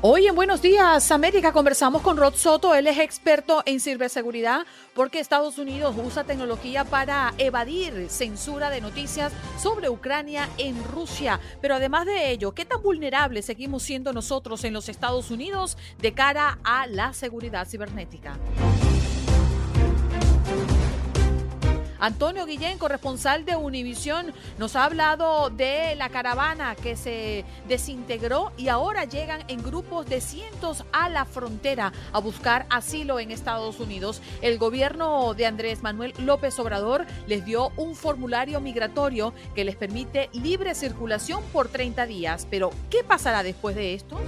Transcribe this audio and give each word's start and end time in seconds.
Hoy 0.00 0.28
en 0.28 0.36
Buenos 0.36 0.62
Días 0.62 1.10
América 1.10 1.52
conversamos 1.52 2.02
con 2.02 2.16
Rod 2.16 2.34
Soto, 2.34 2.72
él 2.72 2.86
es 2.86 2.98
experto 2.98 3.64
en 3.66 3.80
ciberseguridad 3.80 4.64
porque 4.94 5.18
Estados 5.18 5.58
Unidos 5.58 5.96
usa 6.00 6.22
tecnología 6.22 6.84
para 6.84 7.34
evadir 7.36 8.08
censura 8.08 8.70
de 8.70 8.80
noticias 8.80 9.32
sobre 9.60 9.88
Ucrania 9.88 10.48
en 10.56 10.84
Rusia. 10.84 11.40
Pero 11.60 11.74
además 11.74 12.06
de 12.06 12.30
ello, 12.30 12.52
¿qué 12.52 12.64
tan 12.64 12.80
vulnerables 12.80 13.46
seguimos 13.46 13.82
siendo 13.82 14.12
nosotros 14.12 14.62
en 14.62 14.72
los 14.72 14.88
Estados 14.88 15.32
Unidos 15.32 15.76
de 16.00 16.14
cara 16.14 16.60
a 16.62 16.86
la 16.86 17.12
seguridad 17.12 17.66
cibernética? 17.66 18.38
Antonio 22.00 22.46
Guillén, 22.46 22.78
corresponsal 22.78 23.44
de 23.44 23.56
Univisión, 23.56 24.32
nos 24.56 24.76
ha 24.76 24.84
hablado 24.84 25.50
de 25.50 25.96
la 25.96 26.08
caravana 26.08 26.76
que 26.76 26.96
se 26.96 27.44
desintegró 27.66 28.52
y 28.56 28.68
ahora 28.68 29.04
llegan 29.04 29.42
en 29.48 29.62
grupos 29.62 30.06
de 30.06 30.20
cientos 30.20 30.84
a 30.92 31.08
la 31.08 31.24
frontera 31.24 31.92
a 32.12 32.20
buscar 32.20 32.66
asilo 32.70 33.18
en 33.18 33.30
Estados 33.30 33.80
Unidos. 33.80 34.22
El 34.42 34.58
gobierno 34.58 35.34
de 35.34 35.46
Andrés 35.46 35.82
Manuel 35.82 36.14
López 36.18 36.58
Obrador 36.58 37.04
les 37.26 37.44
dio 37.44 37.72
un 37.76 37.96
formulario 37.96 38.60
migratorio 38.60 39.34
que 39.54 39.64
les 39.64 39.74
permite 39.74 40.30
libre 40.32 40.74
circulación 40.74 41.42
por 41.52 41.68
30 41.68 42.06
días. 42.06 42.46
Pero, 42.48 42.70
¿qué 42.90 43.02
pasará 43.02 43.42
después 43.42 43.74
de 43.74 43.94
esto? 43.94 44.18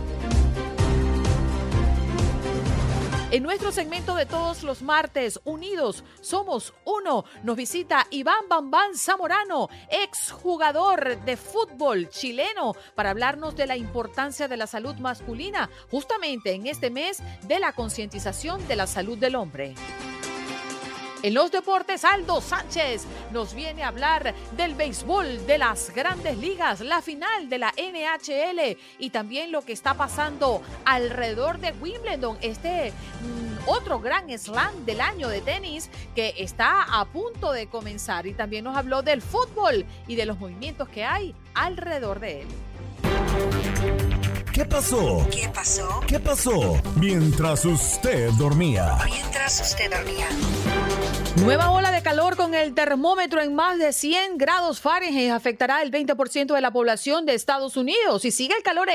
En 3.33 3.45
nuestro 3.45 3.71
segmento 3.71 4.17
de 4.17 4.27
todos 4.27 4.65
los 4.65 4.83
martes, 4.83 5.39
Unidos 5.45 6.03
Somos 6.21 6.75
Uno, 6.85 7.25
nos 7.45 7.57
visita 7.57 8.09
Iván 8.11 8.49
Bambán 8.49 8.97
Zamorano, 8.97 9.69
exjugador 9.89 11.21
de 11.25 11.37
fútbol 11.37 12.09
chileno, 12.09 12.75
para 12.97 13.11
hablarnos 13.11 13.55
de 13.55 13.69
la 13.69 13.77
importancia 13.77 14.49
de 14.49 14.57
la 14.57 14.67
salud 14.67 14.97
masculina, 14.97 15.71
justamente 15.93 16.55
en 16.55 16.67
este 16.67 16.91
mes 16.91 17.23
de 17.47 17.61
la 17.61 17.73
concientización 17.73 18.67
de 18.67 18.75
la 18.75 18.89
salud 18.89 19.17
del 19.17 19.37
hombre. 19.37 19.77
En 21.23 21.35
los 21.35 21.51
deportes, 21.51 22.05
Aldo 22.07 22.41
Sánchez 22.41 23.05
nos 23.31 23.53
viene 23.55 23.83
a 23.83 23.89
hablar 23.89 24.35
del 24.57 24.75
béisbol, 24.75 25.47
de 25.47 25.59
las 25.59 25.91
grandes 25.95 26.39
ligas, 26.39 26.81
la 26.81 27.03
final 27.03 27.51
de 27.51 27.59
la 27.59 27.75
NHL 27.77 28.79
y 28.99 29.11
también 29.11 29.53
lo 29.53 29.61
que 29.61 29.75
está 29.75 29.93
pasando 29.93 30.63
alrededor 30.87 31.59
de 31.59 31.73
Wimbledon, 31.73 32.39
este 32.41 32.93
mm, 32.93 33.69
otro 33.69 34.01
gran 34.01 34.31
slam 34.39 34.87
del 34.87 35.03
año 35.03 35.29
de 35.29 35.43
tenis 35.43 35.91
que 36.15 36.35
está 36.39 36.85
a 36.85 37.05
punto 37.05 37.53
de 37.53 37.67
comenzar. 37.67 38.27
Y 38.27 38.33
también 38.33 38.65
nos 38.65 38.77
habló 38.77 39.03
del 39.03 39.21
fútbol 39.21 39.85
y 40.07 40.15
de 40.15 40.25
los 40.25 40.39
movimientos 40.39 40.89
que 40.89 41.05
hay 41.05 41.35
alrededor 41.55 42.21
de 42.21 42.43
él. 42.43 42.49
¿Qué 44.61 44.67
pasó? 44.67 45.27
¿Qué 45.31 45.49
pasó? 45.49 46.01
¿Qué 46.07 46.21
pasó? 46.21 46.83
Mientras 46.97 47.65
usted 47.65 48.31
dormía. 48.33 48.99
Mientras 49.07 49.59
usted 49.59 49.91
dormía. 49.91 50.29
Nueva 51.43 51.71
ola 51.71 51.91
de 51.91 52.03
calor 52.03 52.37
con 52.37 52.55
el 52.55 52.75
termómetro 52.75 53.41
en 53.41 53.55
más 53.55 53.79
de 53.79 53.95
100 53.95 54.37
grados 54.37 54.83
Fahrenheit 54.83 55.31
afectará 55.31 55.81
el 55.81 55.91
20% 55.91 56.55
de 56.55 56.61
la 56.61 56.75
población 56.75 57.25
de 57.25 57.37
Estados 57.37 57.79
Unidos. 57.79 58.27
Y 58.27 58.33
sigue 58.33 58.55
el 58.55 58.63
calor 58.63 58.89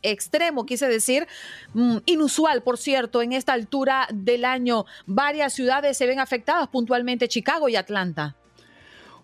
extremo, 0.00 0.64
quise 0.64 0.88
decir, 0.88 1.28
mm, 1.74 1.98
inusual, 2.06 2.62
por 2.62 2.78
cierto, 2.78 3.20
en 3.20 3.34
esta 3.34 3.52
altura 3.52 4.08
del 4.14 4.46
año. 4.46 4.86
Varias 5.04 5.52
ciudades 5.52 5.98
se 5.98 6.06
ven 6.06 6.20
afectadas, 6.20 6.68
puntualmente 6.68 7.28
Chicago 7.28 7.68
y 7.68 7.76
Atlanta. 7.76 8.34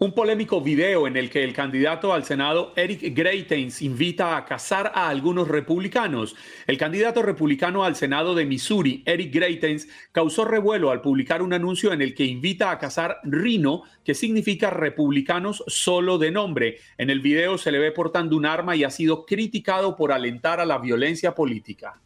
Un 0.03 0.15
polémico 0.15 0.63
video 0.63 1.07
en 1.07 1.19
el 1.19 1.29
que 1.29 1.45
el 1.45 1.53
candidato 1.53 2.15
al 2.15 2.25
Senado, 2.25 2.73
Eric 2.75 3.15
Greitens, 3.15 3.83
invita 3.83 4.35
a 4.35 4.47
cazar 4.47 4.93
a 4.95 5.11
algunos 5.11 5.47
republicanos. 5.47 6.35
El 6.67 6.79
candidato 6.79 7.21
republicano 7.21 7.85
al 7.85 7.97
Senado 7.97 8.35
de 8.35 8.47
Missouri, 8.47 9.03
Eric 9.05 9.31
Greitens, 9.31 9.89
causó 10.11 10.47
revuelo 10.47 10.91
al 10.91 11.03
publicar 11.03 11.43
un 11.43 11.53
anuncio 11.53 11.93
en 11.93 12.01
el 12.01 12.15
que 12.15 12.25
invita 12.25 12.71
a 12.71 12.79
cazar 12.79 13.19
Rino, 13.25 13.83
que 14.03 14.15
significa 14.15 14.71
republicanos 14.71 15.63
solo 15.67 16.17
de 16.17 16.31
nombre. 16.31 16.79
En 16.97 17.11
el 17.11 17.21
video 17.21 17.59
se 17.59 17.71
le 17.71 17.79
ve 17.79 17.93
portando 17.93 18.39
un 18.39 18.47
arma 18.47 18.77
y 18.77 18.85
ha 18.85 18.91
sido 18.91 19.27
criticado 19.27 19.97
por 19.97 20.13
alentar 20.13 20.61
a 20.61 20.65
la 20.65 20.79
violencia 20.79 21.35
política. 21.35 22.01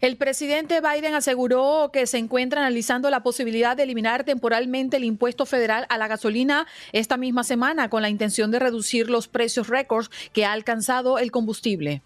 El 0.00 0.16
presidente 0.16 0.80
Biden 0.80 1.14
aseguró 1.14 1.90
que 1.92 2.06
se 2.06 2.18
encuentra 2.18 2.60
analizando 2.60 3.10
la 3.10 3.22
posibilidad 3.22 3.76
de 3.76 3.84
eliminar 3.84 4.24
temporalmente 4.24 4.96
el 4.96 5.04
impuesto 5.04 5.46
federal 5.46 5.86
a 5.88 5.98
la 5.98 6.08
gasolina 6.08 6.66
esta 6.92 7.16
misma 7.16 7.44
semana 7.44 7.88
con 7.90 8.02
la 8.02 8.08
intención 8.08 8.50
de 8.50 8.58
reducir 8.58 9.10
los 9.10 9.28
precios 9.28 9.68
récords 9.68 10.10
que 10.32 10.44
ha 10.44 10.52
alcanzado 10.52 11.18
el 11.18 11.30
combustible. 11.30 12.02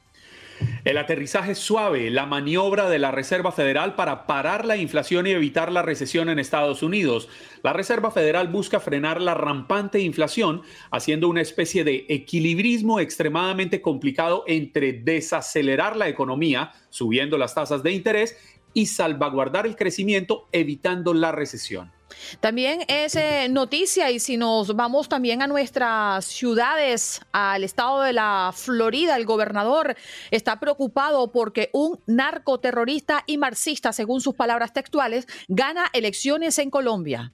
El 0.89 0.97
aterrizaje 0.97 1.55
suave, 1.55 2.09
la 2.09 2.25
maniobra 2.25 2.89
de 2.89 2.99
la 2.99 3.11
Reserva 3.11 3.53
Federal 3.53 3.95
para 3.95 4.27
parar 4.27 4.65
la 4.65 4.79
inflación 4.79 5.27
y 5.27 5.33
evitar 5.33 5.71
la 5.71 5.83
recesión 5.83 6.31
en 6.31 6.39
Estados 6.39 6.83
Unidos. 6.83 7.29
La 7.63 7.75
Reserva 7.75 8.11
Federal 8.11 8.49
busca 8.49 8.81
frenar 8.81 9.21
la 9.21 9.35
rampante 9.35 10.01
inflación, 10.01 10.63
haciendo 10.91 11.29
una 11.29 11.43
especie 11.43 11.85
de 11.85 12.07
equilibrismo 12.09 13.01
extremadamente 13.01 13.83
complicado 13.83 14.45
entre 14.47 14.95
desacelerar 14.95 15.95
la 15.95 16.09
economía, 16.09 16.73
subiendo 16.89 17.37
las 17.37 17.55
tasas 17.55 17.83
de 17.83 17.93
interés, 17.93 18.39
y 18.73 18.87
salvaguardar 18.87 19.67
el 19.67 19.77
crecimiento, 19.77 20.49
evitando 20.53 21.13
la 21.13 21.33
recesión. 21.33 21.93
También 22.41 22.85
es 22.89 23.17
eh, 23.17 23.49
noticia 23.49 24.11
y 24.11 24.19
si 24.19 24.37
nos 24.37 24.75
vamos 24.75 25.09
también 25.09 25.43
a 25.43 25.47
nuestras 25.47 26.25
ciudades, 26.25 27.21
al 27.33 27.65
estado 27.65 28.03
de 28.03 28.13
la 28.13 28.53
Florida, 28.55 29.17
el 29.17 29.25
gobernador 29.25 29.97
está 30.31 30.61
preocupado 30.61 31.33
porque 31.33 31.71
un 31.73 32.01
narcoterrorista 32.07 33.25
y 33.27 33.39
marxista, 33.39 33.93
según 33.93 34.21
sus 34.21 34.35
palabras 34.35 34.73
textuales, 34.73 35.27
gana 35.49 35.87
elecciones 35.93 36.59
en 36.59 36.71
Colombia. 36.71 37.33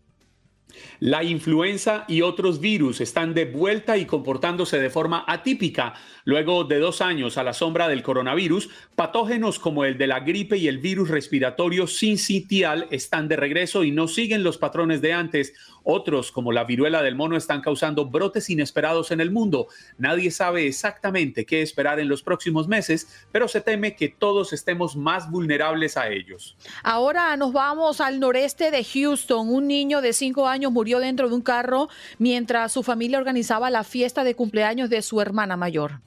La 1.01 1.23
influenza 1.23 2.05
y 2.09 2.23
otros 2.23 2.61
virus 2.61 3.01
están 3.01 3.35
de 3.35 3.45
vuelta 3.45 3.97
y 3.97 4.07
comportándose 4.07 4.79
de 4.79 4.91
forma 4.91 5.25
atípica. 5.27 5.95
Luego 6.27 6.65
de 6.65 6.79
dos 6.79 7.03
años 7.03 7.37
a 7.37 7.43
la 7.43 7.53
sombra 7.53 7.87
del 7.87 8.03
coronavirus, 8.03 8.71
patógenos 8.97 9.59
como 9.59 9.85
el 9.85 9.99
de 9.99 10.07
la 10.07 10.21
gripe 10.21 10.57
y 10.57 10.69
el 10.69 10.79
virus 10.79 11.11
respiratorio 11.11 11.87
sincitial 11.87 12.87
están 12.91 13.29
de 13.29 13.37
regreso 13.37 13.85
y 13.85 13.91
no 13.91 14.09
siguen 14.09 14.43
los 14.43 14.57
patrones 14.57 15.03
de 15.03 15.13
antes. 15.13 15.53
Otros, 15.83 16.33
como 16.33 16.51
la 16.51 16.65
viruela 16.65 17.03
del 17.03 17.15
mono, 17.15 17.37
están 17.37 17.61
causando 17.61 18.07
brotes 18.07 18.49
inesperados 18.49 19.11
en 19.11 19.21
el 19.21 19.31
mundo. 19.31 19.69
Nadie 19.99 20.31
sabe 20.31 20.67
exactamente 20.67 21.45
qué 21.45 21.61
esperar 21.61 22.01
en 22.01 22.09
los 22.09 22.23
próximos 22.23 22.69
meses, 22.69 23.27
pero 23.31 23.47
se 23.47 23.61
teme 23.61 23.95
que 23.95 24.09
todos 24.09 24.55
estemos 24.55 24.97
más 24.97 25.31
vulnerables 25.31 25.99
a 25.99 26.09
ellos. 26.09 26.57
Ahora 26.83 27.37
nos 27.37 27.53
vamos 27.53 28.01
al 28.01 28.19
noreste 28.19 28.71
de 28.71 28.83
Houston. 28.83 29.51
Un 29.51 29.69
niño 29.69 30.01
de 30.01 30.15
cinco 30.15 30.49
años 30.49 30.73
murió 30.73 31.01
dentro 31.01 31.29
de 31.29 31.35
un 31.35 31.43
carro 31.43 31.91
mientras 32.17 32.73
su 32.73 32.83
familia 32.83 33.19
organizaba 33.19 33.69
la 33.69 33.85
fiesta 33.85 34.25
de 34.25 34.35
cumpleaños 34.35 34.89
de 34.89 35.03
su 35.03 35.21
hermana 35.21 35.59
mayor. 35.59 36.01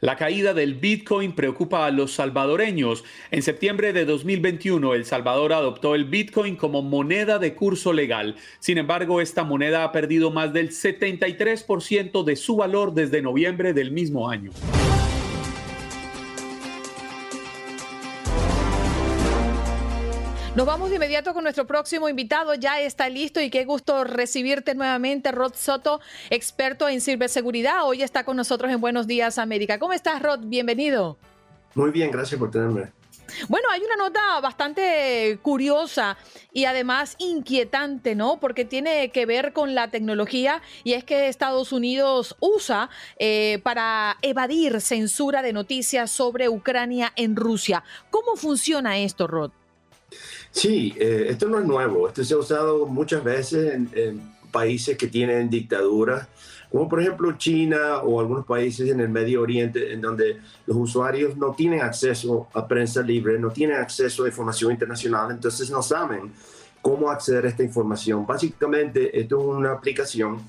La 0.00 0.16
caída 0.16 0.52
del 0.52 0.74
Bitcoin 0.74 1.34
preocupa 1.34 1.86
a 1.86 1.90
los 1.90 2.12
salvadoreños. 2.12 3.04
En 3.30 3.42
septiembre 3.42 3.92
de 3.92 4.04
2021, 4.04 4.94
El 4.94 5.04
Salvador 5.04 5.52
adoptó 5.52 5.94
el 5.94 6.04
Bitcoin 6.04 6.56
como 6.56 6.82
moneda 6.82 7.38
de 7.38 7.54
curso 7.54 7.92
legal. 7.92 8.36
Sin 8.58 8.78
embargo, 8.78 9.20
esta 9.20 9.44
moneda 9.44 9.84
ha 9.84 9.92
perdido 9.92 10.30
más 10.30 10.52
del 10.52 10.70
73% 10.70 12.24
de 12.24 12.36
su 12.36 12.56
valor 12.56 12.92
desde 12.92 13.22
noviembre 13.22 13.72
del 13.72 13.90
mismo 13.90 14.28
año. 14.28 14.50
Nos 20.56 20.64
vamos 20.64 20.88
de 20.88 20.96
inmediato 20.96 21.34
con 21.34 21.42
nuestro 21.42 21.66
próximo 21.66 22.08
invitado. 22.08 22.54
Ya 22.54 22.80
está 22.80 23.10
listo 23.10 23.42
y 23.42 23.50
qué 23.50 23.66
gusto 23.66 24.04
recibirte 24.04 24.74
nuevamente, 24.74 25.30
Rod 25.30 25.52
Soto, 25.54 26.00
experto 26.30 26.88
en 26.88 27.02
ciberseguridad. 27.02 27.84
Hoy 27.84 28.02
está 28.02 28.24
con 28.24 28.38
nosotros 28.38 28.72
en 28.72 28.80
Buenos 28.80 29.06
Días 29.06 29.36
América. 29.36 29.78
¿Cómo 29.78 29.92
estás, 29.92 30.22
Rod? 30.22 30.40
Bienvenido. 30.44 31.18
Muy 31.74 31.90
bien, 31.90 32.10
gracias 32.10 32.38
por 32.38 32.50
tenerme. 32.50 32.90
Bueno, 33.48 33.68
hay 33.70 33.82
una 33.82 33.96
nota 33.96 34.40
bastante 34.40 35.38
curiosa 35.42 36.16
y 36.54 36.64
además 36.64 37.16
inquietante, 37.18 38.14
¿no? 38.14 38.40
Porque 38.40 38.64
tiene 38.64 39.10
que 39.10 39.26
ver 39.26 39.52
con 39.52 39.74
la 39.74 39.88
tecnología 39.90 40.62
y 40.84 40.94
es 40.94 41.04
que 41.04 41.28
Estados 41.28 41.70
Unidos 41.70 42.34
usa 42.40 42.88
eh, 43.18 43.60
para 43.62 44.16
evadir 44.22 44.80
censura 44.80 45.42
de 45.42 45.52
noticias 45.52 46.10
sobre 46.10 46.48
Ucrania 46.48 47.12
en 47.14 47.36
Rusia. 47.36 47.84
¿Cómo 48.08 48.36
funciona 48.36 48.96
esto, 48.96 49.26
Rod? 49.26 49.50
Sí, 50.56 50.94
eh, 50.98 51.26
esto 51.28 51.50
no 51.50 51.58
es 51.58 51.66
nuevo. 51.66 52.08
Esto 52.08 52.24
se 52.24 52.32
ha 52.32 52.38
usado 52.38 52.86
muchas 52.86 53.22
veces 53.22 53.74
en, 53.74 54.34
países 54.50 54.96
que 54.96 55.06
tienen 55.06 55.50
dictaduras, 55.50 56.28
como 56.70 56.88
por 56.88 56.98
ejemplo 56.98 57.36
China 57.36 57.98
o 57.98 58.20
algunos 58.20 58.46
países 58.46 58.88
en 58.88 59.00
el 59.00 59.10
Medio 59.10 59.42
Oriente, 59.42 59.92
en 59.92 60.00
donde 60.00 60.38
los 60.66 60.78
usuarios 60.78 61.36
no 61.36 61.52
tienen 61.52 61.82
acceso 61.82 62.48
a 62.54 62.66
prensa 62.66 63.02
libre, 63.02 63.38
no 63.38 63.50
tienen 63.50 63.76
acceso 63.76 64.24
a 64.24 64.28
información 64.28 64.72
internacional, 64.72 65.30
entonces 65.30 65.70
no 65.70 65.82
saben 65.82 66.32
cómo 66.80 67.10
acceder 67.10 67.44
a 67.44 67.48
esta 67.50 67.62
información. 67.62 68.24
Básicamente, 68.26 69.20
esto 69.20 69.38
es 69.38 69.58
una 69.58 69.72
aplicación 69.72 70.40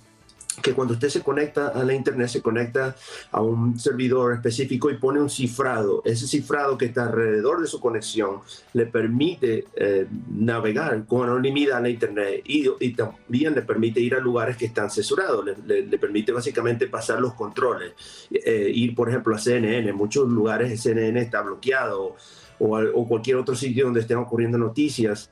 que 0.61 0.73
cuando 0.73 0.95
usted 0.95 1.09
se 1.09 1.21
conecta 1.21 1.69
a 1.69 1.83
la 1.83 1.93
internet 1.93 2.27
se 2.27 2.41
conecta 2.41 2.95
a 3.31 3.41
un 3.41 3.79
servidor 3.79 4.33
específico 4.33 4.89
y 4.89 4.97
pone 4.97 5.19
un 5.19 5.29
cifrado. 5.29 6.01
Ese 6.03 6.27
cifrado 6.27 6.77
que 6.77 6.85
está 6.85 7.03
alrededor 7.03 7.61
de 7.61 7.67
su 7.67 7.79
conexión 7.79 8.41
le 8.73 8.85
permite 8.87 9.65
eh, 9.75 10.07
navegar 10.29 11.05
con 11.05 11.29
anonimidad 11.29 11.77
a 11.77 11.81
la 11.81 11.89
internet 11.89 12.41
y, 12.45 12.67
también 12.93 13.53
le 13.53 13.61
permite 13.61 13.99
ir 13.99 14.15
a 14.15 14.19
lugares 14.19 14.57
que 14.57 14.65
están 14.65 14.89
censurados. 14.89 15.45
Le, 15.65 15.97
permite 15.97 16.31
básicamente 16.31 16.87
pasar 16.87 17.19
los 17.19 17.33
controles. 17.33 17.93
Eh, 18.31 18.71
ir, 18.73 18.95
por 18.95 19.09
ejemplo, 19.09 19.35
a 19.35 19.39
CNN. 19.39 19.89
En 19.89 19.95
muchos 19.95 20.27
lugares 20.27 20.81
CNN 20.81 21.19
está 21.19 21.41
bloqueado 21.41 22.15
o, 22.59 22.77
o 22.77 23.07
cualquier 23.07 23.37
otro 23.37 23.55
sitio 23.55 23.85
donde 23.85 24.01
estén 24.01 24.17
ocurriendo 24.17 24.57
noticias 24.57 25.29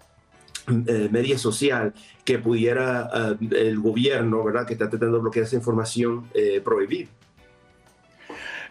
eh, 0.68 1.10
media 1.12 1.38
social 1.38 1.94
que 2.24 2.40
pudiera 2.40 3.38
eh, 3.40 3.68
el 3.68 3.80
gobierno, 3.80 4.44
¿verdad?, 4.44 4.66
que 4.66 4.74
está 4.74 4.90
tratando 4.90 5.18
de 5.18 5.22
bloquear 5.22 5.46
esa 5.46 5.56
información, 5.56 6.28
eh, 6.34 6.60
prohibir. 6.64 7.08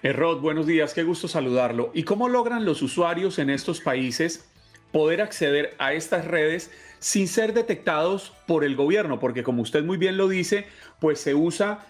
Rod, 0.02 0.40
buenos 0.40 0.66
días, 0.66 0.92
qué 0.92 1.04
gusto 1.04 1.28
saludarlo. 1.28 1.92
¿Y 1.94 2.02
cómo 2.02 2.28
logran 2.28 2.64
los 2.64 2.82
usuarios 2.82 3.38
en 3.38 3.48
estos 3.48 3.80
países 3.80 4.44
poder 4.90 5.22
acceder 5.22 5.74
a 5.78 5.92
estas 5.92 6.26
redes 6.26 6.70
sin 6.98 7.28
ser 7.28 7.54
detectados 7.54 8.32
por 8.46 8.64
el 8.64 8.74
gobierno? 8.74 9.20
Porque 9.20 9.44
como 9.44 9.62
usted 9.62 9.84
muy 9.84 9.96
bien 9.96 10.16
lo 10.16 10.26
dice, 10.26 10.66
pues 11.00 11.20
se 11.20 11.34
usa 11.34 11.86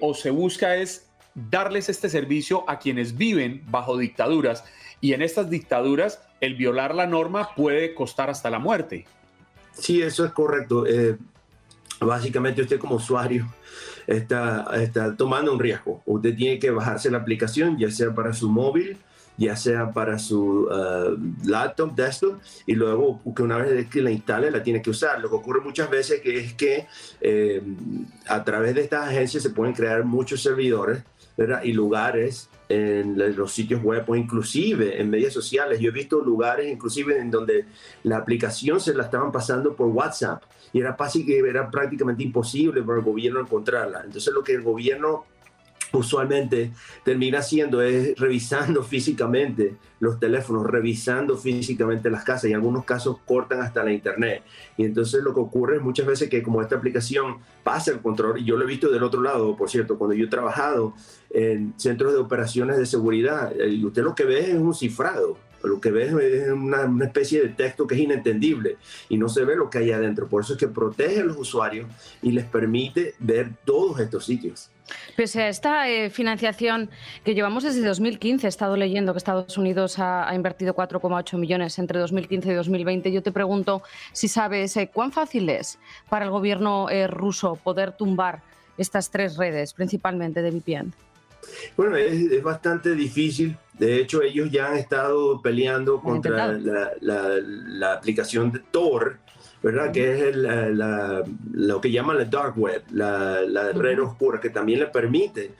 o 0.00 0.14
se 0.14 0.30
busca 0.30 0.76
es 0.76 1.08
darles 1.34 1.88
este 1.88 2.08
servicio 2.08 2.68
a 2.68 2.78
quienes 2.78 3.16
viven 3.16 3.62
bajo 3.70 3.96
dictaduras. 3.96 4.64
Y 5.00 5.12
en 5.12 5.22
estas 5.22 5.48
dictaduras, 5.48 6.20
el 6.40 6.56
violar 6.56 6.94
la 6.94 7.06
norma 7.06 7.54
puede 7.54 7.94
costar 7.94 8.30
hasta 8.30 8.50
la 8.50 8.58
muerte. 8.58 9.06
Sí, 9.78 10.02
eso 10.02 10.24
es 10.24 10.32
correcto. 10.32 10.86
Eh, 10.86 11.16
básicamente 12.00 12.62
usted 12.62 12.78
como 12.78 12.96
usuario 12.96 13.46
está, 14.06 14.66
está 14.74 15.16
tomando 15.16 15.52
un 15.52 15.58
riesgo. 15.58 16.02
Usted 16.06 16.34
tiene 16.34 16.58
que 16.58 16.70
bajarse 16.70 17.10
la 17.10 17.18
aplicación, 17.18 17.78
ya 17.78 17.90
sea 17.90 18.14
para 18.14 18.32
su 18.32 18.48
móvil, 18.48 18.98
ya 19.38 19.56
sea 19.56 19.92
para 19.92 20.18
su 20.18 20.68
uh, 20.68 21.16
laptop, 21.44 21.94
desktop, 21.94 22.40
y 22.66 22.74
luego 22.74 23.20
que 23.34 23.42
una 23.42 23.56
vez 23.56 23.88
que 23.88 24.02
la 24.02 24.10
instale 24.10 24.50
la 24.50 24.62
tiene 24.62 24.82
que 24.82 24.90
usar. 24.90 25.20
Lo 25.20 25.30
que 25.30 25.36
ocurre 25.36 25.60
muchas 25.60 25.88
veces 25.88 26.20
que 26.20 26.38
es 26.38 26.54
que 26.54 26.86
eh, 27.20 27.62
a 28.26 28.44
través 28.44 28.74
de 28.74 28.82
estas 28.82 29.08
agencias 29.08 29.42
se 29.42 29.50
pueden 29.50 29.74
crear 29.74 30.04
muchos 30.04 30.42
servidores 30.42 31.02
y 31.62 31.72
lugares 31.72 32.48
en 32.68 33.36
los 33.36 33.52
sitios 33.52 33.80
web 33.82 34.04
o 34.08 34.16
inclusive 34.16 35.00
en 35.00 35.08
medios 35.08 35.32
sociales. 35.32 35.78
Yo 35.78 35.90
he 35.90 35.92
visto 35.92 36.20
lugares 36.20 36.70
inclusive 36.70 37.16
en 37.16 37.30
donde 37.30 37.64
la 38.02 38.16
aplicación 38.16 38.80
se 38.80 38.92
la 38.92 39.04
estaban 39.04 39.30
pasando 39.30 39.74
por 39.74 39.86
WhatsApp 39.86 40.42
y 40.72 40.80
era, 40.80 40.96
era 41.48 41.70
prácticamente 41.70 42.24
imposible 42.24 42.82
para 42.82 42.98
el 42.98 43.04
gobierno 43.04 43.40
encontrarla. 43.40 44.02
Entonces 44.04 44.34
lo 44.34 44.42
que 44.42 44.52
el 44.54 44.62
gobierno 44.62 45.24
usualmente 45.92 46.72
termina 47.04 47.38
haciendo 47.38 47.82
es 47.82 48.18
revisando 48.18 48.82
físicamente 48.84 49.76
los 50.00 50.20
teléfonos, 50.20 50.66
revisando 50.66 51.36
físicamente 51.36 52.10
las 52.10 52.24
casas 52.24 52.44
y 52.44 52.48
en 52.48 52.56
algunos 52.56 52.84
casos 52.84 53.18
cortan 53.26 53.60
hasta 53.60 53.82
la 53.82 53.92
internet. 53.92 54.42
Y 54.76 54.84
entonces 54.84 55.22
lo 55.22 55.34
que 55.34 55.40
ocurre 55.40 55.76
es 55.76 55.82
muchas 55.82 56.06
veces 56.06 56.28
que 56.28 56.42
como 56.42 56.62
esta 56.62 56.76
aplicación 56.76 57.38
pasa 57.64 57.90
el 57.90 58.00
control, 58.00 58.40
y 58.40 58.44
yo 58.44 58.56
lo 58.56 58.64
he 58.64 58.66
visto 58.66 58.90
del 58.90 59.02
otro 59.02 59.20
lado, 59.20 59.56
por 59.56 59.68
cierto, 59.68 59.98
cuando 59.98 60.14
yo 60.14 60.26
he 60.26 60.28
trabajado 60.28 60.94
en 61.30 61.74
centros 61.76 62.12
de 62.12 62.18
operaciones 62.18 62.78
de 62.78 62.86
seguridad, 62.86 63.52
eh, 63.60 63.68
y 63.68 63.84
usted 63.84 64.02
lo 64.02 64.14
que 64.14 64.24
ve 64.24 64.52
es 64.52 64.54
un 64.54 64.74
cifrado, 64.74 65.36
lo 65.62 65.80
que 65.80 65.90
ve 65.90 66.06
es 66.06 66.12
una, 66.50 66.84
una, 66.84 67.04
especie 67.04 67.42
de 67.42 67.48
texto 67.48 67.86
que 67.86 67.94
es 67.94 68.00
inentendible 68.00 68.76
y 69.08 69.16
no 69.16 69.28
se 69.28 69.44
ve 69.44 69.56
lo 69.56 69.70
que 69.70 69.78
hay 69.78 69.92
adentro. 69.92 70.28
Por 70.28 70.42
eso 70.42 70.54
es 70.54 70.58
que 70.58 70.68
protege 70.68 71.20
a 71.20 71.24
los 71.24 71.36
usuarios 71.36 71.88
y 72.22 72.32
les 72.32 72.44
permite 72.44 73.14
ver 73.18 73.50
todos 73.64 74.00
estos 74.00 74.24
sitios. 74.24 74.70
Pese 75.16 75.42
a 75.42 75.48
esta 75.48 75.88
eh, 75.88 76.10
financiación 76.10 76.90
que 77.24 77.34
llevamos 77.34 77.64
desde 77.64 77.86
2015, 77.86 78.46
he 78.46 78.48
estado 78.48 78.76
leyendo 78.76 79.12
que 79.12 79.18
Estados 79.18 79.58
Unidos 79.58 79.98
ha, 79.98 80.30
invertido 80.34 80.74
4,8 80.74 81.38
millones 81.38 81.78
entre 81.78 81.98
2015 81.98 82.50
y 82.50 82.54
2020. 82.54 83.12
Yo 83.12 83.22
te 83.22 83.32
pregunto 83.32 83.82
si 84.12 84.28
sabes 84.28 84.76
eh, 84.76 84.90
cuán 84.92 85.12
fácil 85.12 85.48
es 85.50 85.78
para 86.08 86.24
el 86.24 86.30
gobierno 86.30 86.88
eh, 86.88 87.06
ruso 87.06 87.56
poder 87.56 87.92
tumbar 87.92 88.42
estas 88.76 89.10
tres 89.10 89.36
redes, 89.36 89.74
principalmente 89.74 90.40
de 90.40 90.50
VPN. 90.50 90.92
Bueno, 91.76 91.96
es, 91.96 92.42
bastante 92.42 92.94
difícil. 92.94 93.56
De 93.78 94.00
hecho, 94.00 94.22
ellos 94.22 94.50
ya 94.50 94.72
han 94.72 94.76
estado 94.78 95.40
peleando 95.40 96.00
contra 96.00 96.52
la, 96.52 96.92
la, 97.00 97.92
aplicación 97.92 98.50
de 98.50 98.58
Tor, 98.58 99.18
¿verdad? 99.62 99.92
Que 99.92 100.28
es 100.28 100.36
lo 101.52 101.80
que 101.80 101.90
llaman 101.90 102.18
la 102.18 102.24
dark 102.24 102.58
web, 102.58 102.82
la, 102.90 103.72
red 103.72 104.00
oscura, 104.02 104.40
que 104.40 104.50
también 104.50 104.80
le 104.80 104.86
permite 104.86 105.52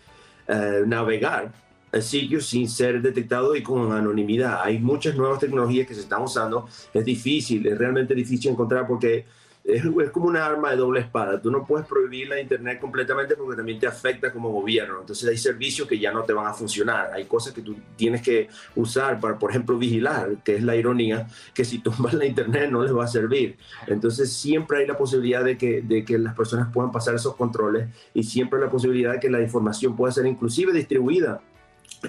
eh, 0.49 0.83
navegar 0.87 1.53
el 1.93 2.03
sitio 2.03 2.41
sin 2.41 2.69
ser 2.69 3.01
detectado 3.01 3.55
y 3.55 3.63
con 3.63 3.93
anonimidad. 3.93 4.61
Hay 4.63 4.79
muchas 4.79 5.15
nuevas 5.15 5.39
tecnologías 5.39 5.87
que 5.87 5.95
se 5.95 6.01
están 6.01 6.23
usando. 6.23 6.69
Es 6.93 7.05
difícil, 7.05 7.67
es 7.67 7.79
realmente 7.79 8.15
difícil 8.15 8.51
encontrar 8.51 8.87
porque 8.87 9.25
es, 9.69 10.11
como 10.11 10.29
una 10.29 10.47
arma 10.47 10.71
de 10.71 10.77
doble 10.77 11.01
espada. 11.01 11.41
Tú 11.41 11.51
no 11.51 11.67
puedes 11.67 11.87
prohibir 11.87 12.29
la 12.29 12.41
Internet 12.41 12.81
completamente 12.81 13.37
porque 13.37 13.57
también 13.57 13.79
te 13.79 13.87
afecta 13.87 14.33
como 14.33 14.51
gobierno. 14.51 15.01
Entonces 15.01 15.29
hay 15.29 15.37
servicios 15.37 15.87
que 15.87 15.99
ya 15.99 16.11
no 16.11 16.25
te 16.25 16.33
van 16.33 16.47
a 16.47 16.55
funcionar. 16.55 17.11
Hay 17.13 17.27
cosas 17.27 17.53
que 17.53 17.61
tú 17.61 17.77
tienes 17.95 18.23
que 18.23 18.49
usar 18.75 19.21
para, 19.21 19.39
por 19.39 19.51
ejemplo, 19.51 19.77
vigilar, 19.77 20.39
que 20.43 20.57
es 20.57 20.63
la 20.63 20.75
ironía, 20.75 21.29
que 21.53 21.67
si 21.67 21.81
tumbas 21.81 22.15
la 22.15 22.25
Internet 22.25 22.71
no 22.71 22.83
les 22.83 22.97
va 22.97 23.05
a 23.05 23.09
servir. 23.09 23.59
Entonces 23.87 24.33
siempre 24.33 24.79
hay 24.79 24.87
la 24.87 24.97
posibilidad 24.97 25.45
de 25.45 25.59
que, 25.59 25.83
de 25.83 26.03
que 26.03 26.17
las 26.17 26.35
personas 26.35 26.73
puedan 26.73 26.91
pasar 26.91 27.15
esos 27.15 27.37
controles 27.37 27.89
y 28.15 28.23
siempre 28.23 28.59
la 28.59 28.71
posibilidad 28.71 29.13
de 29.13 29.21
que 29.21 29.29
la 29.29 29.43
información 29.43 29.95
pueda 29.95 30.13
ser 30.13 30.25
inclusive 30.27 30.73
distribuida 30.73 31.43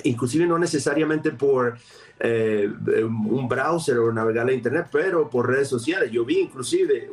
inclusive 0.04 0.46
no 0.46 0.58
necesariamente 0.58 1.32
por 1.32 1.78
eh, 2.22 2.70
un 3.08 3.48
browser 3.48 3.98
o 4.00 4.12
navegar 4.12 4.46
la 4.46 4.52
internet, 4.52 4.88
pero 4.92 5.30
por 5.30 5.48
redes 5.48 5.70
sociales. 5.70 6.12
Yo 6.12 6.26
vi 6.26 6.40
inclusive 6.40 7.10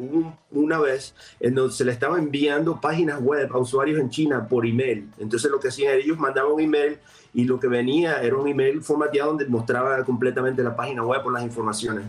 una 0.51 0.81
vez 0.81 1.15
en 1.39 1.55
donde 1.55 1.73
se 1.73 1.85
le 1.85 1.93
estaba 1.93 2.19
enviando 2.19 2.81
páginas 2.81 3.21
web 3.21 3.49
a 3.53 3.59
usuarios 3.59 4.01
en 4.01 4.11
China 4.11 4.49
por 4.49 4.67
email. 4.67 5.09
Entonces 5.19 5.51
lo 5.51 5.61
que 5.61 5.69
hacían 5.69 5.95
ellos 5.95 6.19
mandaban 6.19 6.53
un 6.53 6.61
email 6.61 6.99
y 7.33 7.45
lo 7.45 7.61
que 7.61 7.69
venía 7.69 8.21
era 8.23 8.37
un 8.37 8.49
email 8.49 8.83
formateado 8.83 9.31
donde 9.31 9.47
mostraba 9.47 10.03
completamente 10.05 10.63
la 10.65 10.75
página 10.75 11.05
web 11.05 11.23
con 11.23 11.35
las 11.35 11.45
informaciones. 11.45 12.05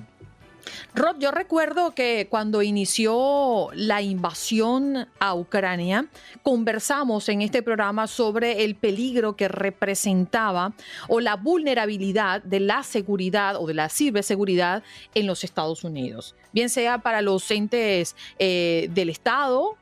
Rob, 0.97 1.19
yo 1.19 1.29
recuerdo 1.29 1.91
que 1.91 2.25
cuando 2.27 2.63
inició 2.63 3.69
la 3.75 4.01
invasión 4.01 5.07
a 5.19 5.35
Ucrania, 5.35 6.07
conversamos 6.41 7.29
en 7.29 7.43
este 7.43 7.61
programa 7.61 8.07
sobre 8.07 8.63
el 8.63 8.73
peligro 8.73 9.35
que 9.35 9.47
representaba 9.47 10.73
o 11.07 11.19
la 11.19 11.35
vulnerabilidad 11.35 12.41
de 12.41 12.61
la 12.61 12.81
seguridad 12.81 13.57
o 13.57 13.67
de 13.67 13.75
la 13.75 13.89
ciberseguridad 13.89 14.81
en 15.13 15.27
los 15.27 15.43
Estados 15.43 15.83
Unidos, 15.83 16.33
bien 16.51 16.67
sea 16.67 16.97
para 16.97 17.21
los 17.21 17.51
entes 17.51 18.15
eh, 18.39 18.89
del 18.91 19.09
Estado, 19.09 19.77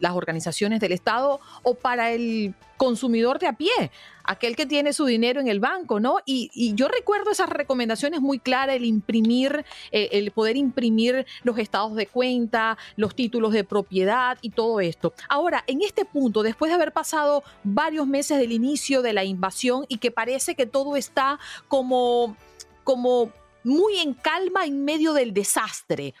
las 0.00 0.12
organizaciones 0.14 0.80
del 0.80 0.92
Estado 0.92 1.40
o 1.62 1.74
para 1.74 2.12
el 2.12 2.54
consumidor 2.76 3.38
de 3.38 3.46
a 3.46 3.52
pie, 3.52 3.90
aquel 4.24 4.56
que 4.56 4.66
tiene 4.66 4.92
su 4.92 5.04
dinero 5.04 5.40
en 5.40 5.48
el 5.48 5.60
banco, 5.60 6.00
¿no? 6.00 6.18
Y, 6.24 6.50
yo 6.74 6.88
recuerdo 6.88 7.30
esas 7.30 7.48
recomendaciones 7.48 8.20
muy 8.20 8.38
claras, 8.38 8.76
el 8.76 8.84
imprimir, 8.84 9.64
eh, 9.92 10.08
el 10.12 10.30
poder 10.32 10.56
imprimir 10.56 11.26
los 11.42 11.58
estados 11.58 11.94
de 11.94 12.06
cuenta, 12.06 12.76
los 12.96 13.14
títulos 13.14 13.52
de 13.52 13.64
propiedad 13.64 14.38
y 14.42 14.50
todo 14.50 14.80
esto. 14.80 15.12
Ahora, 15.28 15.64
en 15.66 15.82
este 15.82 16.04
punto, 16.04 16.42
después 16.42 16.70
de 16.70 16.74
haber 16.74 16.92
pasado 16.92 17.44
varios 17.62 18.06
meses 18.06 18.38
del 18.38 18.52
inicio 18.52 19.02
de 19.02 19.12
la 19.12 19.24
invasión 19.24 19.86
y 19.88 19.98
que 19.98 20.10
parece 20.10 20.54
que 20.54 20.66
todo 20.66 20.96
está 20.96 21.38
como, 21.68 22.36
como 22.82 23.30
muy 23.62 23.98
en 23.98 24.14
calma 24.14 24.66
en 24.66 24.84
medio 24.84 25.12
del 25.12 25.32
desastre. 25.32 26.14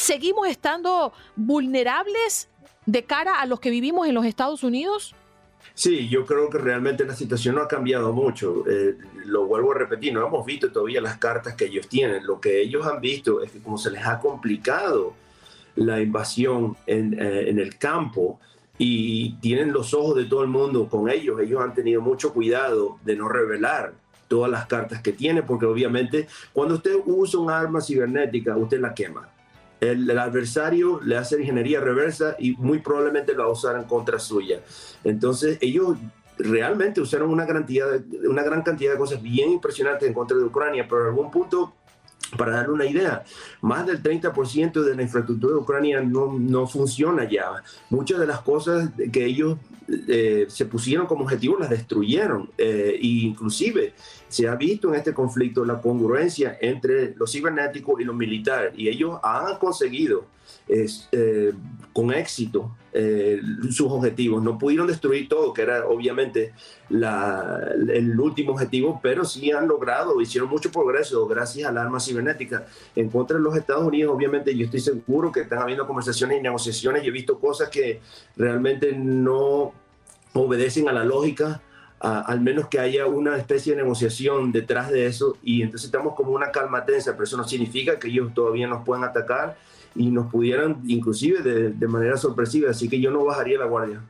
¿Seguimos 0.00 0.48
estando 0.48 1.12
vulnerables 1.36 2.48
de 2.86 3.04
cara 3.04 3.38
a 3.38 3.44
los 3.44 3.60
que 3.60 3.68
vivimos 3.68 4.08
en 4.08 4.14
los 4.14 4.24
Estados 4.24 4.64
Unidos? 4.64 5.14
Sí, 5.74 6.08
yo 6.08 6.24
creo 6.24 6.48
que 6.48 6.56
realmente 6.56 7.04
la 7.04 7.14
situación 7.14 7.56
no 7.56 7.60
ha 7.60 7.68
cambiado 7.68 8.10
mucho. 8.14 8.64
Eh, 8.66 8.96
lo 9.26 9.44
vuelvo 9.44 9.72
a 9.72 9.74
repetir, 9.74 10.14
no 10.14 10.26
hemos 10.26 10.46
visto 10.46 10.72
todavía 10.72 11.02
las 11.02 11.18
cartas 11.18 11.54
que 11.54 11.66
ellos 11.66 11.86
tienen. 11.86 12.26
Lo 12.26 12.40
que 12.40 12.62
ellos 12.62 12.86
han 12.86 13.02
visto 13.02 13.42
es 13.42 13.52
que 13.52 13.58
como 13.58 13.76
se 13.76 13.90
les 13.90 14.06
ha 14.06 14.18
complicado 14.18 15.12
la 15.76 16.00
invasión 16.00 16.78
en, 16.86 17.20
eh, 17.20 17.50
en 17.50 17.58
el 17.58 17.76
campo 17.76 18.40
y 18.78 19.34
tienen 19.34 19.70
los 19.70 19.92
ojos 19.92 20.16
de 20.16 20.24
todo 20.24 20.42
el 20.42 20.48
mundo 20.48 20.88
con 20.88 21.10
ellos, 21.10 21.38
ellos 21.40 21.60
han 21.60 21.74
tenido 21.74 22.00
mucho 22.00 22.32
cuidado 22.32 22.98
de 23.04 23.16
no 23.16 23.28
revelar 23.28 23.92
todas 24.28 24.50
las 24.50 24.64
cartas 24.64 25.02
que 25.02 25.12
tiene, 25.12 25.42
porque 25.42 25.66
obviamente 25.66 26.26
cuando 26.54 26.76
usted 26.76 26.94
usa 27.04 27.38
un 27.38 27.50
arma 27.50 27.82
cibernética, 27.82 28.56
usted 28.56 28.80
la 28.80 28.94
quema 28.94 29.28
el, 29.80 30.18
adversario 30.18 31.00
le 31.02 31.16
hace 31.16 31.40
ingeniería 31.40 31.80
reversa 31.80 32.36
y 32.38 32.52
muy 32.56 32.80
probablemente 32.80 33.34
lo 33.34 33.44
va 33.44 33.48
contra 33.84 34.18
suya. 34.18 34.60
Entonces 35.04 35.58
ellos 35.60 35.96
realmente 36.38 37.00
usaron 37.00 37.30
una, 37.30 37.46
cantidad, 37.46 38.00
una 38.28 38.42
gran 38.42 38.62
cantidad 38.62 38.92
de 38.92 38.98
cosas 38.98 39.22
bien 39.22 39.50
impresionantes 39.50 40.08
en 40.08 40.14
contra 40.14 40.36
de 40.36 40.44
Ucrania, 40.44 40.86
pero 40.88 41.02
en 41.02 41.08
algún 41.08 41.30
punto 41.30 41.74
para 42.36 42.52
darle 42.52 42.72
una 42.72 42.86
idea, 42.86 43.24
más 43.60 43.86
del 43.86 44.02
30% 44.02 44.82
de 44.82 44.94
la 44.94 45.02
infraestructura 45.02 45.54
de 45.54 45.60
Ucrania 45.60 46.00
no, 46.00 46.32
no, 46.38 46.66
funciona 46.66 47.28
ya. 47.28 47.62
Muchas 47.88 48.20
de 48.20 48.26
las 48.26 48.40
cosas 48.40 48.90
que 49.12 49.24
ellos 49.24 49.58
eh, 49.88 50.46
se 50.48 50.66
pusieron 50.66 51.06
como 51.06 51.24
objetivo 51.24 51.58
las 51.58 51.70
destruyeron. 51.70 52.50
Eh, 52.56 52.98
inclusive 53.00 53.94
se 54.28 54.48
ha 54.48 54.54
visto 54.54 54.88
en 54.88 54.94
este 54.96 55.12
conflicto 55.12 55.64
la 55.64 55.80
congruencia 55.80 56.56
entre 56.60 57.14
lo 57.16 57.26
cibernético 57.26 58.00
y 58.00 58.04
lo 58.04 58.14
militar. 58.14 58.72
Y 58.76 58.88
ellos 58.88 59.18
han 59.22 59.58
conseguido 59.58 60.26
eh, 60.68 61.52
con 61.92 62.12
éxito 62.12 62.70
eh, 62.92 63.40
sus 63.70 63.90
objetivos. 63.92 64.42
No 64.42 64.58
pudieron 64.58 64.88
destruir 64.88 65.28
todo, 65.28 65.52
que 65.52 65.62
era 65.62 65.86
obviamente 65.86 66.52
el 66.90 68.18
último 68.18 68.52
objetivo, 68.52 68.98
pero 69.00 69.24
sí 69.24 69.52
han 69.52 69.68
logrado, 69.68 70.20
hicieron 70.20 70.50
mucho 70.50 70.72
progreso 70.72 71.24
gracias 71.28 71.68
al 71.68 71.78
arma 71.78 72.00
cibernética. 72.00 72.66
En 72.96 73.08
contra 73.08 73.36
de 73.36 73.44
los 73.44 73.56
Estados 73.56 73.84
Unidos, 73.84 74.12
obviamente, 74.12 74.56
yo 74.56 74.64
estoy 74.64 74.80
seguro 74.80 75.30
que 75.30 75.42
están 75.42 75.60
habiendo 75.60 75.86
conversaciones 75.86 76.38
y 76.38 76.42
negociaciones 76.42 77.04
he 77.04 77.10
visto 77.12 77.38
cosas 77.38 77.68
que 77.68 78.00
realmente 78.36 78.92
no 78.92 79.72
obedecen 80.32 80.88
a 80.88 80.92
la 80.92 81.04
lógica. 81.04 81.62
al 82.00 82.40
menos 82.40 82.66
que 82.68 82.80
haya 82.80 83.06
una 83.06 83.36
especie 83.36 83.74
de 83.74 83.82
negociación 83.82 84.52
detrás 84.52 84.90
de 84.90 85.04
eso 85.04 85.36
y 85.42 85.60
entonces 85.60 85.84
estamos 85.84 86.14
como 86.14 86.32
una 86.32 86.50
calma 86.50 86.86
tensa, 86.86 87.12
pero 87.12 87.24
eso 87.24 87.36
no 87.36 87.46
significa 87.46 87.98
que 87.98 88.08
ellos 88.08 88.32
todavía 88.32 88.66
nos 88.66 88.84
puedan 88.86 89.04
atacar 89.04 89.58
y 89.94 90.10
nos 90.10 90.30
pudieran 90.30 90.80
inclusive 90.86 91.42
de, 91.42 91.88
manera 91.88 92.16
sorpresiva, 92.16 92.70
así 92.70 92.88
que 92.88 93.00
yo 93.00 93.10
no 93.10 93.24
bajaría 93.24 93.58
la 93.58 93.66
guardia. 93.66 94.00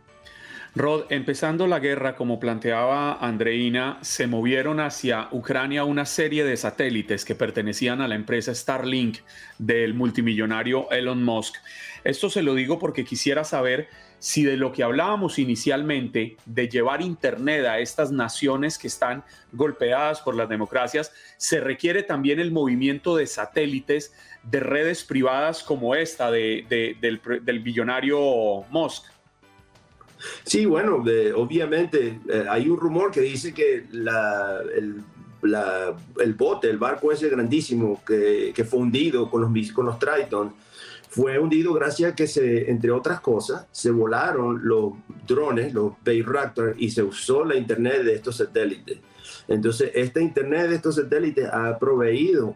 Rod, 0.77 1.07
empezando 1.11 1.67
la 1.67 1.81
guerra, 1.81 2.15
como 2.15 2.39
planteaba 2.39 3.15
Andreina, 3.15 3.99
se 4.03 4.29
movieron 4.29 4.79
hacia 4.79 5.29
Ucrania 5.33 5.85
una 5.85 6.07
serie 6.07 6.45
de 6.45 6.57
satélites 6.57 7.25
que 7.25 7.35
pertenecían 7.35 8.01
a 8.01 8.07
la 8.07 8.15
empresa 8.15 8.55
Starlink 8.55 9.19
del 9.59 9.95
multimillonario 9.95 10.89
Elon 10.93 11.25
Musk. 11.25 11.57
Esto 12.05 12.31
se 12.31 12.43
lo 12.43 12.55
digo 12.55 12.79
porque 12.79 13.05
quisiera 13.05 13.43
saber 13.43 13.89
si 14.21 14.45
de 14.45 14.57
lo 14.57 14.71
que 14.71 14.85
hablábamos 14.85 15.39
inicialmente, 15.39 16.37
de 16.45 16.69
llevar 16.69 17.01
Internet 17.01 17.67
a 17.67 17.79
estas 17.81 18.13
naciones 18.13 18.79
que 18.79 18.87
están 18.87 19.25
golpeadas 19.51 20.21
por 20.21 20.37
las 20.37 20.49
democracias, 20.49 21.11
se 21.39 21.59
requiere 21.59 22.03
también 22.03 22.39
el 22.39 22.53
movimiento 22.53 23.17
de 23.17 23.27
satélites 23.27 24.13
de 24.45 24.61
redes 24.61 25.05
privadas 25.05 25.63
como 25.63 25.95
esta 25.95 26.31
del, 26.31 26.67
del, 26.69 27.61
billonario 27.61 28.65
Musk. 28.71 29.07
Sí, 30.45 30.67
bueno, 30.67 31.03
obviamente 31.37 32.21
eh, 32.29 32.45
hay 32.49 32.69
un 32.69 32.79
rumor 32.79 33.11
que 33.11 33.23
dice 33.23 33.55
que 33.55 33.87
la, 33.91 34.61
el, 34.77 35.03
el, 36.23 36.35
bote, 36.35 36.69
el 36.69 36.77
barco 36.77 37.11
ese 37.11 37.31
grandísimo 37.31 38.03
que, 38.07 38.53
que 38.55 38.65
fue 38.65 38.81
hundido 38.81 39.31
con 39.31 39.41
los, 39.41 39.73
con 39.73 39.87
los 39.87 39.99
Triton, 39.99 40.55
fue 41.11 41.41
hundido 41.41 41.75
gracias 41.75 42.13
a 42.13 42.15
que 42.15 42.29
se, 42.29 42.71
entre 42.71 42.93
otras 42.93 43.21
cosas, 43.21 43.67
se 43.73 43.91
volaron 43.91 44.61
los 44.63 44.93
drones, 45.27 45.75
los 45.75 45.93
Bayraktar, 46.05 46.75
y 46.79 46.91
se 46.91 47.03
usó 47.03 47.45
la 47.45 47.57
internet 47.57 48.05
de 48.05 48.15
estos 48.15 48.37
satélites. 48.37 48.99
Entonces, 49.49 49.91
esta 49.95 50.21
internet 50.21 50.69
de 50.69 50.77
estos 50.77 50.95
satélites 50.95 51.49
ha 51.53 51.77
proveído 51.81 52.55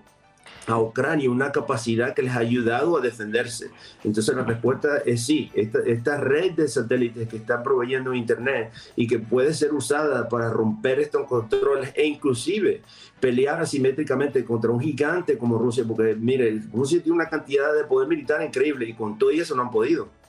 a 0.67 0.79
Ucrania 0.79 1.31
una 1.31 1.53
capacidad 1.53 2.15
que 2.15 2.23
les 2.23 2.33
ha 2.33 2.39
ayudado 2.39 2.97
a 2.97 3.01
defenderse. 3.01 3.71
Entonces 4.03 4.35
la 4.35 4.45
respuesta 4.45 4.99
es 5.05 5.25
sí, 5.25 5.51
esta, 5.55 6.17
red 6.17 6.53
de 6.53 6.69
satélites 6.69 7.29
que 7.29 7.37
está 7.37 7.63
proveyendo 7.63 8.15
Internet 8.15 8.73
y 8.97 9.07
que 9.07 9.19
puede 9.19 9.53
ser 9.55 9.73
usada 9.73 10.29
para 10.29 10.51
romper 10.51 11.01
estos 11.01 11.27
controles 11.27 11.93
e 11.95 12.07
inclusive 12.07 12.83
pelear 13.21 13.61
asimétricamente 13.61 14.45
contra 14.45 14.71
un 14.71 14.81
gigante 14.81 15.39
como 15.39 15.59
Rusia, 15.59 15.85
porque 15.87 16.15
mire, 16.15 16.61
Rusia 16.73 17.03
tiene 17.03 17.17
una 17.17 17.29
cantidad 17.29 17.75
de 17.75 17.85
poder 17.85 18.09
militar 18.09 18.43
increíble 18.43 18.87
y 18.87 18.95
con 18.95 19.19
todo 19.19 19.31
eso 19.31 19.55
no 19.55 19.63
han 19.63 19.71
podido. 19.71 20.24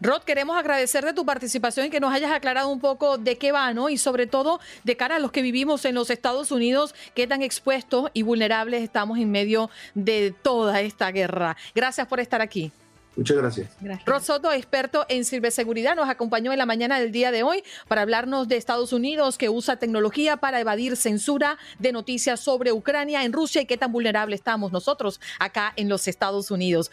Rod, 0.00 0.22
queremos 0.22 0.56
agradecer 0.56 1.04
de 1.04 1.12
tu 1.12 1.24
participación 1.24 1.86
y 1.86 1.90
que 1.90 2.00
nos 2.00 2.12
hayas 2.12 2.32
aclarado 2.32 2.68
un 2.68 2.80
poco 2.80 3.18
de 3.18 3.36
qué 3.36 3.52
va, 3.52 3.72
¿no? 3.74 3.88
Y 3.88 3.98
sobre 3.98 4.26
todo 4.26 4.60
de 4.84 4.96
cara 4.96 5.16
a 5.16 5.18
los 5.18 5.32
que 5.32 5.42
vivimos 5.42 5.84
en 5.84 5.94
los 5.94 6.10
Estados 6.10 6.50
Unidos, 6.50 6.94
qué 7.14 7.26
tan 7.26 7.42
expuestos 7.42 8.10
y 8.14 8.22
vulnerables 8.22 8.82
estamos 8.82 9.18
en 9.18 9.30
medio 9.30 9.70
de 9.94 10.34
toda 10.42 10.80
esta 10.80 11.10
guerra. 11.10 11.56
Gracias 11.74 12.06
por 12.06 12.20
estar 12.20 12.40
aquí. 12.40 12.72
Muchas 13.18 13.36
gracias. 13.36 13.68
Rod 14.06 14.22
Soto, 14.22 14.52
experto 14.52 15.04
en 15.08 15.24
ciberseguridad, 15.24 15.96
nos 15.96 16.08
acompañó 16.08 16.52
en 16.52 16.58
la 16.58 16.66
mañana 16.66 17.00
del 17.00 17.10
día 17.10 17.32
de 17.32 17.42
hoy 17.42 17.64
para 17.88 18.02
hablarnos 18.02 18.46
de 18.46 18.56
Estados 18.56 18.92
Unidos 18.92 19.38
que 19.38 19.48
usa 19.48 19.74
tecnología 19.74 20.36
para 20.36 20.60
evadir 20.60 20.96
censura 20.96 21.58
de 21.80 21.90
noticias 21.90 22.38
sobre 22.38 22.70
Ucrania 22.70 23.24
en 23.24 23.32
Rusia 23.32 23.60
y 23.60 23.66
qué 23.66 23.76
tan 23.76 23.90
vulnerable 23.90 24.36
estamos 24.36 24.70
nosotros 24.70 25.20
acá 25.40 25.72
en 25.74 25.88
los 25.88 26.06
Estados 26.06 26.52
Unidos. 26.52 26.92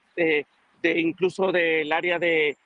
de, 0.84 1.00
incluso 1.00 1.50
del 1.50 1.90
área 1.92 2.18
de 2.18 2.56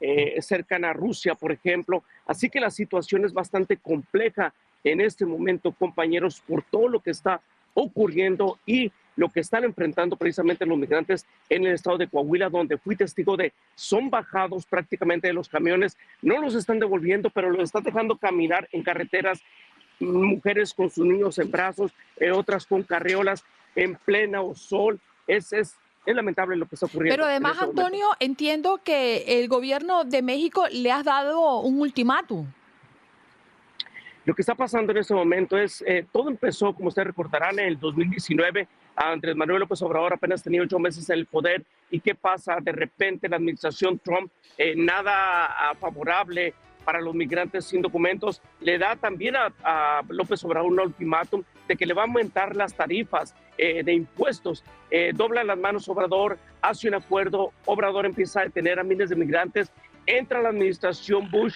eh, 0.00 0.40
cercana 0.40 0.90
a 0.90 0.92
Rusia, 0.94 1.34
por 1.34 1.52
ejemplo. 1.52 2.02
Así 2.26 2.48
que 2.48 2.60
la 2.60 2.70
situación 2.70 3.24
es 3.24 3.32
bastante 3.32 3.76
compleja 3.76 4.52
en 4.82 5.00
este 5.00 5.26
momento, 5.26 5.72
compañeros, 5.72 6.42
por 6.46 6.62
todo 6.62 6.88
lo 6.88 7.00
que 7.00 7.10
está 7.10 7.40
ocurriendo 7.74 8.58
y 8.64 8.90
lo 9.16 9.28
que 9.28 9.40
están 9.40 9.64
enfrentando 9.64 10.16
precisamente 10.16 10.66
los 10.66 10.78
migrantes 10.78 11.26
en 11.48 11.66
el 11.66 11.74
estado 11.74 11.98
de 11.98 12.08
Coahuila, 12.08 12.48
donde 12.48 12.78
fui 12.78 12.96
testigo 12.96 13.36
de 13.36 13.52
son 13.74 14.10
bajados 14.10 14.64
prácticamente 14.66 15.26
de 15.26 15.34
los 15.34 15.48
camiones, 15.48 15.96
no 16.22 16.40
los 16.40 16.54
están 16.54 16.78
devolviendo, 16.78 17.30
pero 17.30 17.50
los 17.50 17.64
están 17.64 17.82
dejando 17.82 18.16
caminar 18.16 18.68
en 18.72 18.82
carreteras, 18.82 19.40
mujeres 19.98 20.74
con 20.74 20.90
sus 20.90 21.06
niños 21.06 21.38
en 21.38 21.50
brazos, 21.50 21.92
eh, 22.18 22.30
otras 22.30 22.66
con 22.66 22.82
carriolas 22.82 23.44
en 23.74 23.96
plena 23.96 24.40
sol. 24.54 25.00
Es, 25.26 25.52
es, 25.52 25.76
es 26.06 26.14
lamentable 26.14 26.56
lo 26.56 26.66
que 26.66 26.76
está 26.76 26.86
ocurriendo. 26.86 27.14
Pero 27.14 27.28
además, 27.28 27.52
este 27.54 27.64
Antonio, 27.64 28.06
entiendo 28.20 28.80
que 28.82 29.40
el 29.40 29.48
gobierno 29.48 30.04
de 30.04 30.22
México 30.22 30.66
le 30.70 30.92
has 30.92 31.04
dado 31.04 31.60
un 31.60 31.80
ultimátum. 31.80 32.46
Lo 34.24 34.34
que 34.34 34.42
está 34.42 34.54
pasando 34.54 34.92
en 34.92 34.98
este 34.98 35.14
momento 35.14 35.58
es, 35.58 35.84
eh, 35.86 36.04
todo 36.12 36.28
empezó, 36.28 36.72
como 36.72 36.88
ustedes 36.88 37.08
recordarán, 37.08 37.58
en 37.58 37.66
el 37.66 37.78
2019. 37.78 38.66
Andrés 38.96 39.36
Manuel 39.36 39.60
López 39.60 39.82
Obrador 39.82 40.14
apenas 40.14 40.42
tenía 40.42 40.62
ocho 40.62 40.78
meses 40.78 41.08
en 41.10 41.18
el 41.18 41.26
poder. 41.26 41.64
¿Y 41.90 42.00
qué 42.00 42.14
pasa? 42.14 42.58
De 42.60 42.72
repente 42.72 43.28
la 43.28 43.36
administración 43.36 43.98
Trump, 43.98 44.30
eh, 44.56 44.74
nada 44.76 45.74
favorable 45.78 46.54
para 46.84 47.00
los 47.00 47.14
migrantes 47.14 47.66
sin 47.66 47.82
documentos, 47.82 48.40
le 48.60 48.78
da 48.78 48.96
también 48.96 49.34
a, 49.36 50.02
López 50.08 50.42
Obrador 50.44 50.70
un 50.70 50.80
ultimátum 50.80 51.42
de 51.66 51.76
que 51.76 51.84
le 51.84 51.92
va 51.92 52.02
a 52.02 52.06
aumentar 52.06 52.54
las 52.54 52.74
tarifas 52.74 53.34
eh, 53.58 53.82
de 53.82 53.92
impuestos. 53.92 54.64
dobla 55.14 55.44
las 55.44 55.58
manos 55.58 55.88
Obrador, 55.88 56.38
hace 56.62 56.88
un 56.88 56.94
acuerdo, 56.94 57.52
Obrador 57.64 58.06
empieza 58.06 58.40
a 58.40 58.44
detener 58.44 58.78
a 58.78 58.84
miles 58.84 59.10
de 59.10 59.16
migrantes, 59.16 59.70
entra 60.06 60.40
la 60.40 60.50
administración 60.50 61.30
Bush 61.30 61.54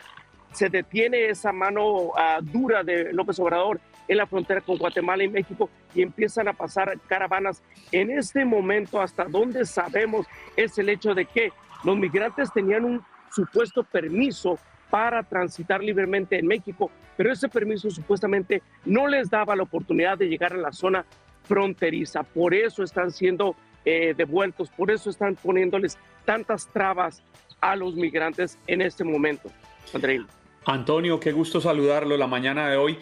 se 0.52 0.68
detiene 0.68 1.28
esa 1.28 1.52
mano 1.52 2.12
ah, 2.16 2.40
dura 2.42 2.82
de 2.82 3.12
López 3.12 3.38
Obrador 3.38 3.80
en 4.08 4.16
la 4.16 4.26
frontera 4.26 4.60
con 4.60 4.76
Guatemala 4.76 5.22
y 5.22 5.28
México 5.28 5.70
y 5.94 6.02
empiezan 6.02 6.48
a 6.48 6.52
pasar 6.52 6.98
caravanas. 7.06 7.62
En 7.92 8.10
este 8.10 8.44
momento, 8.44 9.00
hasta 9.00 9.24
donde 9.24 9.64
sabemos, 9.64 10.26
es 10.56 10.76
el 10.78 10.88
hecho 10.88 11.14
de 11.14 11.26
que 11.26 11.52
los 11.84 11.96
migrantes 11.96 12.52
tenían 12.52 12.84
un 12.84 13.02
supuesto 13.30 13.84
permiso 13.84 14.58
para 14.90 15.22
transitar 15.22 15.82
libremente 15.82 16.36
en 16.36 16.48
México, 16.48 16.90
pero 17.16 17.32
ese 17.32 17.48
permiso 17.48 17.88
supuestamente 17.90 18.60
no 18.84 19.06
les 19.06 19.30
daba 19.30 19.54
la 19.54 19.62
oportunidad 19.62 20.18
de 20.18 20.28
llegar 20.28 20.52
a 20.52 20.56
la 20.56 20.72
zona 20.72 21.04
fronteriza. 21.50 22.22
Por 22.22 22.54
eso 22.54 22.84
están 22.84 23.10
siendo 23.10 23.56
eh, 23.84 24.14
devueltos, 24.16 24.70
por 24.70 24.88
eso 24.92 25.10
están 25.10 25.34
poniéndoles 25.34 25.98
tantas 26.24 26.68
trabas 26.68 27.24
a 27.60 27.74
los 27.74 27.96
migrantes 27.96 28.56
en 28.68 28.82
este 28.82 29.02
momento. 29.02 29.50
André. 29.92 30.20
Antonio, 30.64 31.18
qué 31.18 31.32
gusto 31.32 31.60
saludarlo 31.60 32.16
la 32.16 32.28
mañana 32.28 32.70
de 32.70 32.76
hoy. 32.76 32.98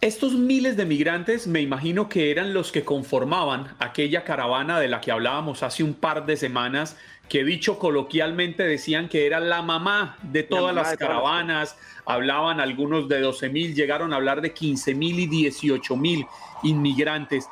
Estos 0.00 0.32
miles 0.32 0.78
de 0.78 0.86
migrantes 0.86 1.46
me 1.46 1.60
imagino 1.60 2.08
que 2.08 2.30
eran 2.30 2.54
los 2.54 2.72
que 2.72 2.84
conformaban 2.84 3.74
aquella 3.80 4.24
caravana 4.24 4.80
de 4.80 4.88
la 4.88 5.02
que 5.02 5.12
hablábamos 5.12 5.62
hace 5.62 5.82
un 5.82 5.92
par 5.92 6.24
de 6.24 6.38
semanas, 6.38 6.96
que 7.30 7.44
dicho 7.44 7.78
coloquialmente 7.78 8.64
decían 8.64 9.08
que 9.08 9.24
era 9.24 9.38
la 9.38 9.62
mamá 9.62 10.18
de 10.20 10.42
todas 10.42 10.74
las 10.74 10.96
caravanas, 10.96 11.78
hablaban 12.04 12.58
algunos 12.58 13.08
de 13.08 13.20
12 13.20 13.48
mil, 13.50 13.72
llegaron 13.72 14.12
a 14.12 14.16
hablar 14.16 14.40
de 14.40 14.52
15 14.52 14.96
mil 14.96 15.20
y 15.20 15.28
18 15.28 15.94
mil 15.94 16.26
inmigrantes. 16.64 17.48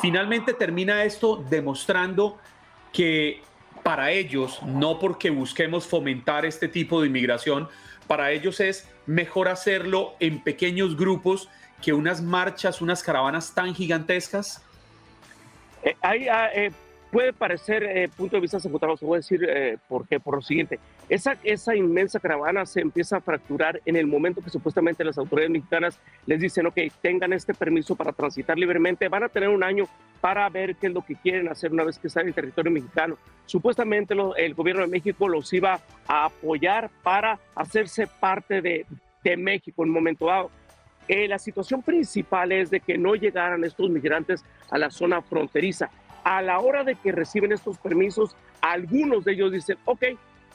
Finalmente 0.00 0.52
termina 0.52 1.04
esto 1.04 1.36
demostrando 1.48 2.40
que 2.92 3.40
para 3.84 4.10
ellos, 4.10 4.60
no 4.64 4.98
porque 4.98 5.30
busquemos 5.30 5.86
fomentar 5.86 6.44
este 6.44 6.66
tipo 6.66 7.00
de 7.00 7.06
inmigración, 7.06 7.68
para 8.08 8.32
ellos 8.32 8.58
es 8.58 8.88
mejor 9.06 9.46
hacerlo 9.46 10.14
en 10.18 10.42
pequeños 10.42 10.96
grupos 10.96 11.48
que 11.80 11.92
unas 11.92 12.20
marchas, 12.20 12.80
unas 12.80 13.00
caravanas 13.04 13.54
tan 13.54 13.76
gigantescas? 13.76 14.60
Eh, 15.84 15.96
ah, 16.02 16.48
eh, 16.52 16.72
puede 17.10 17.32
parecer 17.32 17.82
eh, 17.82 18.08
punto 18.08 18.36
de 18.36 18.40
vista 18.40 18.60
secundario, 18.60 18.96
se 18.96 19.04
voy 19.04 19.16
a 19.16 19.18
decir 19.18 19.44
eh, 19.48 19.78
por 19.88 20.06
qué, 20.06 20.20
por 20.20 20.36
lo 20.36 20.42
siguiente. 20.42 20.78
Esa, 21.08 21.36
esa 21.42 21.74
inmensa 21.74 22.20
caravana 22.20 22.64
se 22.66 22.80
empieza 22.80 23.16
a 23.16 23.20
fracturar 23.20 23.80
en 23.84 23.96
el 23.96 24.06
momento 24.06 24.40
que 24.40 24.50
supuestamente 24.50 25.04
las 25.04 25.18
autoridades 25.18 25.50
mexicanas 25.50 25.98
les 26.26 26.40
dicen, 26.40 26.66
ok, 26.66 26.78
tengan 27.00 27.32
este 27.32 27.52
permiso 27.54 27.96
para 27.96 28.12
transitar 28.12 28.56
libremente, 28.56 29.08
van 29.08 29.24
a 29.24 29.28
tener 29.28 29.48
un 29.48 29.64
año 29.64 29.84
para 30.20 30.48
ver 30.48 30.76
qué 30.76 30.86
es 30.86 30.92
lo 30.92 31.02
que 31.02 31.16
quieren 31.16 31.48
hacer 31.48 31.72
una 31.72 31.84
vez 31.84 31.98
que 31.98 32.08
están 32.08 32.28
en 32.28 32.34
territorio 32.34 32.70
mexicano. 32.70 33.16
Supuestamente 33.46 34.14
el 34.36 34.54
gobierno 34.54 34.82
de 34.82 34.88
México 34.88 35.28
los 35.28 35.52
iba 35.52 35.80
a 36.06 36.26
apoyar 36.26 36.90
para 37.02 37.38
hacerse 37.54 38.06
parte 38.06 38.60
de, 38.60 38.86
de 39.24 39.36
México 39.36 39.82
en 39.82 39.88
un 39.88 39.94
momento 39.94 40.26
dado. 40.26 40.50
Eh, 41.08 41.26
la 41.26 41.40
situación 41.40 41.82
principal 41.82 42.52
es 42.52 42.70
de 42.70 42.78
que 42.78 42.96
no 42.96 43.16
llegaran 43.16 43.64
estos 43.64 43.90
migrantes 43.90 44.44
a 44.70 44.78
la 44.78 44.90
zona 44.90 45.20
fronteriza. 45.20 45.90
A 46.24 46.42
la 46.42 46.60
hora 46.60 46.84
de 46.84 46.94
que 46.94 47.12
reciben 47.12 47.52
estos 47.52 47.78
permisos, 47.78 48.36
algunos 48.60 49.24
de 49.24 49.32
ellos 49.32 49.52
dicen, 49.52 49.78
ok, 49.84 50.04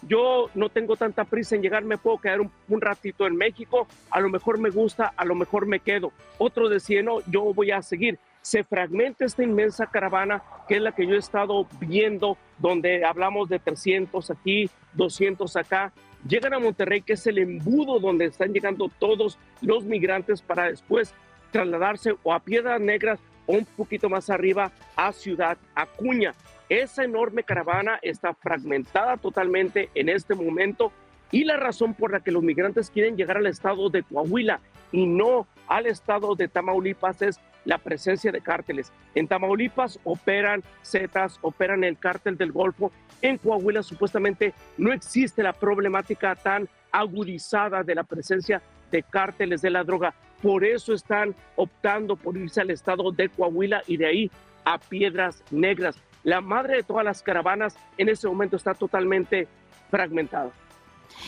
yo 0.07 0.49
no 0.53 0.69
tengo 0.69 0.95
tanta 0.95 1.23
prisa 1.23 1.55
en 1.55 1.61
llegar, 1.61 1.83
me 1.83 1.97
puedo 1.97 2.19
quedar 2.19 2.41
un, 2.41 2.81
ratito 2.81 3.25
en 3.25 3.35
México, 3.35 3.87
a 4.11 4.19
lo 4.19 4.29
mejor 4.29 4.59
me 4.59 4.69
gusta, 4.69 5.13
a 5.15 5.25
lo 5.25 5.35
mejor 5.35 5.65
me 5.65 5.79
quedo. 5.79 6.11
Otros 6.37 6.69
decían, 6.69 7.05
no, 7.05 7.21
yo 7.27 7.53
voy 7.53 7.71
a 7.71 7.81
seguir 7.81 8.19
se 8.45 8.63
fragmenta 8.63 9.25
esta 9.25 9.41
inmensa 9.41 9.87
caravana 9.87 10.43
que 10.67 10.75
es 10.75 10.81
la 10.81 10.91
que 10.91 11.07
yo 11.07 11.15
he 11.15 11.17
estado 11.17 11.67
viendo, 11.79 12.37
donde 12.59 13.03
hablamos 13.03 13.49
de 13.49 13.57
300 13.57 14.29
aquí, 14.29 14.69
200 14.93 15.55
acá. 15.55 15.91
Llegan 16.27 16.53
a 16.53 16.59
Monterrey, 16.59 17.01
que 17.01 17.13
es 17.13 17.25
el 17.25 17.39
embudo 17.39 17.99
donde 17.99 18.25
están 18.25 18.53
llegando 18.53 18.91
todos 18.99 19.39
los 19.61 19.83
migrantes 19.83 20.43
para 20.43 20.69
después 20.69 21.15
trasladarse 21.49 22.13
o 22.21 22.33
a 22.33 22.39
Piedras 22.39 22.79
Negras 22.79 23.19
un 23.47 23.65
poquito 23.65 24.09
más 24.09 24.29
arriba 24.29 24.71
a 24.95 25.11
Ciudad 25.11 25.57
Acuña. 25.73 26.33
Esa 26.69 27.03
enorme 27.03 27.43
caravana 27.43 27.99
está 28.01 28.33
fragmentada 28.33 29.17
totalmente 29.17 29.89
en 29.93 30.09
este 30.09 30.33
momento 30.33 30.91
y 31.31 31.43
la 31.43 31.57
razón 31.57 31.93
por 31.93 32.11
la 32.11 32.21
que 32.21 32.31
los 32.31 32.43
migrantes 32.43 32.89
quieren 32.89 33.17
llegar 33.17 33.37
al 33.37 33.47
estado 33.47 33.89
de 33.89 34.03
Coahuila 34.03 34.59
y 34.91 35.05
no 35.05 35.47
al 35.67 35.85
estado 35.85 36.35
de 36.35 36.47
Tamaulipas 36.47 37.21
es 37.21 37.39
la 37.65 37.77
presencia 37.77 38.31
de 38.31 38.41
cárteles. 38.41 38.91
En 39.15 39.27
Tamaulipas 39.27 39.99
operan 40.03 40.63
Zetas, 40.83 41.39
operan 41.41 41.83
el 41.83 41.97
cártel 41.97 42.37
del 42.37 42.51
Golfo. 42.51 42.91
En 43.21 43.37
Coahuila 43.37 43.83
supuestamente 43.83 44.53
no 44.77 44.93
existe 44.93 45.43
la 45.43 45.53
problemática 45.53 46.35
tan 46.35 46.69
agudizada 46.91 47.83
de 47.83 47.95
la 47.95 48.03
presencia 48.03 48.61
de 48.91 49.03
cárteles 49.03 49.61
de 49.61 49.71
la 49.71 49.83
droga. 49.83 50.13
Por 50.45 50.63
eso 50.63 50.93
están 50.93 51.33
optando 51.55 52.15
por 52.15 52.37
irse 52.37 52.61
al 52.61 52.69
estado 52.69 53.11
de 53.11 53.29
Coahuila 53.29 53.81
y 53.87 53.97
de 53.97 54.05
ahí 54.05 54.31
a 54.63 54.77
Piedras 54.77 55.41
Negras. 55.49 55.95
La 56.23 56.39
madre 56.39 56.75
de 56.75 56.83
todas 56.83 57.03
las 57.03 57.23
caravanas 57.23 57.75
en 57.97 58.09
ese 58.09 58.27
momento 58.27 58.55
está 58.55 58.75
totalmente 58.75 59.47
fragmentada. 59.89 60.51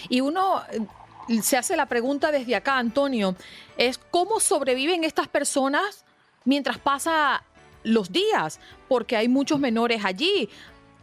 Y 0.07 0.21
uno 0.21 0.61
eh, 0.71 1.41
se 1.41 1.57
hace 1.57 1.75
la 1.75 1.87
pregunta 1.87 2.31
desde 2.31 2.55
acá, 2.55 2.77
Antonio, 2.77 3.35
es 3.75 3.97
cómo 3.97 4.39
sobreviven 4.39 5.03
estas 5.03 5.27
personas 5.27 6.05
mientras 6.45 6.77
pasa 6.77 7.41
los 7.83 8.11
días, 8.11 8.59
porque 8.87 9.17
hay 9.17 9.29
muchos 9.29 9.59
menores 9.59 10.05
allí. 10.05 10.47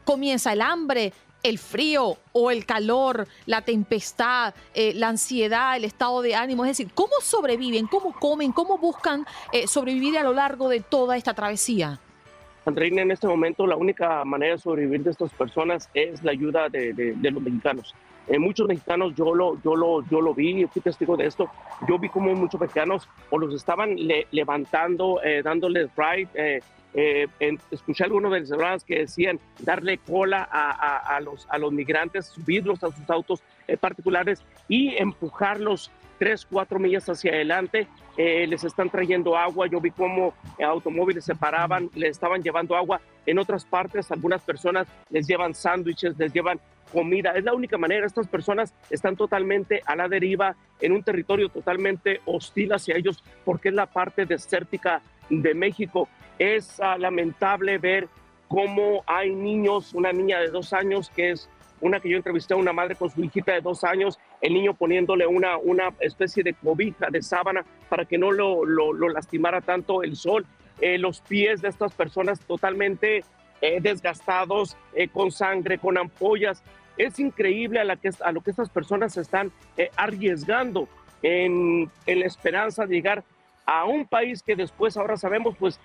Comienza 0.05 0.53
el 0.53 0.63
hambre, 0.63 1.13
el 1.45 1.59
frío 1.59 2.17
o 2.33 2.51
el 2.51 2.67
calor, 2.67 3.29
la 3.47 3.63
tempestad, 3.63 4.55
eh, 4.75 4.93
la 4.95 5.09
ansiedad, 5.09 5.77
el 5.77 5.85
estado 5.85 6.23
de 6.23 6.35
ánimo. 6.35 6.65
Es 6.65 6.77
decir, 6.77 6.93
¿cómo 6.93 7.13
sobreviven? 7.21 7.87
¿Cómo 7.87 8.13
comen? 8.19 8.51
¿Cómo 8.51 8.79
buscan 8.79 9.25
eh, 9.53 9.69
sobrevivir 9.69 10.19
a 10.19 10.25
lo 10.25 10.33
largo 10.33 10.69
de 10.69 10.81
toda 10.81 11.17
esta 11.17 11.35
travesía? 11.35 12.01
Andreina, 12.67 13.03
en 13.03 13.11
este 13.11 13.27
momento 13.27 13.67
la 13.67 13.77
única 13.77 14.25
manera 14.25 14.55
de 14.55 14.59
sobrevivir 14.59 15.03
de 15.03 15.11
estas 15.11 15.31
personas 15.33 15.91
es 15.93 16.25
la 16.25 16.33
ayuda 16.33 16.69
de, 16.71 17.15
los 17.21 17.43
mexicanos. 17.43 17.95
Eh, 18.27 18.39
muchos 18.39 18.67
mexicanos, 18.67 19.15
yo 19.15 19.35
lo, 19.35 19.61
yo, 19.63 19.77
lo, 19.77 20.03
yo 20.09 20.23
lo 20.23 20.33
vi, 20.33 20.65
fui 20.67 20.81
testigo 20.81 21.15
de 21.15 21.27
esto, 21.27 21.51
yo 21.87 21.99
vi 21.99 22.09
como 22.09 22.35
muchos 22.35 22.59
mexicanos 22.59 23.07
o 23.29 23.39
los 23.39 23.55
estaban 23.55 23.97
levantando, 24.31 25.21
eh, 25.23 25.43
dándoles 25.43 25.91
ride. 25.95 26.29
Eh, 26.35 26.61
eh 26.95 27.27
escuché 27.71 28.05
algunos 28.05 28.31
venezolanos 28.31 28.85
que 28.85 29.01
decían 29.01 29.41
darle 29.59 29.99
cola 29.99 30.49
a, 30.51 31.17
a, 31.17 31.21
los, 31.21 31.47
a 31.51 31.59
los 31.59 31.73
migrantes, 31.73 32.27
subirlos 32.27 32.83
a 32.85 32.91
sus 32.91 33.09
autos 33.11 33.43
particulares 33.81 34.43
y 34.69 34.97
empujarlos 34.97 35.91
tres, 36.19 36.47
cuatro 36.51 36.79
millas 36.79 37.09
hacia 37.09 37.33
adelante, 37.33 37.87
eh, 38.17 38.47
les 38.47 38.65
están 38.65 38.91
trayendo 38.91 39.37
agua. 39.37 39.67
Yo 39.67 39.81
vi 39.81 39.91
cómo 39.91 40.35
automóviles 40.65 41.25
se 41.25 41.35
paraban, 41.35 41.91
les 41.95 42.11
estaban 42.11 42.43
llevando 42.43 42.77
agua. 42.77 43.01
En 43.27 43.39
otras 43.39 43.65
partes, 43.65 44.11
algunas 44.11 44.43
personas 44.43 44.87
les 45.11 45.27
llevan 45.27 45.55
sándwiches, 45.55 46.17
les 46.19 46.33
llevan 46.33 46.61
comida. 46.93 47.33
Es 47.33 47.45
la 47.45 47.55
única 47.55 47.79
manera. 47.79 48.07
Estas 48.07 48.29
personas 48.29 48.73
están 48.91 49.17
totalmente 49.17 49.83
a 49.87 49.97
la 49.97 50.09
deriva 50.09 50.57
en 50.81 50.93
un 50.93 51.03
territorio 51.03 51.49
totalmente 51.49 52.21
hostil 52.25 52.73
hacia 52.73 52.97
ellos 52.97 53.23
porque 53.45 53.69
es 53.71 53.75
la 53.75 53.87
parte 53.87 54.27
desértica 54.27 55.03
de 55.29 55.55
México. 55.55 56.09
Es 56.39 56.81
ah, 56.81 56.99
lamentable 56.99 57.79
ver 57.79 58.09
cómo 58.49 59.03
hay 59.07 59.35
niños, 59.35 59.95
una 59.95 60.13
niña 60.13 60.41
de 60.41 60.49
dos 60.49 60.73
años 60.73 61.11
que 61.11 61.31
es 61.31 61.49
una 61.81 62.01
que 62.01 62.09
yo 62.09 62.17
entrevisté 62.17 62.55
a 62.55 62.57
una 62.57 62.73
madre 62.73 62.95
con 62.95 63.11
su 63.11 63.23
hijita 63.23 63.53
de 63.53 63.61
dos 63.61 63.85
años, 63.85 64.19
el 64.41 64.55
niño 64.55 64.73
poniéndole 64.75 65.27
una, 65.27 65.59
una 65.59 65.93
especie 66.01 66.43
de 66.43 66.55
cobija, 66.55 67.11
de 67.11 67.21
sábana, 67.21 67.65
para 67.91 68.07
que 68.07 68.17
no 68.17 68.33
lo, 68.33 68.65
lo, 68.65 69.09
lastimara 69.11 69.61
tanto 69.61 70.03
el 70.03 70.17
sol. 70.17 70.47
Eh, 70.81 70.99
los 70.99 71.21
pies 71.21 71.61
de 71.61 71.69
estas 71.69 71.93
personas 71.93 72.41
totalmente 72.41 73.23
eh, 73.61 73.81
desgastados, 73.81 74.77
eh, 74.95 75.09
con 75.09 75.31
sangre, 75.31 75.79
con 75.79 75.99
ampollas. 75.99 76.63
Es 76.97 77.19
increíble 77.19 77.81
a, 77.81 77.97
que, 77.97 78.11
a 78.21 78.33
lo 78.33 78.41
que 78.41 78.51
estas 78.51 78.71
personas 78.71 79.13
se 79.13 79.21
están 79.21 79.53
arriesgando 79.97 80.89
en, 81.23 81.91
en, 82.07 82.21
la 82.21 82.27
esperanza 82.27 82.87
de 82.87 82.95
llegar 82.95 83.25
a 83.67 83.85
un 83.85 84.07
país 84.07 84.43
que 84.43 84.57
después, 84.57 84.97
ahora 84.97 85.17
sabemos, 85.17 85.57
pues 85.59 85.81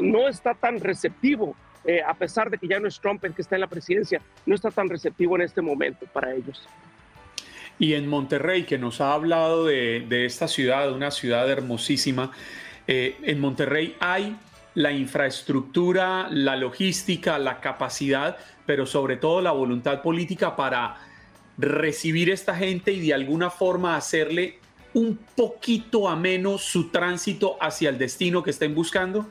no 0.00 0.28
está 0.28 0.54
tan 0.54 0.80
receptivo 0.80 1.54
eh, 1.84 2.02
a 2.06 2.14
pesar 2.14 2.50
de 2.50 2.58
que 2.58 2.68
ya 2.68 2.78
no 2.78 2.88
es 2.88 3.00
Trump 3.00 3.24
el 3.24 3.34
que 3.34 3.42
está 3.42 3.54
en 3.54 3.62
la 3.62 3.66
presidencia, 3.66 4.20
no 4.44 4.54
está 4.54 4.70
tan 4.70 4.88
receptivo 4.88 5.36
en 5.36 5.42
este 5.42 5.62
momento 5.62 6.06
para 6.12 6.34
ellos. 6.34 6.66
Y 7.78 7.94
en 7.94 8.06
Monterrey, 8.06 8.64
que 8.64 8.76
nos 8.76 9.00
ha 9.00 9.14
hablado 9.14 9.64
de, 9.64 10.26
esta 10.26 10.46
ciudad, 10.46 10.92
una 10.92 11.10
ciudad 11.10 11.50
hermosísima, 11.50 12.32
eh, 12.86 13.16
en 13.22 13.40
Monterrey 13.40 13.96
hay 14.00 14.36
la 14.74 14.92
infraestructura, 14.92 16.28
la 16.30 16.56
logística, 16.56 17.38
la 17.38 17.60
capacidad, 17.60 18.36
pero 18.66 18.84
sobre 18.84 19.16
todo 19.16 19.40
la 19.40 19.52
voluntad 19.52 20.02
política 20.02 20.56
para 20.56 20.96
recibir 21.56 22.30
esta 22.30 22.54
gente 22.54 22.92
y 22.92 23.00
de 23.00 23.14
alguna 23.14 23.48
forma 23.48 23.96
hacerle 23.96 24.58
un 24.94 25.18
poquito 25.36 26.08
ameno 26.08 26.58
su 26.58 26.90
tránsito 26.90 27.56
hacia 27.60 27.90
el 27.90 27.98
destino 27.98 28.42
que 28.42 28.50
estén 28.50 28.74
buscando? 28.74 29.26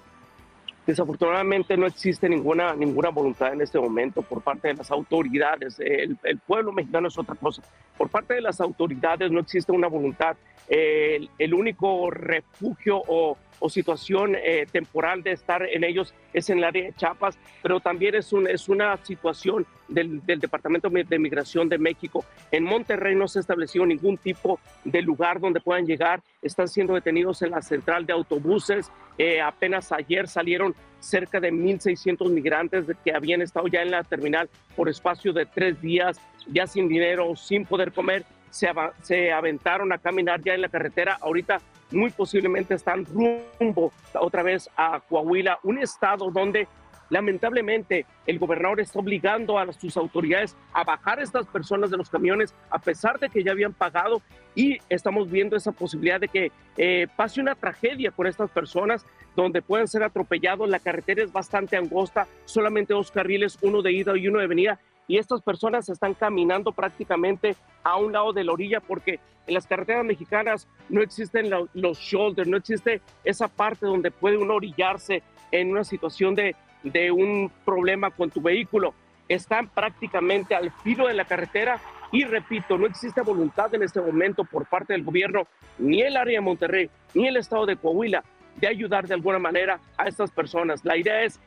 Desafortunadamente 0.86 1.78
no 1.78 1.86
existe 1.86 2.28
ninguna, 2.28 2.74
ninguna 2.74 3.10
voluntad 3.10 3.54
en 3.54 3.62
este 3.62 3.80
momento 3.80 4.22
por 4.22 4.41
parte 4.41 4.69
de 4.69 4.74
las 4.74 4.89
autoridades. 4.89 5.80
El, 5.80 6.17
pueblo 6.48 6.72
mexicano 6.72 7.10
es 7.10 7.17
otra 7.17 7.36
cosa. 7.36 7.62
Por 7.98 8.10
parte 8.10 8.34
de 8.34 8.41
las 8.41 8.60
autoridades 8.60 9.30
no 9.32 9.39
existe 9.39 9.72
una 9.72 9.88
voluntad. 9.88 10.36
el, 10.67 11.30
el 11.38 11.54
único 11.54 12.10
refugio 12.10 13.02
o 13.08 13.38
o 13.60 13.69
situación 13.69 14.36
eh, 14.36 14.65
temporal 14.72 15.24
de 15.24 15.32
estar 15.32 15.63
en 15.63 15.84
ellos 15.84 16.13
es 16.34 16.50
en 16.50 16.60
el 16.60 16.63
área 16.63 16.84
de 16.84 16.93
Chiapas, 16.93 17.38
pero 17.62 17.80
también 17.80 18.15
es, 18.15 18.32
un, 18.34 18.48
es 18.48 18.69
una 18.69 18.98
situación 19.04 19.65
del, 19.88 20.22
Departamento 20.26 20.89
de 20.89 21.19
Migración 21.19 21.67
de 21.67 21.78
México. 21.78 22.24
En 22.52 22.63
Monterrey 22.63 23.15
no 23.15 23.28
se 23.28 23.39
ha 23.39 23.41
establecido 23.41 23.86
ningún 23.86 24.17
tipo 24.17 24.60
de 24.84 25.02
lugar 25.02 25.39
donde 25.39 25.60
puedan 25.60 25.86
llegar. 25.86 26.22
Están 26.41 26.67
siendo 26.67 26.93
detenidos 26.93 27.41
en 27.41 27.52
la 27.52 27.62
central 27.62 28.06
de 28.06 28.13
autobuses. 28.13 28.91
Eh, 29.17 29.41
apenas 29.41 29.91
ayer 29.91 30.28
salieron 30.28 30.76
cerca 31.00 31.39
de 31.39 31.52
1.600 31.52 32.30
migrantes 32.30 32.86
que 33.04 33.13
habían 33.13 33.41
estado 33.41 33.67
ya 33.67 33.82
en 33.82 33.91
la 33.91 34.04
terminal 34.04 34.50
por 34.76 34.89
espacio 34.89 35.34
de 35.34 35.45
tres 35.45 35.82
días, 35.82 36.19
ya 36.48 36.67
sin 36.67 36.88
dinero, 36.88 37.36
sin 37.36 37.65
poder 37.65 37.91
comer. 37.91 38.26
Se, 38.50 38.67
se 39.02 39.32
aventaron 39.32 39.91
a 39.91 39.98
caminar 39.98 40.41
ya 40.43 40.54
en 40.54 40.62
la 40.62 40.69
carretera. 40.69 41.17
Ahorita 41.22 41.60
muy 41.91 42.12
posiblemente 42.12 42.75
están 42.75 43.06
rumbo 43.06 43.91
otra 44.13 44.43
vez 44.43 44.69
a 44.75 44.99
Coahuila, 44.99 45.60
un 45.63 45.80
estado 45.80 46.30
donde 46.32 46.67
lamentablemente 47.10 48.06
el 48.28 48.38
gobernador 48.38 48.80
está 48.80 48.99
obligando 48.99 49.58
a 49.58 49.71
sus 49.73 49.97
autoridades 49.97 50.56
a 50.73 50.84
bajar 50.84 51.19
a 51.19 51.23
estas 51.23 51.47
personas 51.47 51.89
de 51.89 51.97
los 51.97 52.10
camiones 52.10 52.54
a 52.69 52.80
pesar 52.80 53.19
de 53.19 53.30
que 53.30 53.43
ya 53.43 53.52
habían 53.52 53.73
pagado 53.73 54.21
y 54.56 54.78
estamos 54.89 55.30
viendo 55.30 55.56
esa 55.56 55.71
posibilidad 55.71 56.19
de 56.19 56.28
que 56.28 56.52
eh, 56.78 57.08
pase 57.15 57.41
una 57.41 57.56
tragedia 57.56 58.12
con 58.12 58.28
estas 58.28 58.49
personas 58.52 59.06
donde 59.36 59.62
pueden 59.62 59.88
ser 59.88 60.04
atropellados. 60.04 60.69
La 60.69 60.80
carretera 60.80 61.23
es 61.23 61.32
bastante 61.32 61.78
angosta, 61.78 62.28
solamente 62.45 62.93
dos 62.93 63.12
carriles, 63.12 63.58
uno 63.62 63.82
de 63.82 63.91
ida 63.91 64.17
y 64.17 64.28
uno 64.28 64.39
de 64.39 64.47
venida 64.47 64.80
y 65.10 65.17
estas 65.17 65.41
personas 65.41 65.89
están 65.89 66.13
caminando 66.13 66.72
prácticamente 66.72 67.56
a 67.84 67.98
un 67.98 68.13
lado 68.13 68.32
de 68.32 68.43
la 68.43 68.54
orilla 68.54 68.80
porque 68.80 69.19
en 69.48 69.56
las 69.56 69.65
carreteras 69.65 70.06
mexicanas 70.06 70.67
no 70.88 71.02
existen 71.02 71.50
los 71.74 71.98
shoulders, 71.98 72.48
no 72.48 72.58
existe 72.58 73.02
esa 73.24 73.48
parte 73.48 73.88
donde 73.88 74.12
puede 74.12 74.38
uno 74.38 74.54
orillarse 74.54 75.24
en 75.52 75.72
una 75.72 75.84
situación 75.84 76.36
de, 76.36 76.56
de 76.84 77.10
un 77.10 77.52
problema 77.65 78.12
con 78.12 78.30
tu 78.30 78.39
vehículo. 78.39 78.93
Están 79.28 79.67
prácticamente 79.69 80.54
al 80.54 80.72
filo 80.84 81.08
de 81.08 81.15
la 81.15 81.26
carretera 81.26 81.82
y 82.12 82.24
repito, 82.26 82.78
no 82.78 82.86
existe 82.86 83.22
voluntad 83.22 83.74
en 83.74 83.82
este 83.82 84.02
momento 84.02 84.43
por 84.43 84.67
parte 84.67 84.93
del 84.93 85.04
gobierno, 85.04 85.48
ni 85.80 86.04
el 86.04 86.17
área 86.17 86.38
de 86.38 86.45
Monterrey, 86.45 86.89
ni 87.15 87.28
el 87.28 87.38
estado 87.38 87.65
de 87.65 87.78
Coahuila, 87.78 88.24
de 88.58 88.67
ayudar 88.67 89.08
de 89.08 89.15
alguna 89.15 89.39
manera 89.39 89.80
a 89.98 90.08
estas 90.08 90.30
personas. 90.30 90.86
La 90.86 90.98
idea 90.98 91.24
es 91.24 91.39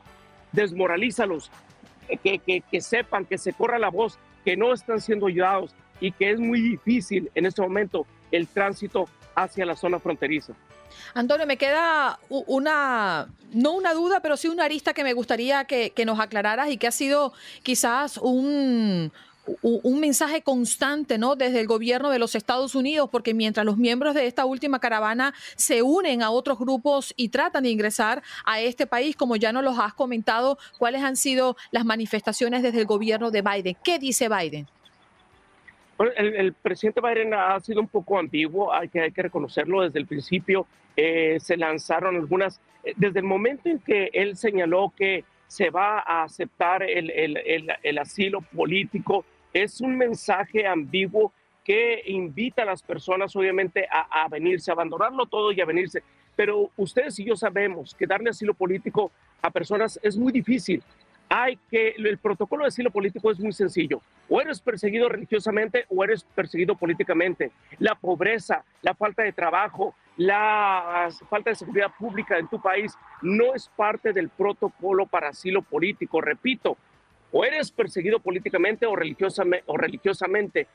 desmoralízalos, 0.51 1.49
que, 2.23 2.81
sepan, 2.81 3.25
que 3.25 3.37
se 3.37 3.53
corra 3.53 3.79
la 3.79 3.89
voz, 3.89 4.17
que 4.45 4.57
no 4.57 4.73
están 4.73 5.01
siendo 5.01 5.27
ayudados 5.27 5.73
y 5.99 6.11
que 6.11 6.31
es 6.31 6.39
muy 6.39 6.61
difícil 6.61 7.31
en 7.35 7.45
este 7.45 7.61
momento 7.61 8.05
el 8.31 8.47
tránsito 8.47 9.07
hacia 9.35 9.65
la 9.65 9.75
zona 9.75 9.99
fronteriza. 9.99 10.53
Antonio, 11.13 11.45
me 11.47 11.57
queda 11.57 12.19
una, 12.29 13.27
no 13.51 13.73
una 13.73 13.93
duda, 13.93 14.19
pero 14.19 14.37
sí 14.37 14.47
una 14.47 14.65
arista 14.65 14.93
que 14.93 15.03
me 15.03 15.13
gustaría 15.13 15.65
que, 15.65 15.91
que 15.91 16.05
nos 16.05 16.19
aclararas 16.19 16.69
y 16.69 16.77
que 16.77 16.87
ha 16.87 16.91
sido 16.91 17.33
quizás 17.63 18.17
un, 18.17 19.11
un 19.61 19.99
mensaje 19.99 20.41
constante 20.41 21.17
¿no? 21.17 21.35
desde 21.35 21.59
el 21.59 21.67
gobierno 21.67 22.09
de 22.09 22.19
los 22.19 22.35
Estados 22.35 22.75
Unidos, 22.75 23.09
porque 23.11 23.33
mientras 23.33 23.65
los 23.65 23.77
miembros 23.77 24.15
de 24.15 24.27
esta 24.27 24.45
última 24.45 24.79
caravana 24.79 25.33
se 25.55 25.81
unen 25.81 26.21
a 26.21 26.29
otros 26.29 26.57
grupos 26.59 27.13
y 27.17 27.29
tratan 27.29 27.63
de 27.63 27.69
ingresar 27.69 28.23
a 28.45 28.61
este 28.61 28.87
país, 28.87 29.15
como 29.15 29.35
ya 29.35 29.51
nos 29.51 29.63
los 29.63 29.77
has 29.79 29.93
comentado, 29.93 30.57
¿cuáles 30.77 31.03
han 31.03 31.15
sido 31.15 31.57
las 31.71 31.85
manifestaciones 31.85 32.63
desde 32.63 32.79
el 32.79 32.85
gobierno 32.85 33.31
de 33.31 33.41
Biden? 33.41 33.75
¿Qué 33.83 33.99
dice 33.99 34.29
Biden? 34.29 34.67
el, 36.15 36.53
presidente 36.53 37.01
Biden 37.01 37.33
ha 37.33 37.59
sido 37.59 37.79
un 37.79 37.87
poco 37.87 38.17
ambiguo, 38.17 38.73
hay 38.73 38.89
que, 38.89 39.09
reconocerlo 39.15 39.81
desde 39.81 39.99
el 39.99 40.07
principio. 40.07 40.65
Eh, 40.95 41.37
se 41.39 41.57
lanzaron 41.57 42.15
algunas, 42.15 42.59
eh, 42.83 42.93
desde 42.95 43.19
el 43.19 43.25
momento 43.25 43.69
en 43.69 43.79
que 43.79 44.09
él 44.13 44.35
señaló 44.35 44.93
que 44.95 45.23
se 45.47 45.69
va 45.69 45.99
a 45.99 46.23
aceptar 46.23 46.83
el, 46.83 47.99
asilo 47.99 48.41
político. 48.41 49.25
Es 49.53 49.81
un 49.81 49.97
mensaje 49.97 50.67
ambiguo 50.67 51.31
que 51.63 52.01
invita 52.07 52.63
a 52.63 52.65
las 52.65 52.81
personas, 52.81 53.35
obviamente, 53.35 53.87
a, 53.89 54.23
a, 54.23 54.27
venirse, 54.27 54.71
a 54.71 54.73
abandonarlo 54.73 55.25
todo 55.27 55.51
y 55.51 55.61
a 55.61 55.65
venirse. 55.65 56.03
Pero 56.35 56.71
ustedes 56.75 57.17
y 57.19 57.25
yo 57.25 57.35
sabemos 57.35 57.95
que 57.95 58.07
darle 58.07 58.31
asilo 58.31 58.53
político 58.53 59.11
a 59.41 59.51
personas 59.51 59.99
es 60.01 60.17
muy 60.17 60.31
difícil. 60.31 60.83
Hay 61.29 61.57
que, 61.69 61.95
el 61.97 62.17
protocolo 62.17 62.63
de 62.63 62.67
asilo 62.67 62.91
político 62.91 63.31
es 63.31 63.39
muy 63.39 63.53
sencillo. 63.53 64.01
O 64.29 64.41
eres 64.41 64.59
perseguido 64.61 65.09
religiosamente 65.09 65.85
o 65.89 66.03
eres 66.03 66.23
perseguido 66.23 66.75
políticamente. 66.75 67.51
La 67.79 67.95
pobreza, 67.95 68.63
la 68.81 68.93
falta 68.93 69.23
de 69.23 69.31
trabajo, 69.31 69.95
la 70.17 71.09
falta 71.29 71.49
de 71.49 71.55
seguridad 71.55 71.91
pública 71.97 72.37
en 72.37 72.47
tu 72.47 72.61
país 72.61 72.93
no 73.21 73.55
es 73.55 73.69
parte 73.75 74.13
del 74.13 74.29
protocolo 74.29 75.05
para 75.05 75.29
asilo 75.29 75.61
político. 75.61 76.21
Repito, 76.21 76.77
o 77.33 77.43
eres 77.43 77.71
perseguido 77.71 78.19
políticamente 78.19 78.85
o, 78.85 78.95
religiosamente, 78.95 79.63
o 79.65 79.75
religiosamente. 79.75 80.67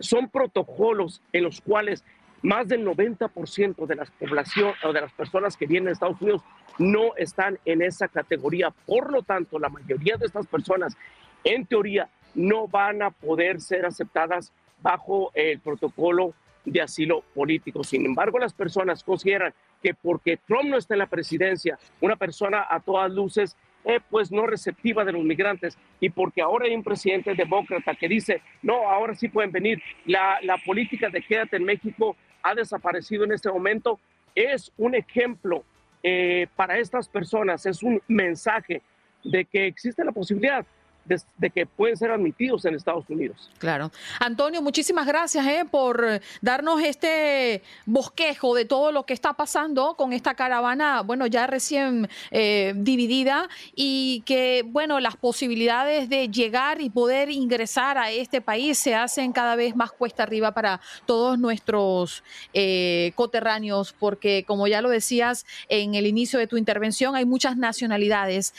Son 0.00 0.28
protocolos 0.28 1.20
en 1.32 1.44
los 1.44 1.60
cuales 1.60 2.02
más 2.40 2.66
del 2.66 2.84
90% 2.84 3.86
de 3.86 3.94
la 3.94 4.06
población 4.18 4.72
o 4.82 4.92
de 4.92 5.02
las 5.02 5.12
personas 5.12 5.56
que 5.56 5.66
vienen 5.66 5.90
a 5.90 5.92
Estados 5.92 6.20
Unidos 6.20 6.42
no 6.78 7.14
están 7.16 7.58
en 7.66 7.82
esa 7.82 8.08
categoría. 8.08 8.70
Por 8.70 9.12
lo 9.12 9.22
tanto, 9.22 9.58
la 9.58 9.68
mayoría 9.68 10.16
de 10.16 10.26
estas 10.26 10.46
personas, 10.46 10.96
en 11.44 11.66
teoría, 11.66 12.08
no 12.34 12.66
van 12.66 13.02
a 13.02 13.10
poder 13.10 13.60
ser 13.60 13.84
aceptadas 13.84 14.50
bajo 14.80 15.30
el 15.34 15.60
protocolo 15.60 16.34
de 16.64 16.80
asilo 16.80 17.22
político. 17.34 17.84
Sin 17.84 18.06
embargo, 18.06 18.38
las 18.38 18.54
personas 18.54 19.04
consideran 19.04 19.52
que 19.82 19.94
porque 19.94 20.38
Trump 20.38 20.64
no 20.64 20.78
está 20.78 20.94
en 20.94 21.00
la 21.00 21.06
presidencia, 21.06 21.78
una 22.00 22.16
persona 22.16 22.66
a 22.68 22.80
todas 22.80 23.12
luces 23.12 23.56
eh, 23.84 24.00
pues 24.10 24.30
no 24.30 24.46
receptiva 24.46 25.04
de 25.04 25.12
los 25.12 25.24
migrantes. 25.24 25.76
Y 26.00 26.10
porque 26.10 26.42
ahora 26.42 26.66
hay 26.66 26.74
un 26.74 26.82
presidente 26.82 27.34
demócrata 27.34 27.94
que 27.94 28.08
dice, 28.08 28.42
no, 28.62 28.88
ahora 28.88 29.14
sí 29.14 29.28
pueden 29.28 29.52
venir, 29.52 29.82
la, 30.06 30.38
la 30.42 30.58
política 30.58 31.08
de 31.08 31.22
quédate 31.22 31.56
en 31.56 31.64
México 31.64 32.16
ha 32.42 32.54
desaparecido 32.54 33.24
en 33.24 33.32
este 33.32 33.50
momento, 33.50 33.98
es 34.34 34.72
un 34.76 34.94
ejemplo 34.94 35.64
eh, 36.02 36.46
para 36.56 36.78
estas 36.78 37.08
personas, 37.08 37.64
es 37.66 37.82
un 37.82 38.00
mensaje 38.08 38.82
de 39.22 39.44
que 39.44 39.66
existe 39.66 40.04
la 40.04 40.12
posibilidad 40.12 40.66
de, 41.04 41.50
que 41.50 41.66
pueden 41.66 41.96
ser 41.96 42.10
admitidos 42.10 42.64
en 42.64 42.74
Estados 42.74 43.04
Unidos. 43.08 43.50
Claro. 43.58 43.90
Antonio, 44.20 44.62
muchísimas 44.62 45.06
gracias 45.06 45.46
eh, 45.46 45.64
por 45.70 46.20
darnos 46.40 46.82
este 46.82 47.62
bosquejo 47.86 48.54
de 48.54 48.64
todo 48.64 48.92
lo 48.92 49.04
que 49.04 49.12
está 49.12 49.32
pasando 49.32 49.94
con 49.94 50.12
esta 50.12 50.34
caravana, 50.34 51.02
bueno, 51.02 51.26
ya 51.26 51.46
recién 51.46 52.08
eh, 52.30 52.72
dividida 52.76 53.48
y 53.74 54.22
que, 54.26 54.64
bueno, 54.66 55.00
las 55.00 55.16
posibilidades 55.16 56.08
de 56.08 56.28
llegar 56.28 56.80
y 56.80 56.90
poder 56.90 57.30
ingresar 57.30 57.98
a 57.98 58.10
este 58.10 58.40
país 58.40 58.78
se 58.78 58.94
hacen 58.94 59.32
cada 59.32 59.56
vez 59.56 59.74
más 59.74 59.92
cuesta 59.92 60.22
arriba 60.22 60.52
para 60.52 60.80
todos 61.06 61.38
nuestros 61.38 62.22
eh, 62.54 63.12
coterráneos, 63.14 63.94
porque 63.98 64.44
como 64.46 64.66
ya 64.68 64.80
lo 64.80 64.90
decías 64.90 65.46
en 65.68 65.94
el 65.94 66.06
inicio 66.06 66.38
de 66.38 66.46
tu 66.46 66.56
intervención, 66.56 67.16
hay 67.16 67.24
muchas 67.24 67.56
nacionalidades 67.56 68.54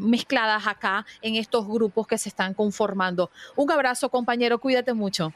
mezcladas 0.00 0.66
acá 0.66 1.06
en 1.20 1.36
estos 1.36 1.66
grupos 1.72 2.06
que 2.06 2.18
se 2.18 2.28
están 2.28 2.54
conformando. 2.54 3.30
Un 3.56 3.70
abrazo, 3.70 4.08
compañero, 4.08 4.58
cuídate 4.58 4.92
mucho. 4.92 5.32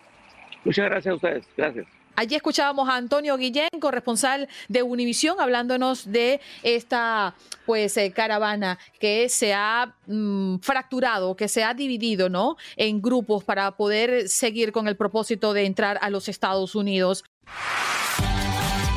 Muchas 0.65 0.85
gracias 0.87 1.13
a 1.13 1.15
ustedes. 1.15 1.47
Gracias. 1.57 1.87
Allí 2.17 2.35
escuchábamos 2.35 2.89
a 2.89 2.97
Antonio 2.97 3.37
Guillén, 3.37 3.69
corresponsal 3.79 4.49
de 4.69 4.83
Univisión, 4.83 5.39
hablándonos 5.39 6.11
de 6.11 6.41
esta 6.63 7.35
pues 7.67 7.95
eh, 7.99 8.11
caravana 8.11 8.79
que 8.99 9.29
se 9.29 9.53
ha 9.53 9.95
mm, 10.07 10.61
fracturado, 10.61 11.37
que 11.37 11.47
se 11.47 11.63
ha 11.63 11.75
dividido, 11.75 12.31
¿no? 12.31 12.57
En 12.77 13.03
grupos 13.03 13.45
para 13.45 13.77
poder 13.77 14.31
seguir 14.31 14.73
con 14.73 14.89
el 14.89 14.97
propósito 14.97 15.53
de 15.53 15.67
entrar 15.67 15.99
a 16.01 16.09
los 16.09 16.31
Estados 16.31 16.75
Unidos. 16.75 17.23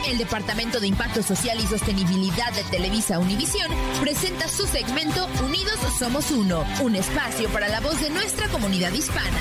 El 0.10 0.17
Departamento 0.17 0.80
de 0.80 0.88
Impacto 0.88 1.22
Social 1.22 1.60
y 1.60 1.67
Sostenibilidad 1.67 2.52
de 2.54 2.63
Televisa 2.72 3.19
Univisión 3.19 3.69
presenta 4.02 4.48
su 4.48 4.65
segmento 4.65 5.28
Unidos 5.45 5.78
Somos 6.00 6.32
Uno, 6.32 6.65
un 6.82 6.95
espacio 6.95 7.48
para 7.50 7.67
la 7.67 7.80
voz 7.80 8.02
de 8.02 8.10
nuestra 8.10 8.48
comunidad 8.48 8.91
hispana. 8.91 9.38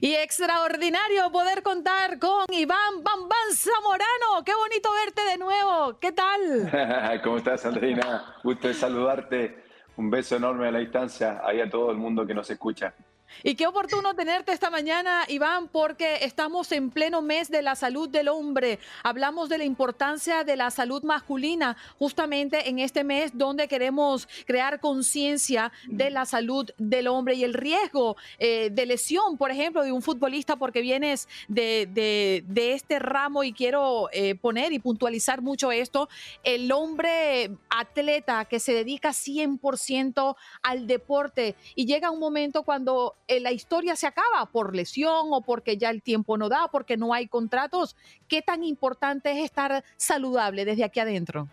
Y 0.00 0.14
extraordinario 0.14 1.32
poder 1.32 1.64
contar 1.64 2.20
con 2.20 2.44
Iván 2.52 3.02
Bambán 3.02 3.52
Zamorano. 3.52 4.44
Qué 4.44 4.54
bonito 4.54 4.90
verte 4.92 5.22
de 5.32 5.38
nuevo. 5.38 5.98
¿Qué 5.98 6.12
tal? 6.12 7.20
¿Cómo 7.24 7.38
estás, 7.38 7.66
Andreina? 7.66 8.36
Gusto 8.44 8.68
de 8.68 8.74
saludarte. 8.74 9.64
Un 9.96 10.08
beso 10.10 10.36
enorme 10.36 10.68
a 10.68 10.70
la 10.70 10.78
distancia, 10.78 11.40
ahí 11.44 11.60
a 11.60 11.68
todo 11.68 11.90
el 11.90 11.96
mundo 11.96 12.24
que 12.24 12.34
nos 12.34 12.48
escucha. 12.48 12.94
Y 13.42 13.56
qué 13.56 13.66
oportuno 13.66 14.14
tenerte 14.14 14.52
esta 14.52 14.70
mañana, 14.70 15.24
Iván, 15.28 15.68
porque 15.68 16.18
estamos 16.22 16.70
en 16.72 16.90
pleno 16.90 17.20
mes 17.20 17.50
de 17.50 17.62
la 17.62 17.74
salud 17.74 18.08
del 18.08 18.28
hombre. 18.28 18.78
Hablamos 19.02 19.48
de 19.48 19.58
la 19.58 19.64
importancia 19.64 20.44
de 20.44 20.56
la 20.56 20.70
salud 20.70 21.02
masculina 21.02 21.76
justamente 21.98 22.68
en 22.68 22.78
este 22.78 23.04
mes 23.04 23.32
donde 23.34 23.68
queremos 23.68 24.28
crear 24.46 24.80
conciencia 24.80 25.72
de 25.86 26.10
la 26.10 26.24
salud 26.24 26.70
del 26.78 27.08
hombre 27.08 27.34
y 27.34 27.44
el 27.44 27.54
riesgo 27.54 28.16
eh, 28.38 28.70
de 28.70 28.86
lesión, 28.86 29.36
por 29.36 29.50
ejemplo, 29.50 29.82
de 29.82 29.92
un 29.92 30.02
futbolista, 30.02 30.56
porque 30.56 30.80
vienes 30.80 31.28
de, 31.48 32.44
este 32.56 32.98
ramo 32.98 33.44
y 33.44 33.52
quiero 33.52 34.08
eh, 34.12 34.34
poner 34.36 34.72
y 34.72 34.78
puntualizar 34.78 35.42
mucho 35.42 35.70
esto. 35.70 36.08
El 36.42 36.72
hombre 36.72 37.50
atleta 37.68 38.44
que 38.46 38.60
se 38.60 38.72
dedica 38.72 39.10
100% 39.10 40.36
al 40.62 40.86
deporte 40.86 41.56
y 41.74 41.86
llega 41.86 42.10
un 42.10 42.20
momento 42.20 42.62
cuando 42.62 43.16
eh, 43.26 43.40
la 43.40 43.52
historia 43.52 43.96
se 43.96 44.06
acaba 44.06 44.46
por 44.46 44.74
lesión 44.74 45.28
o 45.30 45.40
porque 45.40 45.76
ya 45.76 45.90
el 45.90 46.02
tiempo 46.02 46.36
no 46.36 46.48
da, 46.48 46.68
porque 46.70 46.96
no 46.96 47.14
hay 47.14 47.26
contratos. 47.26 47.96
¿Qué 48.28 48.42
tan 48.42 48.62
importante 48.64 49.32
es 49.32 49.44
estar 49.44 49.84
saludable 49.96 50.64
desde 50.64 50.84
aquí 50.84 51.00
adentro? 51.00 51.48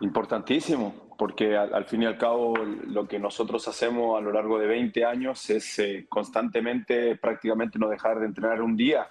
Importantísimo, 0.00 0.94
porque 1.18 1.56
al, 1.56 1.84
fin 1.84 2.02
y 2.02 2.06
al 2.06 2.18
cabo 2.18 2.54
lo 2.56 3.06
que 3.08 3.18
nosotros 3.18 3.66
hacemos 3.68 4.18
a 4.18 4.20
lo 4.20 4.32
largo 4.32 4.58
de 4.58 4.66
20 4.66 5.04
años 5.04 5.48
es 5.50 5.78
eh, 5.78 6.06
constantemente, 6.08 7.16
prácticamente 7.16 7.78
no 7.78 7.88
dejar 7.88 8.20
de 8.20 8.26
entrenar 8.26 8.62
un 8.62 8.76
día, 8.76 9.08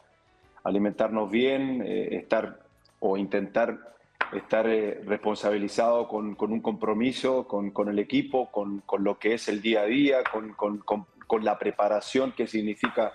alimentarnos 0.63 1.29
bien, 1.29 1.81
eh, 1.85 2.15
estar 2.15 2.59
o 2.99 3.17
intentar 3.17 3.93
estar 4.33 4.65
responsabilizado 4.65 6.07
con, 6.07 6.35
con, 6.35 6.51
un 6.51 6.61
compromiso 6.61 7.47
con, 7.47 7.71
con 7.71 7.89
el 7.89 7.99
equipo, 7.99 8.51
con, 8.51 8.79
con, 8.81 9.03
lo 9.03 9.19
que 9.19 9.33
es 9.35 9.47
el 9.47 9.61
día 9.61 9.81
a 9.81 9.85
día, 9.85 10.23
con, 10.23 11.05
con 11.33 11.43
la 11.43 11.57
preparación 11.57 12.31
que 12.31 12.45
significa 12.45 13.11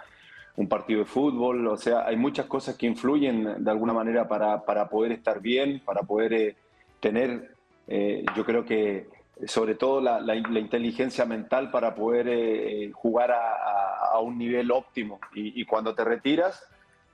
un 0.56 0.68
partido 0.68 0.98
de 0.98 1.06
fútbol. 1.06 1.68
O 1.68 1.76
sea, 1.76 2.04
hay 2.04 2.16
muchas 2.16 2.46
cosas 2.46 2.76
que 2.76 2.84
influyen 2.84 3.62
de 3.62 3.70
alguna 3.70 3.92
manera 3.92 4.26
para, 4.26 4.64
para 4.64 4.88
poder 4.88 5.12
estar 5.12 5.40
bien, 5.40 5.80
para 5.84 6.02
poder 6.02 6.32
eh, 6.32 6.56
tener, 6.98 7.54
eh, 7.86 8.24
yo 8.34 8.44
creo 8.44 8.64
que 8.64 9.06
sobre 9.46 9.76
todo 9.76 10.00
la, 10.00 10.18
la, 10.18 10.34
inteligencia 10.34 11.24
mental 11.26 11.70
para 11.70 11.94
poder 11.94 12.26
eh, 12.28 12.90
jugar 12.92 13.30
a, 13.30 14.10
a, 14.12 14.18
un 14.18 14.36
nivel 14.36 14.72
óptimo. 14.72 15.20
Y, 15.32 15.60
y, 15.60 15.64
cuando 15.64 15.94
te 15.94 16.02
retiras, 16.02 16.66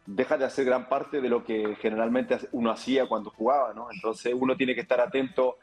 dejas 0.07 0.39
de 0.39 0.47
hacer 0.47 0.65
gran 0.65 0.89
parte 0.89 1.21
de 1.21 1.29
lo 1.29 1.45
que 1.45 1.77
generalmente 1.83 2.39
uno 2.53 2.71
hacía 2.71 3.07
cuando 3.09 3.29
jugaba, 3.29 3.75
¿no? 3.75 3.89
Entonces 3.93 4.33
uno 4.35 4.57
tiene 4.57 4.75
que 4.75 4.81
estar 4.81 5.03
atento 5.03 5.59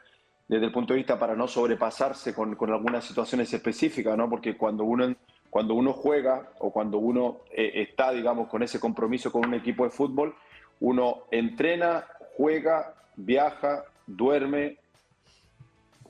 desde 0.46 0.66
el 0.66 0.72
punto 0.72 0.92
de 0.92 0.98
vista 0.98 1.18
para 1.18 1.34
no 1.34 1.48
sobrepasarse 1.48 2.32
con, 2.32 2.54
con 2.54 2.70
algunas 2.70 3.04
situaciones 3.04 3.52
específicas, 3.52 4.16
¿no? 4.16 4.30
Porque 4.30 4.56
cuando 4.56 4.84
uno 4.84 5.12
cuando 5.52 5.74
uno 5.74 5.92
juega 5.92 6.48
o 6.60 6.72
cuando 6.72 6.96
uno 6.96 7.40
eh, 7.50 7.82
está, 7.86 8.10
digamos, 8.10 8.48
con 8.48 8.62
ese 8.62 8.80
compromiso 8.80 9.30
con 9.30 9.44
un 9.44 9.52
equipo 9.52 9.84
de 9.84 9.90
fútbol, 9.90 10.34
uno 10.80 11.24
entrena, 11.30 12.06
juega, 12.38 12.94
viaja, 13.16 13.84
duerme, 14.06 14.78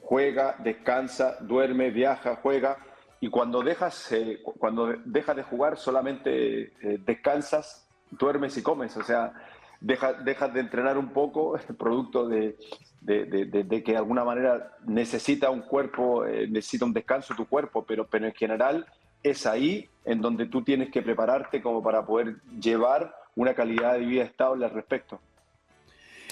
juega, 0.01 0.55
descansa, 0.61 1.39
duerme, 1.41 1.91
viaja, 1.91 2.37
juega. 2.41 2.79
Y 3.19 3.31
cuando 3.31 3.65
dejas, 3.65 4.13
eh, 4.13 4.41
cuando 4.45 4.95
dejas 5.05 5.35
de 5.35 5.43
jugar, 5.43 5.77
solamente 5.77 6.63
eh, 6.81 7.01
descansas, 7.05 7.85
duermes 8.13 8.57
y 8.57 8.63
comes. 8.63 8.97
O 8.97 9.03
sea, 9.03 9.33
dejas, 9.81 10.25
dejas 10.25 10.55
de 10.55 10.61
entrenar 10.61 10.97
un 10.97 11.09
poco, 11.09 11.59
producto 11.77 12.29
de, 12.29 12.57
de, 13.01 13.25
de, 13.27 13.83
que 13.83 13.91
de 13.91 13.99
alguna 13.99 14.23
manera 14.23 14.77
necesita 14.87 15.51
un 15.51 15.63
cuerpo, 15.63 16.25
necesita 16.49 16.85
un 16.85 16.93
descanso 16.93 17.35
tu 17.35 17.49
cuerpo, 17.49 17.85
pero, 17.85 18.07
pero 18.07 18.27
en 18.27 18.35
general 18.35 18.87
es 19.23 19.47
ahí 19.47 19.89
en 20.05 20.21
donde 20.21 20.47
tú 20.47 20.63
tienes 20.63 20.91
que 20.91 21.03
prepararte 21.03 21.63
como 21.63 21.83
para 21.83 22.05
poder 22.05 22.37
llevar 22.61 23.15
una 23.37 23.55
calidad 23.55 23.95
de 23.95 24.01
vida 24.01 24.25
estable 24.25 24.65
al 24.65 24.73
respecto. 24.73 25.21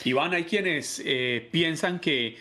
Iván, 0.04 0.32
hay 0.32 0.44
quienes 0.44 1.02
eh, 1.04 1.48
piensan 1.50 2.00
que 2.00 2.36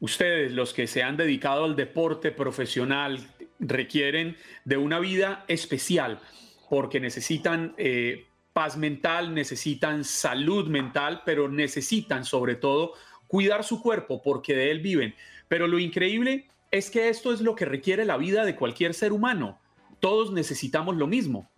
ustedes, 0.00 0.52
los 0.52 0.72
que 0.72 0.86
se 0.86 1.02
han 1.02 1.16
dedicado 1.16 1.64
al 1.64 1.76
deporte 1.76 2.30
profesional, 2.30 3.18
requieren 3.58 4.36
de 4.64 4.76
una 4.76 4.98
vida 4.98 5.44
especial 5.48 6.20
porque 6.68 7.00
necesitan 7.00 7.74
eh, 7.76 8.26
paz 8.52 8.76
mental, 8.76 9.34
necesitan 9.34 10.04
salud 10.04 10.68
mental, 10.68 11.22
pero 11.24 11.48
necesitan 11.48 12.24
sobre 12.24 12.54
todo 12.54 12.92
cuidar 13.26 13.64
su 13.64 13.82
cuerpo 13.82 14.22
porque 14.22 14.54
de 14.54 14.70
él 14.70 14.80
viven. 14.80 15.14
Pero 15.48 15.66
lo 15.66 15.78
increíble 15.78 16.46
es 16.70 16.90
que 16.90 17.08
esto 17.08 17.32
es 17.32 17.40
lo 17.40 17.54
que 17.54 17.64
requiere 17.64 18.04
la 18.04 18.16
vida 18.16 18.44
de 18.44 18.56
cualquier 18.56 18.94
ser 18.94 19.12
humano 19.12 19.58
todos 20.00 20.32
necesitamos 20.32 20.96
lo 20.96 21.06
mismo. 21.06 21.48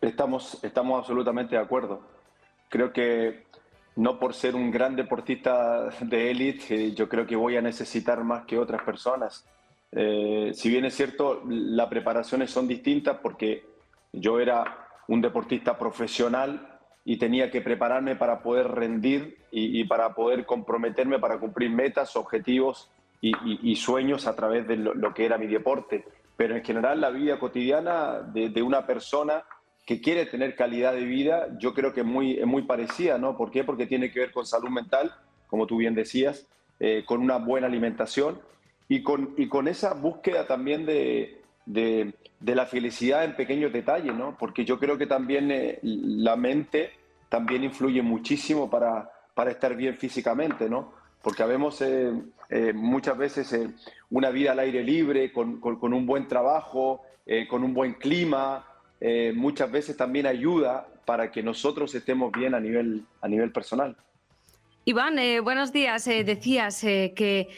Estamos, 0.00 0.62
estamos 0.62 0.98
absolutamente 0.98 1.56
de 1.56 1.62
acuerdo. 1.62 2.00
Creo 2.68 2.92
que 2.92 3.46
no 3.96 4.18
por 4.18 4.32
ser 4.32 4.54
un 4.54 4.70
gran 4.70 4.94
deportista 4.94 5.88
de 6.00 6.30
élite, 6.30 6.74
eh, 6.74 6.94
yo 6.94 7.08
creo 7.08 7.26
que 7.26 7.34
voy 7.34 7.56
a 7.56 7.62
necesitar 7.62 8.22
más 8.22 8.44
que 8.44 8.58
otras 8.58 8.82
personas. 8.82 9.44
Eh, 9.90 10.52
si 10.54 10.68
bien 10.68 10.84
es 10.84 10.94
cierto, 10.94 11.42
las 11.48 11.88
preparaciones 11.88 12.50
son 12.50 12.68
distintas 12.68 13.18
porque 13.20 13.66
yo 14.12 14.38
era 14.38 14.86
un 15.08 15.20
deportista 15.20 15.78
profesional 15.78 16.78
y 17.04 17.16
tenía 17.16 17.50
que 17.50 17.60
prepararme 17.60 18.16
para 18.16 18.42
poder 18.42 18.68
rendir 18.68 19.38
y, 19.50 19.82
para 19.84 20.14
poder 20.14 20.44
comprometerme 20.44 21.18
para 21.18 21.38
cumplir 21.38 21.70
metas, 21.70 22.16
objetivos 22.16 22.90
y, 23.20 23.74
sueños 23.76 24.26
a 24.26 24.36
través 24.36 24.68
de 24.68 24.76
lo, 24.76 25.14
que 25.14 25.24
era 25.24 25.38
mi 25.38 25.46
deporte 25.46 26.04
pero 26.38 26.54
en 26.54 26.62
general 26.62 27.00
la 27.00 27.10
vida 27.10 27.40
cotidiana 27.40 28.20
de, 28.20 28.62
una 28.62 28.86
persona 28.86 29.42
que 29.84 30.00
quiere 30.00 30.24
tener 30.24 30.54
calidad 30.54 30.92
de 30.92 31.04
vida, 31.04 31.48
yo 31.58 31.74
creo 31.74 31.92
que 31.92 32.02
es 32.02 32.06
muy, 32.06 32.36
muy 32.46 32.62
parecida, 32.62 33.18
¿no? 33.18 33.36
¿Por 33.36 33.50
qué? 33.50 33.64
Porque 33.64 33.88
tiene 33.88 34.12
que 34.12 34.20
ver 34.20 34.30
con 34.30 34.46
salud 34.46 34.68
mental, 34.68 35.12
como 35.48 35.66
tú 35.66 35.78
bien 35.78 35.96
decías, 35.96 36.46
eh, 36.78 37.02
con 37.04 37.22
una 37.22 37.38
buena 37.38 37.66
alimentación 37.66 38.40
y 38.88 39.02
con, 39.02 39.34
y 39.36 39.48
con 39.48 39.66
esa 39.66 39.94
búsqueda 39.94 40.46
también 40.46 40.86
de, 40.86 41.42
de, 41.66 42.14
la 42.40 42.66
felicidad 42.66 43.24
en 43.24 43.34
pequeños 43.34 43.72
detalles, 43.72 44.14
¿no? 44.14 44.36
Porque 44.38 44.64
yo 44.64 44.78
creo 44.78 44.96
que 44.96 45.08
también 45.08 45.50
eh, 45.50 45.80
la 45.82 46.36
mente 46.36 46.92
también 47.28 47.64
influye 47.64 48.00
muchísimo 48.00 48.70
para, 48.70 49.10
para 49.34 49.50
estar 49.50 49.74
bien 49.74 49.96
físicamente, 49.96 50.70
¿no? 50.70 50.92
Porque 51.20 51.42
habemos 51.42 51.80
eh, 51.80 52.12
eh, 52.48 52.72
muchas 52.72 53.16
veces 53.16 53.54
una 54.10 54.30
vida 54.30 54.52
al 54.52 54.58
aire 54.60 54.82
libre, 54.82 55.32
con, 55.32 55.60
un 55.62 56.06
buen 56.06 56.28
trabajo, 56.28 57.02
con 57.50 57.62
un 57.62 57.74
buen 57.74 57.94
clima, 57.94 58.66
muchas 59.34 59.70
veces 59.70 59.96
también 59.98 60.26
ayuda 60.26 60.88
para 61.04 61.30
que 61.30 61.42
nosotros 61.42 61.94
estemos 61.94 62.32
bien 62.32 62.54
a 62.54 62.60
nivel, 62.60 63.04
a 63.20 63.28
nivel 63.28 63.52
personal. 63.52 63.96
Iván, 64.88 65.18
eh, 65.18 65.40
buenos 65.40 65.70
días. 65.70 66.08
Eh, 66.08 66.24
decías 66.24 66.82
eh, 66.82 67.12
que 67.14 67.50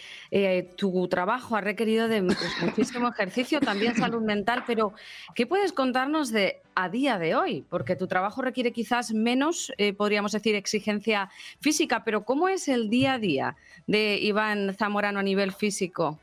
tu 0.77 1.07
trabajo 1.07 1.55
ha 1.55 1.61
requerido 1.61 2.09
de 2.09 2.23
muchísimo 2.23 3.07
ejercicio, 3.07 3.61
también 3.61 3.95
salud 3.95 4.21
mental, 4.21 4.65
pero 4.67 4.95
¿qué 5.37 5.47
puedes 5.47 5.73
contarnos 5.73 6.33
de 6.33 6.57
a 6.75 6.89
día 6.89 7.21
de 7.21 7.37
hoy? 7.37 7.65
Porque 7.71 7.95
tu 7.95 8.09
trabajo 8.09 8.43
requiere 8.43 8.73
quizás 8.73 9.15
menos, 9.15 9.73
podríamos 9.97 10.33
decir, 10.33 10.57
exigencia 10.57 11.31
física, 11.61 12.03
pero 12.05 12.25
¿cómo 12.25 12.49
es 12.49 12.67
el 12.67 12.91
día 12.91 13.13
a 13.13 13.19
día 13.21 13.57
de 13.87 14.19
Iván 14.21 14.75
Zamorano 14.75 15.21
a 15.21 15.23
nivel 15.23 15.53
físico? 15.53 16.19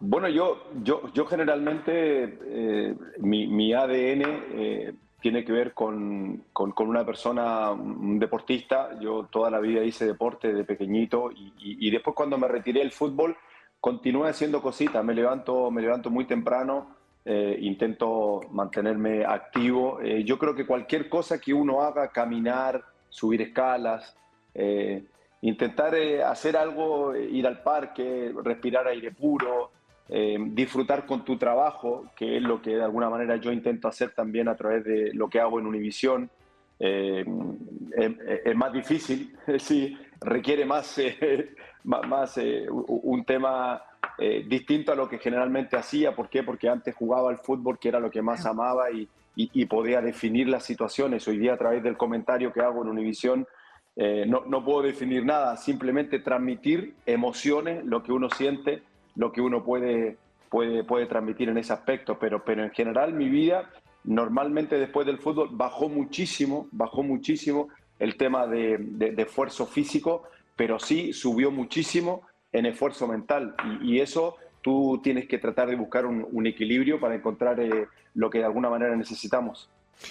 Bueno, 0.00 0.26
yo, 0.30 0.70
yo, 0.82 1.12
yo 1.12 1.26
generalmente 1.26 2.96
mi, 3.18 3.74
ADN 3.74 4.96
tiene 5.24 5.42
que 5.42 5.52
ver 5.52 5.72
con, 5.72 6.44
con, 6.52 6.74
una 6.76 7.02
persona, 7.02 7.74
deportista. 8.18 8.90
Yo 9.00 9.26
toda 9.30 9.50
la 9.50 9.58
vida 9.58 9.82
hice 9.82 10.04
deporte 10.04 10.52
de 10.52 10.64
pequeñito 10.64 11.32
y, 11.32 11.54
y, 11.56 11.90
después 11.90 12.14
cuando 12.14 12.36
me 12.36 12.46
retiré 12.46 12.80
del 12.80 12.92
fútbol 12.92 13.34
continué 13.80 14.28
haciendo 14.28 14.60
cositas. 14.60 15.02
Me 15.02 15.14
levanto, 15.14 15.70
me 15.70 15.80
levanto 15.80 16.10
muy 16.10 16.26
temprano, 16.26 16.94
eh, 17.24 17.56
intento 17.58 18.42
mantenerme 18.50 19.24
activo. 19.24 19.98
Eh, 20.02 20.24
yo 20.24 20.38
creo 20.38 20.54
que 20.54 20.66
cualquier 20.66 21.08
cosa 21.08 21.40
que 21.40 21.54
uno 21.54 21.80
haga, 21.80 22.08
caminar, 22.08 22.84
subir 23.08 23.40
escalas, 23.40 24.14
eh, 24.52 25.06
intentar 25.40 25.94
hacer 26.26 26.54
algo, 26.54 27.16
ir 27.16 27.46
al 27.46 27.62
parque, 27.62 28.30
respirar 28.44 28.88
aire 28.88 29.10
puro, 29.12 29.70
eh, 30.10 30.36
disfrutar 30.38 31.06
con 31.06 31.24
tu 31.24 31.38
trabajo, 31.38 32.12
que 32.14 32.36
es 32.36 32.42
lo 32.42 32.60
que 32.60 32.76
de 32.76 32.84
alguna 32.84 33.08
manera 33.08 33.36
yo 33.36 33.50
intento 33.50 33.88
hacer 33.88 34.10
también 34.10 34.48
a 34.48 34.54
través 34.54 34.84
de 34.84 35.14
lo 35.14 35.30
que 35.30 35.40
hago 35.40 35.58
en 35.58 35.66
Univisión. 35.66 36.30
Eh, 36.78 37.24
es, 38.44 38.54
más 38.54 38.72
difícil, 38.72 39.34
sí, 39.58 39.96
requiere 40.20 40.66
más, 40.66 40.98
eh, 40.98 41.54
más 41.84 42.38
un 42.86 43.24
tema 43.24 43.82
distinto 44.46 44.92
a 44.92 44.94
lo 44.94 45.08
que 45.08 45.18
generalmente 45.18 45.76
hacía. 45.76 46.14
¿Por 46.14 46.28
qué? 46.28 46.42
Porque 46.42 46.68
antes 46.68 46.94
jugaba 46.94 47.30
al 47.30 47.38
fútbol, 47.38 47.78
que 47.78 47.88
era 47.88 47.98
lo 47.98 48.10
que 48.10 48.22
más 48.22 48.44
amaba 48.46 48.90
y, 48.90 49.08
y, 49.34 49.64
podía 49.64 50.00
definir 50.00 50.48
las 50.48 50.64
situaciones. 50.64 51.26
Hoy 51.26 51.38
día 51.38 51.54
a 51.54 51.58
través 51.58 51.82
del 51.82 51.96
comentario 51.96 52.52
que 52.52 52.60
hago 52.60 52.82
en 52.82 52.90
Univisión, 52.90 53.46
no, 53.96 54.44
no 54.46 54.64
puedo 54.64 54.82
definir 54.82 55.24
nada, 55.24 55.56
simplemente 55.56 56.20
transmitir 56.20 56.94
emociones, 57.06 57.84
lo 57.84 58.02
que 58.04 58.12
uno 58.12 58.30
siente 58.30 58.82
lo 59.16 59.32
que 59.32 59.40
uno 59.40 59.64
puede, 59.64 60.16
puede, 60.48 60.84
puede 60.84 61.06
transmitir 61.06 61.48
en 61.48 61.58
ese 61.58 61.72
aspecto, 61.72 62.18
pero, 62.18 62.44
pero 62.44 62.64
en 62.64 62.70
general 62.70 63.12
mi 63.12 63.28
vida 63.28 63.70
normalmente 64.04 64.78
después 64.78 65.06
del 65.06 65.18
fútbol 65.18 65.48
bajó 65.52 65.88
muchísimo, 65.88 66.68
bajó 66.70 67.02
muchísimo 67.02 67.68
el 67.98 68.16
tema 68.16 68.46
de, 68.46 69.14
esfuerzo 69.16 69.66
físico, 69.66 70.24
pero 70.56 70.78
sí 70.78 71.12
subió 71.12 71.50
muchísimo 71.50 72.22
en 72.52 72.66
esfuerzo 72.66 73.08
mental 73.08 73.54
y, 73.82 74.00
eso 74.00 74.36
tú 74.62 75.00
tienes 75.02 75.26
que 75.26 75.38
tratar 75.38 75.68
de 75.68 75.76
buscar 75.76 76.06
un, 76.06 76.46
equilibrio 76.46 77.00
para 77.00 77.14
encontrar 77.14 77.58
eh, 77.60 77.88
lo 78.14 78.30
que 78.30 78.38
de 78.38 78.44
alguna 78.44 78.70
manera 78.70 78.94
necesitamos. 78.94 79.68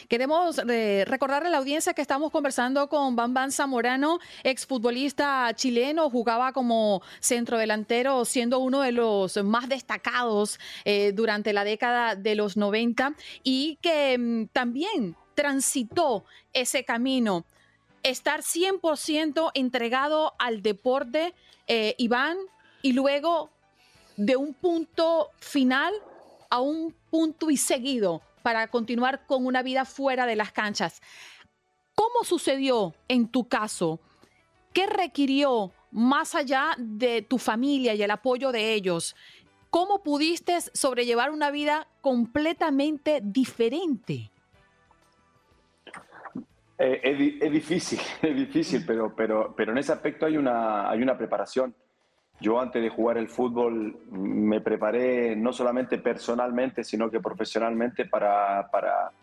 Queremos 0.07 0.59
eh, 0.69 1.05
recordarle 1.07 1.49
a 1.49 1.51
la 1.51 1.57
audiencia 1.57 1.93
que 1.93 2.01
estamos 2.01 2.31
conversando 2.31 2.87
con 2.87 3.15
Bam 3.15 3.51
Zamorano, 3.51 4.19
exfutbolista 4.43 5.51
chileno, 5.55 6.09
jugaba 6.09 6.53
como 6.53 7.01
centrodelantero, 7.19 8.25
siendo 8.25 8.59
uno 8.59 8.81
de 8.81 8.91
los 8.91 9.37
más 9.43 9.69
destacados 9.69 10.59
eh, 10.85 11.11
durante 11.13 11.53
la 11.53 11.63
década 11.63 12.15
de 12.15 12.35
los 12.35 12.57
90 12.57 13.15
y 13.43 13.77
que 13.81 14.17
mm, 14.17 14.45
también 14.53 15.15
transitó 15.35 16.25
ese 16.53 16.83
camino. 16.83 17.45
Estar 18.03 18.41
100% 18.41 19.51
entregado 19.53 20.33
al 20.37 20.61
deporte, 20.61 21.33
eh, 21.67 21.95
Iván, 21.97 22.37
y 22.81 22.91
luego 22.93 23.49
de 24.17 24.35
un 24.35 24.53
punto 24.53 25.29
final 25.39 25.93
a 26.49 26.59
un 26.59 26.93
punto 27.09 27.49
y 27.49 27.57
seguido 27.57 28.21
para 28.43 28.67
continuar 28.67 29.25
con 29.25 29.47
una 29.47 29.63
vida 29.63 29.85
fuera 29.85 30.27
de 30.27 30.35
las 30.35 30.51
canchas. 30.51 31.01
¿Cómo 31.95 32.23
sucedió 32.23 32.93
en 33.07 33.27
tu 33.27 33.47
caso? 33.47 33.99
¿Qué 34.73 34.85
requirió 34.85 35.71
más 35.91 36.35
allá 36.35 36.75
de 36.77 37.21
tu 37.21 37.37
familia 37.39 37.95
y 37.95 38.03
el 38.03 38.11
apoyo 38.11 38.51
de 38.51 38.73
ellos? 38.73 39.15
¿Cómo 39.69 40.03
pudiste 40.03 40.59
sobrellevar 40.61 41.31
una 41.31 41.49
vida 41.49 41.87
completamente 42.01 43.21
diferente? 43.23 44.29
Eh, 46.77 47.39
es, 47.41 47.51
difícil, 47.51 47.99
es 48.21 48.35
difícil, 48.35 48.83
pero, 48.85 49.15
pero, 49.15 49.53
pero 49.55 49.71
en 49.71 49.77
ese 49.77 49.93
aspecto 49.93 50.25
hay 50.25 50.37
una, 50.37 50.89
hay 50.89 51.01
una 51.01 51.17
preparación. 51.17 51.73
Yo 52.43 52.59
antes 52.59 52.83
de 52.83 52.89
jugar 52.89 53.17
el 53.17 53.29
fútbol 53.29 53.95
me 54.11 54.59
preparé 54.59 55.33
no 55.33 55.53
solamente 55.53 55.97
personalmente, 55.97 56.83
sino 56.83 57.09
que 57.09 57.21
profesionalmente 57.21 58.03
para, 58.03 58.69
para, 58.69 59.13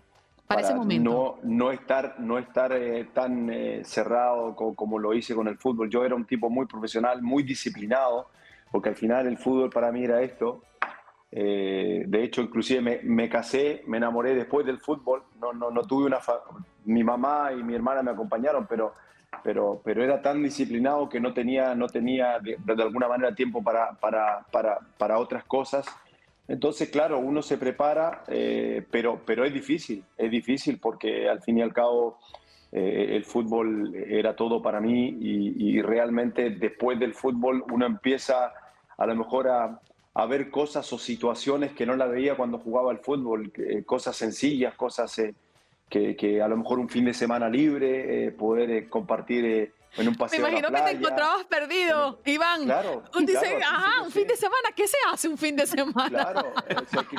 No, 1.04 1.36
no 1.42 1.70
estar, 1.70 2.18
no 2.18 2.38
estar 2.38 2.72
eh, 2.72 3.10
tan 3.12 3.50
eh, 3.50 3.82
cerrado 3.84 4.56
como, 4.56 4.98
lo 4.98 5.12
hice 5.12 5.34
con 5.34 5.48
el 5.48 5.58
fútbol. 5.58 5.90
Yo 5.90 6.02
era 6.02 6.14
un 6.14 6.24
tipo 6.24 6.48
muy 6.48 6.64
profesional, 6.64 7.20
muy 7.20 7.42
disciplinado, 7.42 8.30
porque 8.72 8.88
al 8.88 8.96
final 8.96 9.26
el 9.26 9.36
fútbol 9.36 9.68
para 9.68 9.92
mí 9.92 10.02
era 10.02 10.22
esto. 10.22 10.62
Eh, 11.30 12.04
de 12.06 12.24
hecho, 12.24 12.40
inclusive 12.40 12.80
me, 12.80 13.00
me, 13.02 13.28
casé, 13.28 13.82
me 13.86 13.98
enamoré 13.98 14.34
después 14.34 14.64
del 14.64 14.78
fútbol. 14.78 15.24
No, 15.38 15.52
no, 15.52 15.70
no 15.70 15.82
tuve 15.82 16.06
una... 16.06 16.20
Mi 16.86 17.04
mamá 17.04 17.52
y 17.52 17.62
mi 17.62 17.74
hermana 17.74 18.02
me 18.02 18.12
acompañaron, 18.12 18.66
pero 18.66 18.94
pero, 19.42 19.80
pero 19.84 20.02
era 20.02 20.20
tan 20.20 20.42
disciplinado 20.42 21.08
que 21.08 21.20
no 21.20 21.32
tenía, 21.32 21.74
no 21.74 21.88
tenía 21.88 22.38
de, 22.40 22.56
alguna 22.82 23.08
manera 23.08 23.34
tiempo 23.34 23.62
para, 23.62 23.92
para, 23.92 24.46
para, 24.50 24.78
para, 24.98 25.18
otras 25.18 25.44
cosas. 25.44 25.86
Entonces, 26.48 26.90
claro, 26.90 27.18
uno 27.18 27.42
se 27.42 27.56
prepara, 27.56 28.24
eh, 28.28 28.84
pero, 28.90 29.20
pero 29.24 29.44
es 29.44 29.54
difícil, 29.54 30.04
es 30.16 30.30
difícil 30.30 30.78
porque 30.78 31.28
al 31.28 31.40
fin 31.42 31.58
y 31.58 31.62
al 31.62 31.72
cabo 31.72 32.18
eh, 32.72 33.10
el 33.12 33.24
fútbol 33.24 33.94
era 33.94 34.34
todo 34.34 34.60
para 34.60 34.80
mí 34.80 35.16
y, 35.20 35.80
realmente 35.82 36.50
después 36.50 36.98
del 36.98 37.14
fútbol 37.14 37.64
uno 37.72 37.86
empieza 37.86 38.52
a 38.98 39.06
lo 39.06 39.16
mejor 39.16 39.48
a, 39.48 39.80
a 40.14 40.26
ver 40.26 40.50
cosas 40.50 40.92
o 40.92 40.98
situaciones 40.98 41.72
que 41.72 41.86
no 41.86 41.96
la 41.96 42.06
veía 42.06 42.36
cuando 42.36 42.58
jugaba 42.58 42.90
al 42.90 42.98
fútbol, 42.98 43.52
cosas 43.86 44.16
sencillas, 44.16 44.74
cosas 44.74 45.18
que, 45.90 46.40
a 46.42 46.48
lo 46.48 46.56
mejor 46.56 46.78
un 46.78 46.88
fin 46.88 47.04
de 47.04 47.14
semana 47.14 47.48
libre, 47.48 48.26
eh, 48.26 48.30
poder 48.30 48.70
eh, 48.70 48.88
compartir 48.88 49.44
eh, 49.44 49.74
en 49.96 50.08
un 50.08 50.14
paseo. 50.14 50.40
Me 50.40 50.48
imagino 50.48 50.68
que 50.68 50.82
te 50.82 50.90
encontrabas 50.96 51.44
perdido, 51.46 52.20
Iván. 52.24 52.64
Claro. 52.64 53.02
Un, 53.16 53.26
dice, 53.26 53.56
ajá, 53.60 54.02
un 54.02 54.10
fin 54.12 54.26
de 54.26 54.36
semana, 54.36 54.68
¿qué 54.74 54.86
se 54.86 54.96
hace 55.12 55.28
un 55.28 55.36
fin 55.36 55.56
de 55.56 55.66
semana? 55.66 56.08
Claro, 56.08 56.52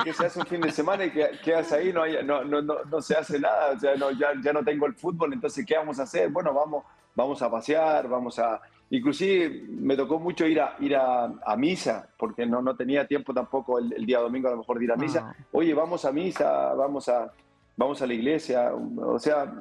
¿qué, 0.04 0.12
se 0.14 0.26
hace 0.26 0.38
un 0.40 0.46
fin 0.46 0.60
de 0.62 0.72
semana 0.72 1.04
y 1.04 1.10
qué, 1.10 1.54
haces 1.54 1.72
ahí? 1.72 1.92
No, 1.92 2.06
no, 2.22 2.62
no, 2.62 2.84
no, 2.84 3.02
se 3.02 3.14
hace 3.14 3.38
nada, 3.38 3.72
o 3.72 3.78
sea, 3.78 3.94
no, 3.96 4.10
ya, 4.12 4.32
ya 4.42 4.54
no 4.54 4.64
tengo 4.64 4.86
el 4.86 4.94
fútbol, 4.94 5.34
entonces, 5.34 5.66
¿qué 5.66 5.76
vamos 5.76 6.00
a 6.00 6.04
hacer? 6.04 6.30
Bueno, 6.30 6.54
vamos, 6.54 6.84
vamos 7.14 7.42
a 7.42 7.50
pasear, 7.50 8.08
vamos 8.08 8.38
a... 8.38 8.60
Inclusive 8.88 9.64
me 9.68 9.96
tocó 9.96 10.18
mucho 10.18 10.46
ir 10.46 10.60
a, 10.60 10.76
ir 10.80 10.96
a, 10.96 11.56
misa, 11.56 12.08
porque 12.18 12.44
no, 12.44 12.60
no 12.60 12.76
tenía 12.76 13.06
tiempo 13.06 13.32
tampoco 13.32 13.78
el, 13.78 14.04
día 14.04 14.18
domingo 14.18 14.48
a 14.48 14.50
lo 14.50 14.58
mejor 14.58 14.78
de 14.78 14.84
ir 14.84 14.92
a 14.92 14.96
misa. 14.96 15.30
Ah. 15.30 15.44
Oye, 15.52 15.72
vamos 15.72 16.04
a 16.04 16.12
misa, 16.12 16.74
vamos 16.74 17.08
a 17.08 17.32
vamos 17.76 18.02
a 18.02 18.06
la 18.06 18.14
iglesia, 18.14 18.72
o 18.74 19.18
sea, 19.18 19.52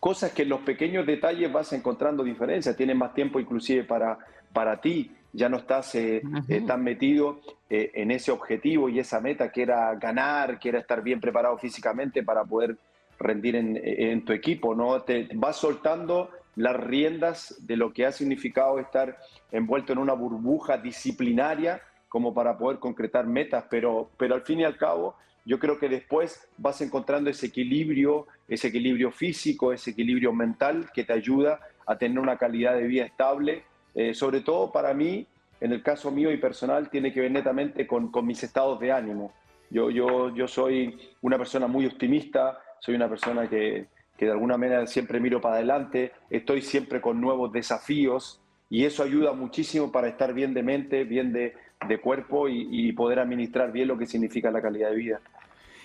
cosas 0.00 0.32
que 0.32 0.42
en 0.42 0.50
los 0.50 0.60
pequeños 0.60 1.06
detalles 1.06 1.52
vas 1.52 1.72
encontrando 1.72 2.22
diferencias, 2.22 2.76
tienes 2.76 2.96
más 2.96 3.14
tiempo 3.14 3.40
inclusive 3.40 3.84
para, 3.84 4.18
para 4.52 4.80
ti, 4.80 5.12
ya 5.32 5.48
no 5.48 5.58
estás 5.58 5.94
eh, 5.94 6.22
eh, 6.48 6.62
tan 6.66 6.82
metido 6.82 7.40
eh, 7.68 7.90
en 7.94 8.10
ese 8.10 8.30
objetivo 8.30 8.88
y 8.88 8.98
esa 8.98 9.20
meta 9.20 9.52
que 9.52 9.62
era 9.62 9.94
ganar, 9.94 10.58
que 10.58 10.70
era 10.70 10.78
estar 10.78 11.02
bien 11.02 11.20
preparado 11.20 11.58
físicamente 11.58 12.22
para 12.22 12.44
poder 12.44 12.76
rendir 13.18 13.56
en, 13.56 13.78
en 13.82 14.24
tu 14.24 14.32
equipo, 14.32 14.74
¿no? 14.74 15.02
Te 15.02 15.28
vas 15.34 15.56
soltando 15.56 16.30
las 16.56 16.76
riendas 16.76 17.54
de 17.60 17.76
lo 17.76 17.92
que 17.92 18.06
ha 18.06 18.12
significado 18.12 18.78
estar 18.78 19.18
envuelto 19.52 19.92
en 19.92 19.98
una 19.98 20.12
burbuja 20.12 20.78
disciplinaria 20.78 21.82
como 22.08 22.32
para 22.32 22.56
poder 22.56 22.78
concretar 22.78 23.26
metas, 23.26 23.64
pero, 23.68 24.10
pero 24.16 24.34
al 24.34 24.42
fin 24.42 24.60
y 24.60 24.64
al 24.64 24.76
cabo 24.76 25.16
yo 25.48 25.58
creo 25.58 25.78
que 25.78 25.88
después 25.88 26.46
vas 26.58 26.82
encontrando 26.82 27.30
ese 27.30 27.46
equilibrio, 27.46 28.26
ese 28.46 28.68
equilibrio 28.68 29.10
físico, 29.10 29.72
ese 29.72 29.92
equilibrio 29.92 30.30
mental 30.30 30.90
que 30.92 31.04
te 31.04 31.14
ayuda 31.14 31.58
a 31.86 31.96
tener 31.96 32.18
una 32.18 32.36
calidad 32.36 32.74
de 32.74 32.82
vida 32.82 33.06
estable. 33.06 33.64
Eh, 33.94 34.12
sobre 34.12 34.42
todo 34.42 34.70
para 34.70 34.92
mí, 34.92 35.26
en 35.62 35.72
el 35.72 35.82
caso 35.82 36.10
mío 36.10 36.30
y 36.30 36.36
personal, 36.36 36.90
tiene 36.90 37.14
que 37.14 37.22
ver 37.22 37.30
netamente 37.30 37.86
con, 37.86 38.10
con 38.12 38.26
mis 38.26 38.42
estados 38.42 38.78
de 38.78 38.92
ánimo. 38.92 39.32
Yo, 39.70 39.88
yo, 39.88 40.34
yo 40.34 40.46
soy 40.46 40.98
una 41.22 41.38
persona 41.38 41.66
muy 41.66 41.86
optimista, 41.86 42.58
soy 42.78 42.96
una 42.96 43.08
persona 43.08 43.48
que, 43.48 43.86
que 44.18 44.26
de 44.26 44.32
alguna 44.32 44.58
manera 44.58 44.86
siempre 44.86 45.18
miro 45.18 45.40
para 45.40 45.54
adelante, 45.54 46.12
estoy 46.28 46.60
siempre 46.60 47.00
con 47.00 47.22
nuevos 47.22 47.50
desafíos 47.52 48.42
y 48.68 48.84
eso 48.84 49.02
ayuda 49.02 49.32
muchísimo 49.32 49.90
para 49.90 50.08
estar 50.08 50.34
bien 50.34 50.52
de 50.52 50.62
mente, 50.62 51.04
bien 51.04 51.32
de, 51.32 51.54
de 51.86 52.00
cuerpo 52.02 52.50
y, 52.50 52.68
y, 52.70 52.92
poder 52.92 53.18
administrar 53.18 53.72
bien 53.72 53.88
lo 53.88 53.96
que 53.96 54.04
significa 54.04 54.50
la 54.50 54.60
calidad 54.60 54.90
de 54.90 54.96
vida. 54.96 55.20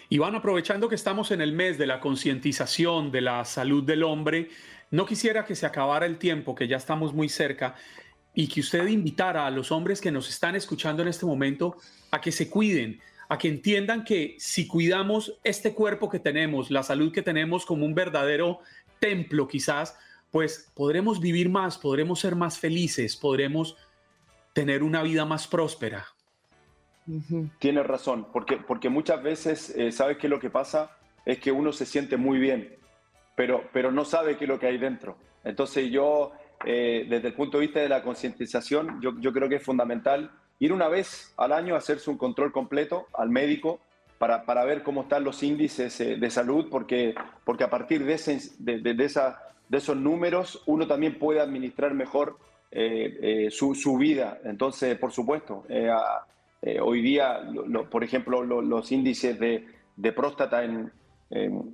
Iván, 0.09 0.35
aprovechando 0.35 0.89
que 0.89 0.95
estamos 0.95 1.31
en 1.31 1.41
el 1.41 1.53
mes 1.53 1.77
de 1.77 1.87
la 1.87 1.99
concientización 1.99 3.11
de 3.11 3.21
la 3.21 3.45
salud 3.45 3.83
del 3.83 4.03
hombre, 4.03 4.49
no 4.91 5.05
quisiera 5.05 5.45
que 5.45 5.55
se 5.55 5.65
acabara 5.65 6.05
el 6.05 6.17
tiempo, 6.17 6.53
que 6.53 6.67
ya 6.67 6.77
estamos 6.77 7.13
muy 7.13 7.29
cerca, 7.29 7.75
y 8.35 8.47
que 8.47 8.61
usted 8.61 8.87
invitara 8.87 9.45
a 9.45 9.51
los 9.51 9.71
hombres 9.71 10.01
que 10.01 10.11
nos 10.11 10.29
están 10.29 10.55
escuchando 10.55 11.01
en 11.01 11.07
este 11.07 11.25
momento 11.25 11.77
a 12.11 12.19
que 12.19 12.31
se 12.31 12.49
cuiden, 12.49 12.99
a 13.29 13.37
que 13.37 13.47
entiendan 13.47 14.03
que 14.03 14.35
si 14.39 14.67
cuidamos 14.67 15.39
este 15.43 15.73
cuerpo 15.73 16.09
que 16.09 16.19
tenemos, 16.19 16.69
la 16.69 16.83
salud 16.83 17.11
que 17.11 17.21
tenemos 17.21 17.65
como 17.65 17.85
un 17.85 17.95
verdadero 17.95 18.59
templo 18.99 19.47
quizás, 19.47 19.95
pues 20.31 20.71
podremos 20.73 21.19
vivir 21.19 21.49
más, 21.49 21.77
podremos 21.77 22.19
ser 22.19 22.35
más 22.35 22.57
felices, 22.57 23.15
podremos 23.15 23.77
tener 24.53 24.83
una 24.83 25.03
vida 25.03 25.25
más 25.25 25.47
próspera. 25.47 26.12
Tienes 27.59 27.85
razón, 27.85 28.27
porque, 28.31 28.57
porque 28.57 28.89
muchas 28.89 29.21
veces, 29.21 29.73
eh, 29.75 29.91
¿sabes 29.91 30.17
qué 30.17 30.29
lo 30.29 30.39
que 30.39 30.49
pasa? 30.49 30.91
Es 31.25 31.39
que 31.39 31.51
uno 31.51 31.73
se 31.73 31.85
siente 31.85 32.17
muy 32.17 32.39
bien, 32.39 32.75
pero, 33.35 33.63
pero 33.73 33.91
no 33.91 34.05
sabe 34.05 34.37
qué 34.37 34.45
es 34.45 34.49
lo 34.49 34.59
que 34.59 34.67
hay 34.67 34.77
dentro. 34.77 35.17
Entonces 35.43 35.91
yo, 35.91 36.31
eh, 36.65 37.05
desde 37.09 37.29
el 37.29 37.33
punto 37.33 37.57
de 37.57 37.65
vista 37.65 37.79
de 37.81 37.89
la 37.89 38.03
concientización, 38.03 39.01
yo, 39.01 39.19
yo, 39.19 39.33
creo 39.33 39.49
que 39.49 39.55
es 39.55 39.63
fundamental 39.63 40.31
ir 40.59 40.71
una 40.71 40.87
vez 40.87 41.33
al 41.37 41.51
año 41.51 41.75
a 41.75 41.79
hacerse 41.79 42.09
un 42.09 42.17
control 42.17 42.53
completo 42.53 43.07
al 43.13 43.29
médico 43.29 43.79
para, 44.17 44.45
para 44.45 44.63
ver 44.63 44.83
cómo 44.83 45.01
están 45.01 45.25
los 45.25 45.43
índices 45.43 45.99
eh, 45.99 46.15
de 46.15 46.29
salud, 46.29 46.67
porque, 46.71 47.15
porque 47.43 47.65
a 47.65 47.69
partir 47.69 48.05
de, 48.05 48.17
de, 48.59 48.93
de, 48.93 49.05
esa, 49.05 49.39
de 49.67 49.77
esos 49.77 49.97
números 49.97 50.63
uno 50.67 50.87
también 50.87 51.19
puede 51.19 51.41
administrar 51.41 51.93
mejor 51.93 52.37
su, 53.51 53.75
su, 53.75 53.97
vida. 53.97 54.39
Entonces, 54.45 54.97
por 54.97 55.11
supuesto, 55.11 55.63
a, 55.91 56.25
eh, 56.65 56.79
hoy 56.79 57.01
día, 57.01 57.41
por 57.91 58.05
ejemplo, 58.05 58.41
lo, 58.41 58.61
los 58.61 58.89
índices 58.93 59.37
de, 59.37 60.11
próstata 60.13 60.63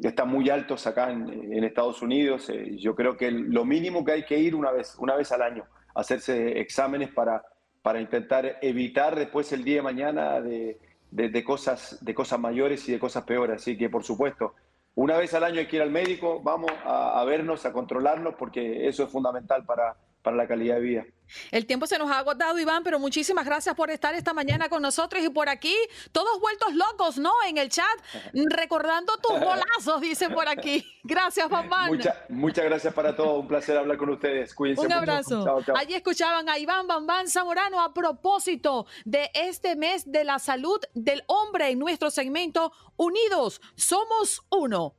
están 0.02 0.30
muy 0.30 0.50
altos 0.50 0.88
acá 0.88 1.12
en, 1.12 1.64
Estados 1.64 2.02
Unidos. 2.02 2.50
Eh, 2.50 2.76
yo 2.78 2.96
creo 2.96 3.16
que 3.16 3.30
lo 3.30 3.66
mínimo 3.66 4.04
que 4.04 4.14
hay 4.14 4.26
que 4.26 4.40
ir 4.40 4.56
una 4.56 4.72
vez, 4.72 4.96
una 4.98 5.16
vez 5.16 5.32
al 5.32 5.44
año, 5.44 5.66
hacerse 5.94 6.60
exámenes 6.60 7.12
para, 7.12 7.44
para 7.84 8.02
intentar 8.02 8.58
evitar 8.64 9.16
después 9.16 9.52
el 9.54 9.64
día 9.64 9.76
de 9.76 9.82
mañana 9.84 10.42
de, 10.42 11.44
cosas, 11.46 12.04
de 12.04 12.16
cosas 12.16 12.40
mayores 12.40 12.90
y 12.90 12.92
de 12.92 12.98
cosas 12.98 13.26
peores. 13.26 13.58
Así 13.58 13.78
que, 13.78 13.92
por 13.92 14.04
supuesto, 14.04 14.56
una 14.96 15.18
vez 15.18 15.36
al 15.36 15.44
año 15.44 15.60
hay 15.60 15.68
que 15.68 15.76
ir 15.76 15.84
al 15.84 15.92
médico, 15.92 16.42
vamos 16.42 16.72
a, 16.84 17.22
a 17.22 17.26
vernos, 17.26 17.64
a 17.68 17.74
controlarnos, 17.74 18.34
porque 18.40 18.88
eso 18.88 19.04
es 19.04 19.12
fundamental 19.12 19.66
para, 19.66 19.98
para 20.24 20.36
la 20.36 20.48
calidad 20.48 20.78
de 20.78 20.82
vida. 20.82 21.06
El 21.52 21.66
tiempo 21.66 21.88
se 21.88 21.98
nos 21.98 22.10
ha 22.12 22.20
agotado, 22.20 22.60
Iván, 22.60 22.84
pero 22.84 23.00
muchísimas 23.00 23.46
gracias 23.46 23.76
por 23.76 23.90
estar 23.90 24.14
esta 24.16 24.34
mañana 24.34 24.70
con 24.70 24.82
nosotros 24.82 25.24
y 25.24 25.30
por 25.30 25.50
aquí, 25.50 25.76
todos 26.12 26.40
vueltos 26.40 26.74
locos, 26.74 27.18
¿no? 27.18 27.32
En 27.48 27.58
el 27.58 27.70
chat, 27.70 27.86
recordando 28.34 29.18
tus 29.18 29.32
golazos, 29.40 30.02
dice 30.02 30.30
por 30.30 30.48
aquí. 30.48 30.86
Gracias, 31.04 31.48
papá. 31.50 31.88
Mucha, 31.88 32.26
muchas 32.30 32.66
gracias 32.66 32.94
para 32.94 33.16
todos, 33.16 33.40
un 33.40 33.48
placer 33.48 33.78
hablar 33.78 33.98
con 33.98 34.10
ustedes. 34.10 34.54
Cuídense 34.54 34.86
Un 34.86 34.94
abrazo. 34.94 35.44
Chao, 35.44 35.64
chao. 35.64 35.78
Allí 35.78 35.94
escuchaban 35.94 36.50
a 36.50 36.58
Iván 36.58 36.88
Bambán 36.88 37.28
Zamorano 37.28 37.82
a 37.82 37.94
propósito 37.94 38.86
de 39.06 39.30
este 39.34 39.76
mes 39.76 40.12
de 40.12 40.24
la 40.24 40.40
salud 40.40 40.80
del 40.94 41.24
hombre 41.28 41.70
en 41.70 41.80
nuestro 41.80 42.10
segmento 42.10 42.72
Unidos, 43.00 43.62
somos 43.76 44.44
uno. 44.50 44.99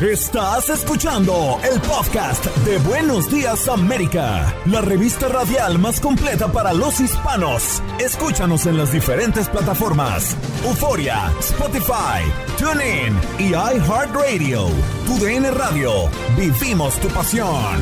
Estás 0.00 0.70
escuchando 0.70 1.60
el 1.62 1.78
podcast 1.82 2.46
de 2.64 2.78
Buenos 2.78 3.30
Días 3.30 3.68
América, 3.68 4.56
la 4.64 4.80
revista 4.80 5.28
radial 5.28 5.78
más 5.78 6.00
completa 6.00 6.50
para 6.50 6.72
los 6.72 7.00
hispanos. 7.00 7.82
Escúchanos 7.98 8.64
en 8.64 8.78
las 8.78 8.92
diferentes 8.92 9.46
plataformas: 9.50 10.38
Euforia, 10.64 11.30
Spotify, 11.40 12.24
TuneIn 12.58 13.14
y 13.38 13.50
iHeartRadio. 13.50 14.68
Tu 15.06 15.18
DN 15.18 15.50
Radio. 15.50 16.08
Vivimos 16.34 16.98
tu 16.98 17.08
pasión. 17.08 17.76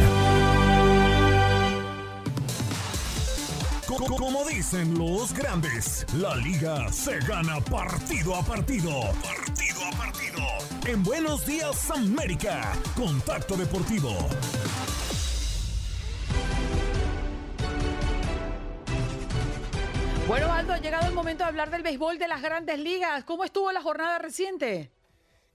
Como 4.19 4.45
dicen 4.45 4.99
los 4.99 5.33
grandes, 5.33 6.05
la 6.15 6.35
liga 6.35 6.93
se 6.93 7.17
gana 7.21 7.61
partido 7.61 8.35
a 8.35 8.43
partido. 8.43 8.91
Partido 9.23 9.87
a 9.87 9.97
partido. 9.97 10.68
En 10.89 11.03
Buenos 11.03 11.45
Días 11.45 11.91
América, 11.91 12.73
Contacto 12.97 13.59
Deportivo. 13.59 14.09
Bueno, 20.27 20.51
Aldo, 20.51 20.73
ha 20.73 20.79
llegado 20.79 21.07
el 21.07 21.15
momento 21.15 21.45
de 21.45 21.51
hablar 21.51 21.71
del 21.71 21.83
béisbol 21.83 22.19
de 22.19 22.27
las 22.27 22.41
grandes 22.41 22.79
ligas. 22.79 23.25
¿Cómo 23.25 23.45
estuvo 23.45 23.71
la 23.71 23.83
jornada 23.83 24.19
reciente? 24.19 24.91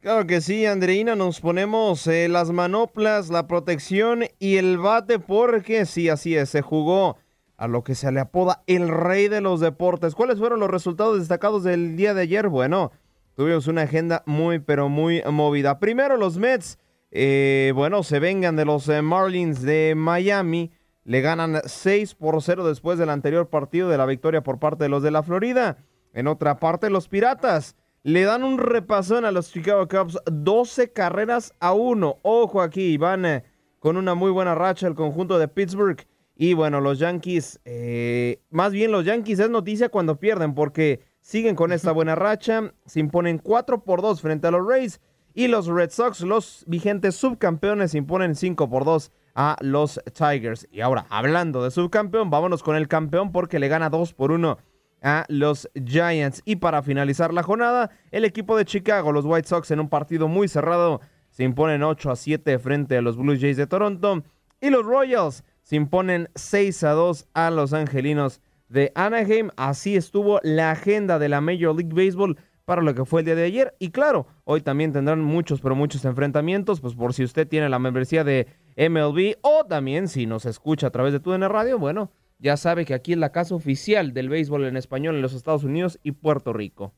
Claro 0.01 0.27
que 0.27 0.39
sí, 0.39 0.67
Andreina, 0.67 1.15
nos 1.15 1.39
ponemos 1.39 2.05
eh, 2.05 2.27
las 2.27 2.51
manoplas, 2.51 3.29
la 3.29 3.47
protección 3.47 4.25
y 4.37 4.57
el 4.57 4.77
bate 4.77 5.17
porque 5.17 5.87
sí, 5.87 6.09
así 6.09 6.37
es, 6.37 6.49
se 6.49 6.61
jugó 6.61 7.17
a 7.57 7.67
lo 7.67 7.83
que 7.83 7.95
se 7.95 8.11
le 8.11 8.19
apoda 8.19 8.61
el 8.67 8.87
rey 8.87 9.29
de 9.29 9.41
los 9.41 9.61
deportes. 9.61 10.13
¿Cuáles 10.13 10.37
fueron 10.37 10.59
los 10.59 10.69
resultados 10.69 11.17
destacados 11.17 11.63
del 11.63 11.95
día 11.95 12.13
de 12.13 12.21
ayer? 12.21 12.49
Bueno, 12.49 12.91
tuvimos 13.35 13.67
una 13.67 13.83
agenda 13.83 14.23
muy, 14.25 14.59
pero 14.59 14.89
muy 14.89 15.21
movida. 15.29 15.79
Primero 15.79 16.17
los 16.17 16.37
Mets, 16.37 16.77
eh, 17.11 17.71
bueno, 17.75 18.03
se 18.03 18.19
vengan 18.19 18.55
de 18.55 18.65
los 18.65 18.87
eh, 18.89 19.01
Marlins 19.01 19.61
de 19.61 19.93
Miami. 19.95 20.71
Le 21.03 21.21
ganan 21.21 21.61
6 21.65 22.15
por 22.15 22.41
0 22.41 22.65
después 22.67 22.97
del 22.97 23.09
anterior 23.09 23.49
partido 23.49 23.89
de 23.89 23.97
la 23.97 24.05
victoria 24.05 24.41
por 24.41 24.59
parte 24.59 24.85
de 24.85 24.89
los 24.89 25.03
de 25.03 25.11
la 25.11 25.21
Florida. 25.21 25.77
En 26.13 26.27
otra 26.27 26.59
parte, 26.59 26.89
los 26.89 27.07
Piratas 27.07 27.75
le 28.03 28.23
dan 28.23 28.43
un 28.43 28.57
repasón 28.57 29.25
a 29.25 29.31
los 29.31 29.51
Chicago 29.51 29.87
Cubs, 29.87 30.17
12 30.25 30.91
carreras 30.91 31.53
a 31.59 31.73
1. 31.73 32.19
Ojo 32.21 32.61
aquí, 32.61 32.97
van 32.97 33.25
eh, 33.25 33.43
con 33.79 33.97
una 33.97 34.15
muy 34.15 34.31
buena 34.31 34.55
racha 34.55 34.87
el 34.87 34.95
conjunto 34.95 35.37
de 35.37 35.47
Pittsburgh. 35.47 36.05
Y 36.35 36.53
bueno, 36.53 36.81
los 36.81 36.97
Yankees, 36.97 37.61
más 38.49 38.71
bien 38.71 38.91
los 38.91 39.05
Yankees 39.05 39.37
es 39.37 39.51
noticia 39.51 39.89
cuando 39.89 40.19
pierden 40.19 40.55
porque 40.55 41.01
siguen 41.23 41.55
con 41.55 41.71
esta 41.71 41.91
buena 41.91 42.15
racha, 42.15 42.73
se 42.85 42.99
imponen 42.99 43.39
4 43.39 43.83
por 43.83 44.01
2 44.01 44.21
frente 44.21 44.47
a 44.47 44.51
los 44.51 44.67
Rays 44.67 45.01
y 45.33 45.47
los 45.47 45.65
Red 45.67 45.89
Sox, 45.89 46.21
los 46.21 46.63
vigentes 46.67 47.15
subcampeones, 47.15 47.91
se 47.91 47.97
imponen 47.97 48.35
5 48.35 48.69
por 48.69 48.83
2 48.83 49.11
a 49.33 49.55
los 49.61 49.99
Tigers. 50.13 50.67
Y 50.69 50.81
ahora, 50.81 51.07
hablando 51.09 51.63
de 51.63 51.71
subcampeón, 51.71 52.29
vámonos 52.29 52.61
con 52.61 52.75
el 52.75 52.87
campeón 52.87 53.31
porque 53.31 53.57
le 53.57 53.69
gana 53.69 53.89
2 53.89 54.13
por 54.13 54.31
1 54.31 54.57
a 55.01 55.25
los 55.29 55.69
Giants. 55.73 56.41
Y 56.45 56.57
para 56.57 56.83
finalizar 56.83 57.33
la 57.33 57.41
jornada, 57.41 57.89
el 58.11 58.25
equipo 58.25 58.57
de 58.57 58.65
Chicago, 58.65 59.11
los 59.11 59.25
White 59.25 59.47
Sox, 59.47 59.71
en 59.71 59.79
un 59.79 59.89
partido 59.89 60.27
muy 60.27 60.49
cerrado, 60.49 61.01
se 61.31 61.43
imponen 61.43 61.83
8 61.83 62.11
a 62.11 62.15
7 62.17 62.59
frente 62.59 62.97
a 62.97 63.01
los 63.01 63.17
Blue 63.17 63.39
Jays 63.39 63.57
de 63.57 63.65
Toronto. 63.65 64.23
Y 64.59 64.69
los 64.69 64.85
Royals 64.85 65.43
se 65.63 65.77
imponen 65.77 66.29
6 66.35 66.83
a 66.83 66.91
2 66.91 67.27
a 67.33 67.49
los 67.49 67.73
Angelinos 67.73 68.41
de 68.73 68.91
Anaheim. 68.95 69.49
Así 69.55 69.95
estuvo 69.95 70.39
la 70.43 70.71
agenda 70.71 71.19
de 71.19 71.29
la 71.29 71.39
Major 71.41 71.75
League 71.75 71.93
Baseball 71.93 72.37
para 72.65 72.81
lo 72.81 72.93
que 72.95 73.05
fue 73.05 73.21
el 73.21 73.25
día 73.25 73.35
de 73.35 73.43
ayer. 73.43 73.75
Y 73.79 73.91
claro, 73.91 74.25
hoy 74.43 74.61
también 74.61 74.91
tendrán 74.91 75.21
muchos, 75.21 75.61
pero 75.61 75.75
muchos 75.75 76.03
enfrentamientos, 76.05 76.81
pues 76.81 76.95
por 76.95 77.13
si 77.13 77.23
usted 77.23 77.47
tiene 77.47 77.69
la 77.69 77.79
membresía 77.79 78.23
de 78.23 78.47
MLB 78.75 79.35
o 79.41 79.65
también 79.65 80.07
si 80.07 80.25
nos 80.25 80.45
escucha 80.45 80.87
a 80.87 80.91
través 80.91 81.13
de 81.13 81.19
TUDN 81.19 81.49
Radio, 81.49 81.77
bueno, 81.77 82.11
ya 82.39 82.57
sabe 82.57 82.85
que 82.85 82.95
aquí 82.95 83.13
es 83.13 83.19
la 83.19 83.31
casa 83.31 83.55
oficial 83.55 84.13
del 84.13 84.29
béisbol 84.29 84.65
en 84.65 84.75
español 84.75 85.15
en 85.15 85.21
los 85.21 85.33
Estados 85.33 85.63
Unidos 85.63 85.99
y 86.03 86.13
Puerto 86.13 86.51
Rico. 86.51 86.93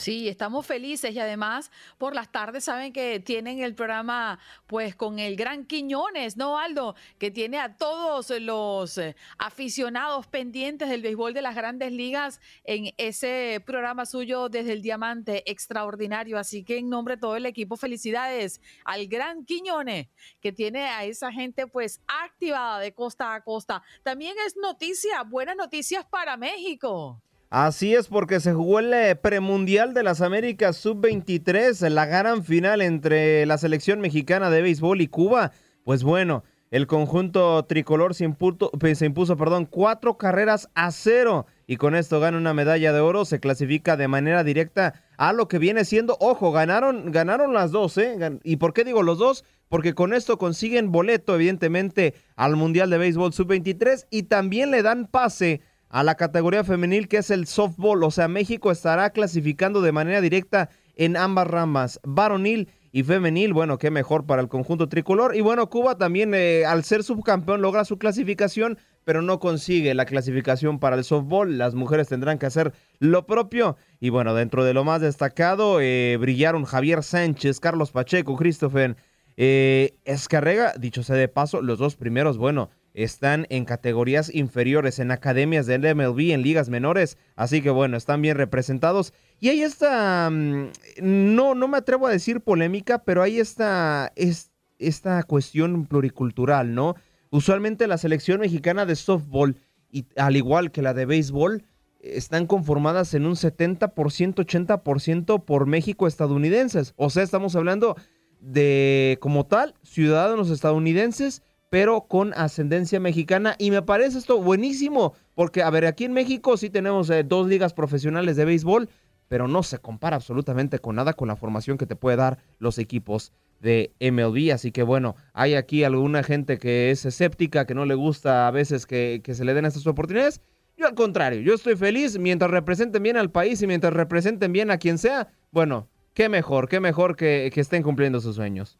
Sí, 0.00 0.28
estamos 0.28 0.64
felices 0.64 1.12
y 1.12 1.18
además 1.18 1.72
por 1.98 2.14
las 2.14 2.30
tardes 2.30 2.62
saben 2.62 2.92
que 2.92 3.18
tienen 3.18 3.58
el 3.58 3.74
programa 3.74 4.38
pues 4.68 4.94
con 4.94 5.18
el 5.18 5.34
gran 5.34 5.66
Quiñones, 5.66 6.36
¿no, 6.36 6.56
Aldo? 6.56 6.94
Que 7.18 7.32
tiene 7.32 7.58
a 7.58 7.76
todos 7.76 8.30
los 8.30 8.96
eh, 8.96 9.16
aficionados 9.38 10.28
pendientes 10.28 10.88
del 10.88 11.02
béisbol 11.02 11.34
de 11.34 11.42
las 11.42 11.56
grandes 11.56 11.90
ligas 11.90 12.40
en 12.62 12.94
ese 12.96 13.60
programa 13.66 14.06
suyo 14.06 14.48
desde 14.48 14.72
el 14.74 14.82
Diamante 14.82 15.42
extraordinario. 15.50 16.38
Así 16.38 16.62
que 16.62 16.78
en 16.78 16.88
nombre 16.88 17.16
de 17.16 17.20
todo 17.20 17.34
el 17.34 17.46
equipo, 17.46 17.76
felicidades 17.76 18.60
al 18.84 19.08
gran 19.08 19.44
Quiñones 19.44 20.06
que 20.40 20.52
tiene 20.52 20.84
a 20.84 21.02
esa 21.06 21.32
gente 21.32 21.66
pues 21.66 22.00
activada 22.06 22.78
de 22.78 22.94
costa 22.94 23.34
a 23.34 23.42
costa. 23.42 23.82
También 24.04 24.36
es 24.46 24.56
noticia, 24.56 25.24
buenas 25.24 25.56
noticias 25.56 26.04
para 26.04 26.36
México. 26.36 27.20
Así 27.50 27.94
es 27.94 28.08
porque 28.08 28.40
se 28.40 28.52
jugó 28.52 28.78
el 28.78 28.92
eh, 28.92 29.16
premundial 29.16 29.94
de 29.94 30.02
las 30.02 30.20
Américas 30.20 30.76
Sub-23, 30.76 31.88
la 31.88 32.04
gran 32.04 32.44
final 32.44 32.82
entre 32.82 33.46
la 33.46 33.56
selección 33.56 34.00
mexicana 34.00 34.50
de 34.50 34.60
béisbol 34.60 35.00
y 35.00 35.08
Cuba. 35.08 35.52
Pues 35.82 36.02
bueno, 36.02 36.44
el 36.70 36.86
conjunto 36.86 37.64
tricolor 37.64 38.14
se 38.14 38.24
impuso, 38.24 38.70
se 38.94 39.06
impuso 39.06 39.38
perdón, 39.38 39.64
cuatro 39.64 40.18
carreras 40.18 40.68
a 40.74 40.90
cero 40.90 41.46
y 41.66 41.76
con 41.76 41.94
esto 41.94 42.20
gana 42.20 42.36
una 42.36 42.52
medalla 42.52 42.92
de 42.92 43.00
oro, 43.00 43.24
se 43.24 43.40
clasifica 43.40 43.96
de 43.96 44.08
manera 44.08 44.44
directa 44.44 45.02
a 45.16 45.32
lo 45.32 45.48
que 45.48 45.58
viene 45.58 45.86
siendo, 45.86 46.18
ojo, 46.20 46.52
ganaron, 46.52 47.10
ganaron 47.12 47.54
las 47.54 47.70
dos, 47.70 47.96
¿eh? 47.96 48.18
¿Y 48.44 48.56
por 48.56 48.74
qué 48.74 48.84
digo 48.84 49.02
los 49.02 49.16
dos? 49.16 49.46
Porque 49.70 49.94
con 49.94 50.12
esto 50.12 50.36
consiguen 50.36 50.92
boleto, 50.92 51.34
evidentemente, 51.34 52.12
al 52.36 52.56
Mundial 52.56 52.90
de 52.90 52.98
Béisbol 52.98 53.32
Sub-23 53.32 54.06
y 54.10 54.24
también 54.24 54.70
le 54.70 54.82
dan 54.82 55.06
pase 55.06 55.62
a 55.88 56.02
la 56.02 56.16
categoría 56.16 56.64
femenil 56.64 57.08
que 57.08 57.18
es 57.18 57.30
el 57.30 57.46
softball, 57.46 58.02
o 58.02 58.10
sea, 58.10 58.28
México 58.28 58.70
estará 58.70 59.10
clasificando 59.10 59.80
de 59.80 59.92
manera 59.92 60.20
directa 60.20 60.70
en 60.96 61.16
ambas 61.16 61.46
ramas, 61.46 62.00
varonil 62.04 62.68
y 62.90 63.02
femenil, 63.02 63.52
bueno, 63.52 63.78
qué 63.78 63.90
mejor 63.90 64.26
para 64.26 64.42
el 64.42 64.48
conjunto 64.48 64.88
tricolor. 64.88 65.36
Y 65.36 65.40
bueno, 65.40 65.68
Cuba 65.70 65.96
también 65.96 66.34
eh, 66.34 66.64
al 66.66 66.84
ser 66.84 67.04
subcampeón 67.04 67.62
logra 67.62 67.84
su 67.84 67.98
clasificación, 67.98 68.78
pero 69.04 69.22
no 69.22 69.38
consigue 69.38 69.94
la 69.94 70.06
clasificación 70.06 70.78
para 70.78 70.96
el 70.96 71.04
softball. 71.04 71.58
Las 71.58 71.74
mujeres 71.74 72.08
tendrán 72.08 72.38
que 72.38 72.46
hacer 72.46 72.72
lo 72.98 73.26
propio. 73.26 73.76
Y 74.00 74.08
bueno, 74.08 74.34
dentro 74.34 74.64
de 74.64 74.74
lo 74.74 74.84
más 74.84 75.00
destacado, 75.00 75.80
eh, 75.80 76.16
brillaron 76.18 76.64
Javier 76.64 77.02
Sánchez, 77.02 77.60
Carlos 77.60 77.92
Pacheco, 77.92 78.36
Christopher 78.36 78.96
eh, 79.36 79.94
Escarrega, 80.04 80.72
dicho 80.78 81.04
sea 81.04 81.14
de 81.14 81.28
paso, 81.28 81.62
los 81.62 81.78
dos 81.78 81.94
primeros, 81.94 82.38
bueno, 82.38 82.70
están 82.94 83.46
en 83.50 83.64
categorías 83.64 84.34
inferiores, 84.34 84.98
en 84.98 85.10
academias 85.10 85.66
del 85.66 85.82
MLB, 85.94 86.32
en 86.32 86.42
ligas 86.42 86.68
menores, 86.68 87.16
así 87.36 87.62
que 87.62 87.70
bueno, 87.70 87.96
están 87.96 88.22
bien 88.22 88.36
representados. 88.36 89.12
Y 89.40 89.50
ahí 89.50 89.62
está, 89.62 90.28
mm, 90.30 90.70
no, 91.00 91.54
no 91.54 91.68
me 91.68 91.78
atrevo 91.78 92.06
a 92.06 92.12
decir 92.12 92.40
polémica, 92.40 93.04
pero 93.04 93.22
ahí 93.22 93.38
está 93.38 94.12
es, 94.16 94.50
esta 94.78 95.22
cuestión 95.22 95.86
pluricultural, 95.86 96.74
¿no? 96.74 96.96
Usualmente 97.30 97.86
la 97.86 97.98
selección 97.98 98.40
mexicana 98.40 98.86
de 98.86 98.96
softball, 98.96 99.56
y, 99.90 100.06
al 100.16 100.36
igual 100.36 100.70
que 100.70 100.82
la 100.82 100.94
de 100.94 101.06
béisbol, 101.06 101.64
están 102.00 102.46
conformadas 102.46 103.14
en 103.14 103.26
un 103.26 103.34
70%, 103.34 103.90
80% 103.92 105.44
por 105.44 105.66
México 105.66 106.06
estadounidenses. 106.06 106.94
O 106.96 107.10
sea, 107.10 107.22
estamos 107.22 107.56
hablando 107.56 107.96
de, 108.40 109.18
como 109.20 109.46
tal, 109.46 109.74
ciudadanos 109.82 110.50
estadounidenses 110.50 111.42
pero 111.70 112.02
con 112.02 112.32
ascendencia 112.34 113.00
mexicana. 113.00 113.54
Y 113.58 113.70
me 113.70 113.82
parece 113.82 114.18
esto 114.18 114.40
buenísimo, 114.40 115.14
porque, 115.34 115.62
a 115.62 115.70
ver, 115.70 115.86
aquí 115.86 116.04
en 116.04 116.12
México 116.12 116.56
sí 116.56 116.70
tenemos 116.70 117.10
eh, 117.10 117.24
dos 117.24 117.46
ligas 117.46 117.74
profesionales 117.74 118.36
de 118.36 118.44
béisbol, 118.44 118.88
pero 119.28 119.46
no 119.46 119.62
se 119.62 119.78
compara 119.78 120.16
absolutamente 120.16 120.78
con 120.78 120.96
nada 120.96 121.12
con 121.12 121.28
la 121.28 121.36
formación 121.36 121.76
que 121.78 121.86
te 121.86 121.96
puede 121.96 122.16
dar 122.16 122.38
los 122.58 122.78
equipos 122.78 123.32
de 123.60 123.92
MLB. 124.00 124.52
Así 124.52 124.72
que 124.72 124.82
bueno, 124.82 125.16
hay 125.32 125.54
aquí 125.54 125.84
alguna 125.84 126.22
gente 126.22 126.58
que 126.58 126.90
es 126.90 127.04
escéptica, 127.04 127.66
que 127.66 127.74
no 127.74 127.84
le 127.84 127.94
gusta 127.94 128.48
a 128.48 128.50
veces 128.50 128.86
que, 128.86 129.22
se 129.24 129.44
le 129.44 129.54
den 129.54 129.66
estas 129.66 129.86
oportunidades. 129.86 130.40
Yo 130.76 130.86
al 130.86 130.94
contrario, 130.94 131.40
yo 131.40 131.54
estoy 131.54 131.76
feliz 131.76 132.18
mientras 132.18 132.50
representen 132.50 133.02
bien 133.02 133.16
al 133.16 133.30
país 133.30 133.60
y 133.62 133.66
mientras 133.66 133.92
representen 133.92 134.52
bien 134.52 134.70
a 134.70 134.78
quien 134.78 134.96
sea. 134.96 135.28
Bueno, 135.50 135.88
qué 136.14 136.28
mejor, 136.28 136.68
qué 136.68 136.80
mejor 136.80 137.16
que, 137.16 137.50
que 137.52 137.60
estén 137.60 137.82
cumpliendo 137.82 138.20
sus 138.20 138.36
sueños. 138.36 138.78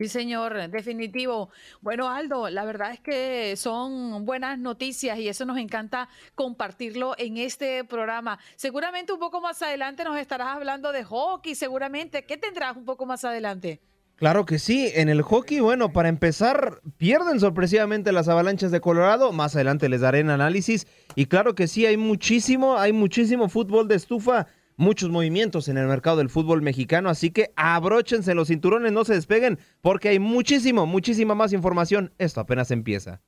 Sí, 0.00 0.08
señor, 0.08 0.70
definitivo. 0.70 1.50
Bueno, 1.82 2.08
Aldo, 2.08 2.48
la 2.48 2.64
verdad 2.64 2.90
es 2.94 3.00
que 3.00 3.54
son 3.58 4.24
buenas 4.24 4.58
noticias 4.58 5.18
y 5.18 5.28
eso 5.28 5.44
nos 5.44 5.58
encanta 5.58 6.08
compartirlo 6.34 7.14
en 7.18 7.36
este 7.36 7.84
programa. 7.84 8.38
Seguramente 8.56 9.12
un 9.12 9.18
poco 9.18 9.42
más 9.42 9.60
adelante 9.60 10.02
nos 10.02 10.16
estarás 10.16 10.56
hablando 10.56 10.90
de 10.92 11.04
hockey, 11.04 11.54
seguramente. 11.54 12.24
¿Qué 12.24 12.38
tendrás 12.38 12.78
un 12.78 12.86
poco 12.86 13.04
más 13.04 13.26
adelante? 13.26 13.82
Claro 14.16 14.46
que 14.46 14.58
sí, 14.58 14.90
en 14.94 15.10
el 15.10 15.20
hockey, 15.20 15.60
bueno, 15.60 15.92
para 15.92 16.08
empezar, 16.08 16.80
pierden 16.96 17.38
sorpresivamente 17.38 18.10
las 18.10 18.28
avalanchas 18.28 18.70
de 18.70 18.80
Colorado, 18.80 19.32
más 19.32 19.54
adelante 19.54 19.90
les 19.90 20.00
daré 20.00 20.22
un 20.22 20.30
análisis, 20.30 20.86
y 21.14 21.26
claro 21.26 21.54
que 21.54 21.66
sí, 21.66 21.84
hay 21.84 21.96
muchísimo, 21.98 22.78
hay 22.78 22.92
muchísimo 22.92 23.50
fútbol 23.50 23.88
de 23.88 23.96
estufa 23.96 24.46
muchos 24.80 25.10
movimientos 25.10 25.68
en 25.68 25.76
el 25.76 25.86
mercado 25.86 26.16
del 26.16 26.30
fútbol 26.30 26.62
mexicano, 26.62 27.10
así 27.10 27.30
que 27.30 27.52
abróchense 27.54 28.34
los 28.34 28.48
cinturones, 28.48 28.92
no 28.92 29.04
se 29.04 29.14
despeguen, 29.14 29.58
porque 29.82 30.08
hay 30.08 30.18
muchísimo, 30.18 30.86
muchísima 30.86 31.34
más 31.34 31.52
información. 31.52 32.12
Esto 32.18 32.40
apenas 32.40 32.70
empieza. 32.70 33.20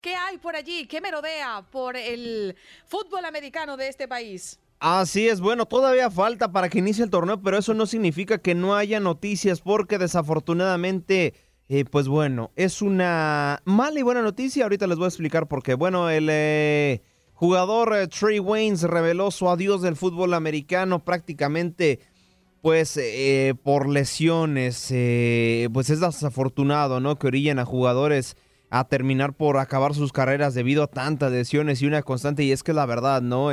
¿Qué 0.00 0.14
hay 0.14 0.38
por 0.38 0.56
allí? 0.56 0.86
¿Qué 0.86 1.02
merodea 1.02 1.66
por 1.70 1.96
el 1.96 2.56
fútbol 2.86 3.26
americano 3.26 3.76
de 3.76 3.88
este 3.88 4.08
país? 4.08 4.58
Así 4.78 5.28
es, 5.28 5.40
bueno, 5.40 5.66
todavía 5.66 6.10
falta 6.10 6.50
para 6.50 6.70
que 6.70 6.78
inicie 6.78 7.04
el 7.04 7.10
torneo, 7.10 7.42
pero 7.42 7.58
eso 7.58 7.74
no 7.74 7.84
significa 7.86 8.38
que 8.38 8.54
no 8.54 8.74
haya 8.74 8.98
noticias, 8.98 9.60
porque 9.60 9.98
desafortunadamente, 9.98 11.34
eh, 11.68 11.84
pues 11.84 12.08
bueno, 12.08 12.52
es 12.56 12.80
una 12.80 13.60
mala 13.66 14.00
y 14.00 14.02
buena 14.02 14.22
noticia. 14.22 14.64
Ahorita 14.64 14.86
les 14.86 14.96
voy 14.96 15.04
a 15.04 15.08
explicar 15.08 15.46
por 15.46 15.62
qué. 15.62 15.74
Bueno, 15.74 16.08
el... 16.08 16.28
Eh, 16.30 17.02
Jugador 17.36 17.94
eh, 17.94 18.08
Trey 18.08 18.38
Waynes 18.38 18.82
reveló 18.82 19.30
su 19.30 19.50
adiós 19.50 19.82
del 19.82 19.94
fútbol 19.94 20.32
americano 20.32 21.04
prácticamente 21.04 22.00
pues 22.62 22.96
eh, 22.96 23.54
por 23.62 23.88
lesiones, 23.88 24.88
eh, 24.90 25.68
pues 25.72 25.90
es 25.90 26.00
desafortunado, 26.00 26.98
¿no? 26.98 27.16
Que 27.16 27.26
orillen 27.26 27.58
a 27.58 27.66
jugadores 27.66 28.36
a 28.70 28.88
terminar 28.88 29.34
por 29.34 29.58
acabar 29.58 29.94
sus 29.94 30.12
carreras 30.12 30.54
debido 30.54 30.82
a 30.82 30.86
tantas 30.86 31.30
lesiones 31.30 31.82
y 31.82 31.86
una 31.86 32.02
constante, 32.02 32.42
y 32.42 32.52
es 32.52 32.62
que 32.64 32.72
la 32.72 32.86
verdad, 32.86 33.22
¿no? 33.22 33.50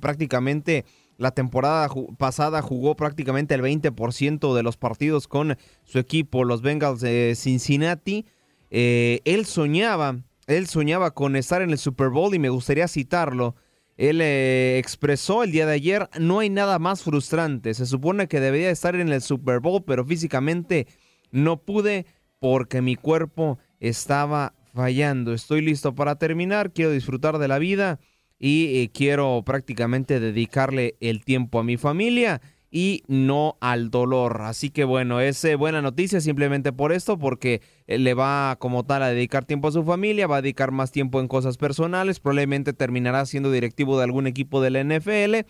prácticamente 0.00 0.86
la 1.18 1.32
temporada 1.32 1.90
pasada 2.16 2.62
jugó 2.62 2.96
prácticamente 2.96 3.54
el 3.54 3.60
20% 3.60 4.54
de 4.54 4.62
los 4.62 4.78
partidos 4.78 5.28
con 5.28 5.58
su 5.84 5.98
equipo, 5.98 6.44
los 6.44 6.62
Bengals 6.62 7.00
de 7.00 7.34
Cincinnati. 7.36 8.24
él 8.70 9.44
soñaba 9.44 10.22
él 10.48 10.66
soñaba 10.66 11.12
con 11.12 11.36
estar 11.36 11.60
en 11.60 11.70
el 11.70 11.78
Super 11.78 12.08
Bowl 12.08 12.34
y 12.34 12.38
me 12.38 12.48
gustaría 12.48 12.88
citarlo. 12.88 13.54
Él 13.98 14.20
eh, 14.22 14.78
expresó 14.78 15.42
el 15.42 15.52
día 15.52 15.66
de 15.66 15.74
ayer, 15.74 16.08
no 16.18 16.38
hay 16.38 16.48
nada 16.48 16.78
más 16.78 17.02
frustrante. 17.02 17.74
Se 17.74 17.84
supone 17.84 18.28
que 18.28 18.40
debería 18.40 18.70
estar 18.70 18.96
en 18.96 19.10
el 19.10 19.20
Super 19.20 19.60
Bowl, 19.60 19.84
pero 19.84 20.06
físicamente 20.06 20.86
no 21.30 21.58
pude 21.60 22.06
porque 22.40 22.80
mi 22.80 22.96
cuerpo 22.96 23.58
estaba 23.78 24.54
fallando. 24.72 25.34
Estoy 25.34 25.60
listo 25.60 25.94
para 25.94 26.16
terminar, 26.16 26.72
quiero 26.72 26.92
disfrutar 26.92 27.36
de 27.38 27.48
la 27.48 27.58
vida 27.58 28.00
y 28.38 28.78
eh, 28.78 28.90
quiero 28.90 29.42
prácticamente 29.44 30.18
dedicarle 30.18 30.96
el 31.00 31.24
tiempo 31.24 31.58
a 31.58 31.64
mi 31.64 31.76
familia 31.76 32.40
y 32.70 33.02
no 33.06 33.56
al 33.60 33.90
dolor. 33.90 34.42
Así 34.42 34.70
que 34.70 34.84
bueno, 34.84 35.20
es 35.20 35.42
eh, 35.44 35.54
buena 35.54 35.80
noticia 35.82 36.20
simplemente 36.20 36.72
por 36.72 36.92
esto, 36.92 37.18
porque 37.18 37.62
eh, 37.86 37.98
le 37.98 38.14
va 38.14 38.56
como 38.58 38.84
tal 38.84 39.02
a 39.02 39.08
dedicar 39.08 39.44
tiempo 39.44 39.68
a 39.68 39.72
su 39.72 39.84
familia, 39.84 40.26
va 40.26 40.36
a 40.36 40.42
dedicar 40.42 40.70
más 40.70 40.92
tiempo 40.92 41.20
en 41.20 41.28
cosas 41.28 41.56
personales, 41.56 42.20
probablemente 42.20 42.72
terminará 42.72 43.24
siendo 43.26 43.50
directivo 43.50 43.96
de 43.96 44.04
algún 44.04 44.26
equipo 44.26 44.60
de 44.60 44.70
la 44.70 44.84
NFL. 44.84 45.46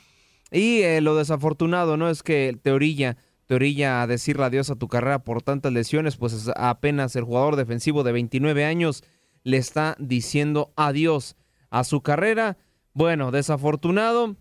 Y 0.51 0.83
eh, 0.83 1.01
lo 1.01 1.17
desafortunado, 1.17 1.97
¿no? 1.97 2.09
Es 2.09 2.23
que 2.23 2.57
te 2.63 2.71
orilla, 2.71 3.17
te 3.47 3.55
orilla 3.55 4.03
a 4.03 4.07
decirle 4.07 4.45
adiós 4.45 4.71
a 4.71 4.77
tu 4.77 4.89
carrera 4.89 5.19
por 5.19 5.43
tantas 5.43 5.73
lesiones, 5.73 6.17
pues 6.17 6.51
apenas 6.57 7.17
el 7.17 7.25
jugador 7.25 7.57
defensivo 7.57 8.03
de 8.03 8.13
29 8.13 8.65
años 8.65 9.05
le 9.43 9.57
está 9.57 9.97
diciendo 9.99 10.73
adiós 10.77 11.37
a 11.71 11.85
su 11.85 12.01
carrera. 12.01 12.57
Bueno, 12.95 13.31
desafortunado, 13.31 14.37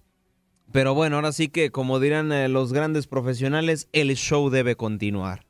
pero 0.72 0.93
bueno, 0.93 1.15
ahora 1.15 1.32
sí 1.32 1.47
que, 1.47 1.72
como 1.72 1.99
dirán 1.99 2.32
eh, 2.32 2.49
los 2.49 2.74
grandes 2.74 3.07
profesionales, 3.07 3.88
el 3.93 4.15
show 4.15 4.49
debe 4.49 4.76
continuar. 4.76 5.47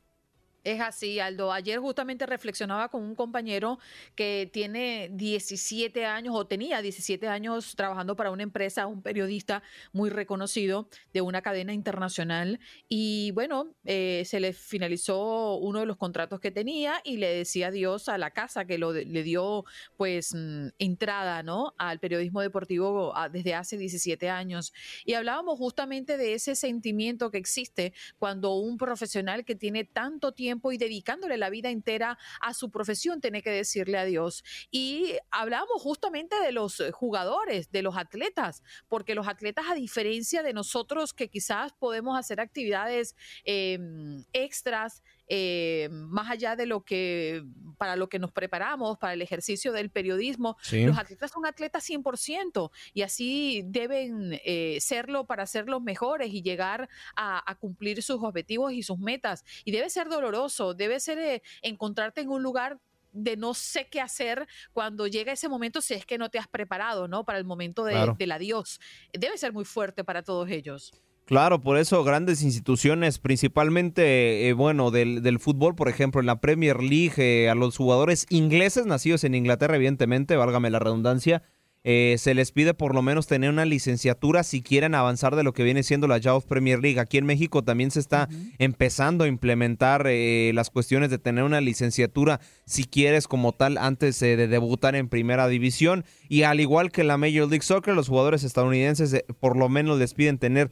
Es 0.68 0.82
así, 0.82 1.18
Aldo. 1.18 1.50
Ayer 1.50 1.78
justamente 1.78 2.26
reflexionaba 2.26 2.90
con 2.90 3.02
un 3.02 3.14
compañero 3.14 3.78
que 4.14 4.50
tiene 4.52 5.08
17 5.14 6.04
años 6.04 6.34
o 6.36 6.46
tenía 6.46 6.82
17 6.82 7.26
años 7.26 7.74
trabajando 7.74 8.16
para 8.16 8.30
una 8.30 8.42
empresa, 8.42 8.86
un 8.86 9.00
periodista 9.00 9.62
muy 9.92 10.10
reconocido 10.10 10.90
de 11.14 11.22
una 11.22 11.40
cadena 11.40 11.72
internacional. 11.72 12.60
Y 12.86 13.30
bueno, 13.30 13.74
eh, 13.86 14.24
se 14.26 14.40
le 14.40 14.52
finalizó 14.52 15.56
uno 15.56 15.80
de 15.80 15.86
los 15.86 15.96
contratos 15.96 16.38
que 16.38 16.50
tenía 16.50 17.00
y 17.02 17.16
le 17.16 17.28
decía 17.28 17.68
adiós 17.68 18.10
a 18.10 18.18
la 18.18 18.32
casa 18.32 18.66
que 18.66 18.76
lo, 18.76 18.92
le 18.92 19.22
dio 19.22 19.64
pues 19.96 20.34
mm, 20.34 20.68
entrada 20.78 21.42
¿no? 21.42 21.72
al 21.78 21.98
periodismo 21.98 22.42
deportivo 22.42 23.16
ah, 23.16 23.30
desde 23.30 23.54
hace 23.54 23.78
17 23.78 24.28
años. 24.28 24.74
Y 25.06 25.14
hablábamos 25.14 25.56
justamente 25.56 26.18
de 26.18 26.34
ese 26.34 26.54
sentimiento 26.54 27.30
que 27.30 27.38
existe 27.38 27.94
cuando 28.18 28.56
un 28.56 28.76
profesional 28.76 29.46
que 29.46 29.54
tiene 29.54 29.84
tanto 29.84 30.32
tiempo 30.32 30.57
y 30.72 30.78
dedicándole 30.78 31.36
la 31.36 31.50
vida 31.50 31.70
entera 31.70 32.18
a 32.40 32.54
su 32.54 32.70
profesión, 32.70 33.20
tiene 33.20 33.42
que 33.42 33.50
decirle 33.50 33.98
adiós. 33.98 34.44
Y 34.70 35.16
hablamos 35.30 35.80
justamente 35.80 36.38
de 36.40 36.52
los 36.52 36.82
jugadores, 36.92 37.70
de 37.70 37.82
los 37.82 37.96
atletas, 37.96 38.62
porque 38.88 39.14
los 39.14 39.28
atletas, 39.28 39.66
a 39.68 39.74
diferencia 39.74 40.42
de 40.42 40.52
nosotros 40.52 41.14
que 41.14 41.28
quizás 41.28 41.72
podemos 41.72 42.18
hacer 42.18 42.40
actividades 42.40 43.14
em, 43.44 44.24
extras, 44.32 45.02
eh, 45.28 45.88
más 45.90 46.30
allá 46.30 46.56
de 46.56 46.66
lo 46.66 46.84
que, 46.84 47.44
para 47.76 47.96
lo 47.96 48.08
que 48.08 48.18
nos 48.18 48.32
preparamos, 48.32 48.98
para 48.98 49.12
el 49.12 49.22
ejercicio 49.22 49.72
del 49.72 49.90
periodismo, 49.90 50.56
los 50.72 50.98
atletas 50.98 51.30
son 51.30 51.46
atletas 51.46 51.88
100% 51.88 52.70
y 52.94 53.02
así 53.02 53.62
deben 53.66 54.40
eh, 54.44 54.78
serlo 54.80 55.26
para 55.26 55.46
ser 55.46 55.68
los 55.68 55.82
mejores 55.82 56.32
y 56.32 56.42
llegar 56.42 56.88
a, 57.14 57.56
cumplir 57.60 58.02
sus 58.02 58.22
objetivos 58.22 58.72
y 58.72 58.82
sus 58.82 58.98
metas. 58.98 59.44
Y 59.64 59.72
debe 59.72 59.90
ser 59.90 60.08
doloroso, 60.08 60.74
debe 60.74 61.00
ser 61.00 61.18
eh, 61.18 61.42
encontrarte 61.62 62.20
en 62.20 62.30
un 62.30 62.42
lugar 62.42 62.78
de 63.12 63.36
no 63.36 63.54
sé 63.54 63.88
qué 63.88 64.00
hacer 64.00 64.46
cuando 64.72 65.06
llega 65.06 65.32
ese 65.32 65.48
momento 65.48 65.80
si 65.80 65.94
es 65.94 66.06
que 66.06 66.18
no 66.18 66.30
te 66.30 66.38
has 66.38 66.46
preparado, 66.46 67.08
¿no? 67.08 67.24
Para 67.24 67.38
el 67.38 67.44
momento 67.44 67.84
de, 67.84 68.14
del 68.16 68.32
adiós. 68.32 68.80
Debe 69.12 69.36
ser 69.38 69.52
muy 69.52 69.64
fuerte 69.64 70.04
para 70.04 70.22
todos 70.22 70.48
ellos. 70.50 70.92
Claro, 71.28 71.60
por 71.60 71.76
eso 71.76 72.02
grandes 72.04 72.40
instituciones, 72.40 73.18
principalmente, 73.18 74.48
eh, 74.48 74.54
bueno, 74.54 74.90
del, 74.90 75.22
del, 75.22 75.38
fútbol, 75.38 75.74
por 75.74 75.90
ejemplo, 75.90 76.22
en 76.22 76.26
la 76.26 76.40
Premier 76.40 76.82
League, 76.82 77.12
eh, 77.18 77.50
a 77.50 77.54
los 77.54 77.76
jugadores 77.76 78.24
ingleses 78.30 78.86
nacidos 78.86 79.24
en 79.24 79.34
Inglaterra, 79.34 79.76
evidentemente, 79.76 80.36
válgame 80.36 80.70
la 80.70 80.78
redundancia, 80.78 81.42
eh, 81.84 82.16
se 82.18 82.34
les 82.34 82.50
pide 82.50 82.74
por 82.74 82.94
lo 82.94 83.02
menos 83.02 83.26
tener 83.26 83.50
una 83.50 83.64
licenciatura 83.64 84.42
si 84.42 84.62
quieren 84.62 84.94
avanzar 84.94 85.36
de 85.36 85.42
lo 85.42 85.52
que 85.52 85.62
viene 85.62 85.82
siendo 85.82 86.08
la 86.08 86.20
Jaws 86.20 86.44
Premier 86.44 86.80
League. 86.80 86.98
Aquí 86.98 87.18
en 87.18 87.24
México 87.24 87.62
también 87.62 87.90
se 87.90 88.00
está 88.00 88.28
empezando 88.58 89.24
a 89.24 89.28
implementar 89.28 90.06
eh, 90.06 90.50
las 90.54 90.70
cuestiones 90.70 91.08
de 91.08 91.18
tener 91.18 91.44
una 91.44 91.60
licenciatura 91.60 92.40
si 92.66 92.84
quieres 92.84 93.28
como 93.28 93.52
tal 93.52 93.78
antes 93.78 94.20
eh, 94.22 94.36
de 94.36 94.48
debutar 94.48 94.96
en 94.96 95.08
primera 95.08 95.46
división. 95.48 96.04
Y 96.28 96.42
al 96.42 96.60
igual 96.60 96.90
que 96.90 97.04
la 97.04 97.16
Major 97.16 97.48
League 97.48 97.62
Soccer, 97.62 97.94
los 97.94 98.08
jugadores 98.08 98.42
estadounidenses 98.42 99.24
por 99.40 99.56
lo 99.56 99.68
menos 99.68 99.98
les 99.98 100.14
piden 100.14 100.38
tener 100.38 100.70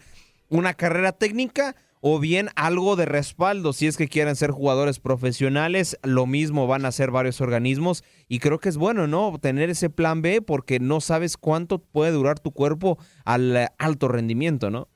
una 0.49 0.74
carrera 0.74 1.12
técnica 1.12 1.76
o 2.01 2.18
bien 2.20 2.51
algo 2.55 2.94
de 2.94 3.05
respaldo 3.05 3.72
si 3.72 3.86
es 3.86 3.97
que 3.97 4.09
quieren 4.09 4.36
ser 4.36 4.51
jugadores 4.51 5.01
profesionales. 5.01 5.99
Lo 6.03 6.26
mismo 6.26 6.66
van 6.66 6.84
a 6.84 6.88
hacer 6.88 7.11
varios 7.11 7.40
organismos 7.40 8.05
y 8.28 8.38
creo 8.38 8.61
que 8.61 8.68
es 8.68 8.76
bueno, 8.76 9.07
¿no? 9.07 9.38
Tener 9.40 9.70
ese 9.70 9.90
plan 9.90 10.22
B 10.22 10.42
porque 10.42 10.78
no 10.78 11.01
sabes 11.01 11.36
cuánto 11.36 11.78
puede 11.78 12.12
durar 12.12 12.38
tu 12.38 12.53
cuerpo 12.53 12.99
al 13.24 13.57
eh, 13.57 13.68
alto 13.78 14.09
rendimiento, 14.09 14.70
¿no? 14.70 14.88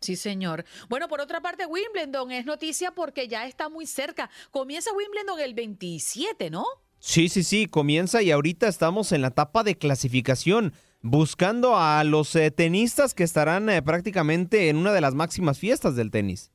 Sí, 0.00 0.16
señor. 0.16 0.64
Bueno, 0.88 1.08
por 1.08 1.20
otra 1.20 1.40
parte, 1.42 1.66
Wimbledon 1.66 2.30
es 2.32 2.46
noticia 2.46 2.92
porque 2.92 3.28
ya 3.28 3.46
está 3.46 3.68
muy 3.68 3.86
cerca. 3.86 4.30
Comienza 4.50 4.90
Wimbledon 4.92 5.40
el 5.40 5.54
27, 5.54 6.50
¿no? 6.50 6.64
Sí, 6.98 7.30
sí, 7.30 7.42
sí, 7.42 7.66
comienza 7.66 8.20
y 8.22 8.30
ahorita 8.30 8.68
estamos 8.68 9.12
en 9.12 9.22
la 9.22 9.28
etapa 9.28 9.62
de 9.62 9.76
clasificación 9.76 10.74
buscando 11.02 11.76
a 11.76 12.04
los 12.04 12.34
eh, 12.36 12.50
tenistas 12.50 13.14
que 13.14 13.24
estarán 13.24 13.68
eh, 13.68 13.82
prácticamente 13.82 14.68
en 14.68 14.76
una 14.76 14.92
de 14.92 15.00
las 15.00 15.14
máximas 15.14 15.58
fiestas 15.58 15.96
del 15.96 16.10
tenis. 16.10 16.50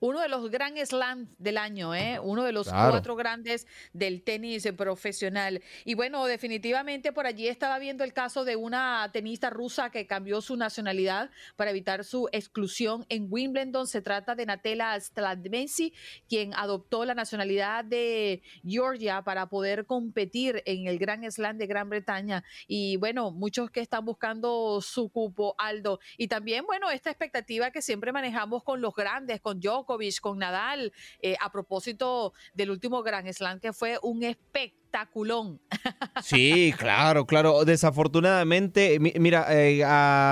Uno 0.00 0.20
de 0.20 0.28
los 0.28 0.48
Grand 0.50 0.78
Slams 0.78 1.28
del 1.38 1.58
año, 1.58 1.94
¿eh? 1.94 2.20
uno 2.22 2.44
de 2.44 2.52
los 2.52 2.68
cuatro 2.68 3.16
grandes 3.16 3.66
del 3.92 4.22
tenis 4.22 4.68
profesional. 4.76 5.62
Y 5.84 5.94
bueno, 5.94 6.24
definitivamente 6.26 7.12
por 7.12 7.26
allí 7.26 7.48
estaba 7.48 7.78
viendo 7.78 8.04
el 8.04 8.12
caso 8.12 8.44
de 8.44 8.54
una 8.54 9.10
tenista 9.12 9.50
rusa 9.50 9.90
que 9.90 10.06
cambió 10.06 10.40
su 10.40 10.56
nacionalidad 10.56 11.30
para 11.56 11.70
evitar 11.70 12.04
su 12.04 12.28
exclusión 12.32 13.06
en 13.08 13.26
Wimbledon. 13.28 13.86
Se 13.86 14.00
trata 14.00 14.34
de 14.34 14.46
Natela 14.46 14.98
Stradmensi, 15.00 15.92
quien 16.28 16.54
adoptó 16.54 17.04
la 17.04 17.14
nacionalidad 17.14 17.84
de 17.84 18.42
Georgia 18.64 19.22
para 19.22 19.48
poder 19.48 19.86
competir 19.86 20.62
en 20.64 20.86
el 20.86 20.98
Grand 20.98 21.28
Slam 21.28 21.58
de 21.58 21.66
Gran 21.66 21.88
Bretaña. 21.88 22.44
Y 22.66 22.96
bueno, 22.96 23.32
muchos 23.32 23.70
que 23.70 23.80
están 23.80 24.04
buscando 24.04 24.80
su 24.80 25.08
cupo, 25.08 25.54
Aldo. 25.58 25.98
Y 26.16 26.28
también, 26.28 26.64
bueno, 26.66 26.90
esta 26.90 27.10
expectativa 27.10 27.70
que 27.70 27.82
siempre 27.82 28.12
manejamos 28.12 28.62
con 28.62 28.80
los 28.80 28.94
grandes, 28.94 29.40
con 29.40 29.60
Djokovic, 29.88 30.20
con 30.20 30.38
Nadal, 30.38 30.92
eh, 31.20 31.36
a 31.40 31.50
propósito 31.50 32.32
del 32.54 32.70
último 32.70 33.02
Grand 33.02 33.30
Slam 33.32 33.60
que 33.60 33.72
fue 33.72 33.98
un 34.02 34.22
espectaculón. 34.22 35.60
Sí, 36.22 36.74
claro, 36.76 37.26
claro. 37.26 37.64
Desafortunadamente, 37.64 38.98
mira, 39.00 39.46
eh, 39.50 39.82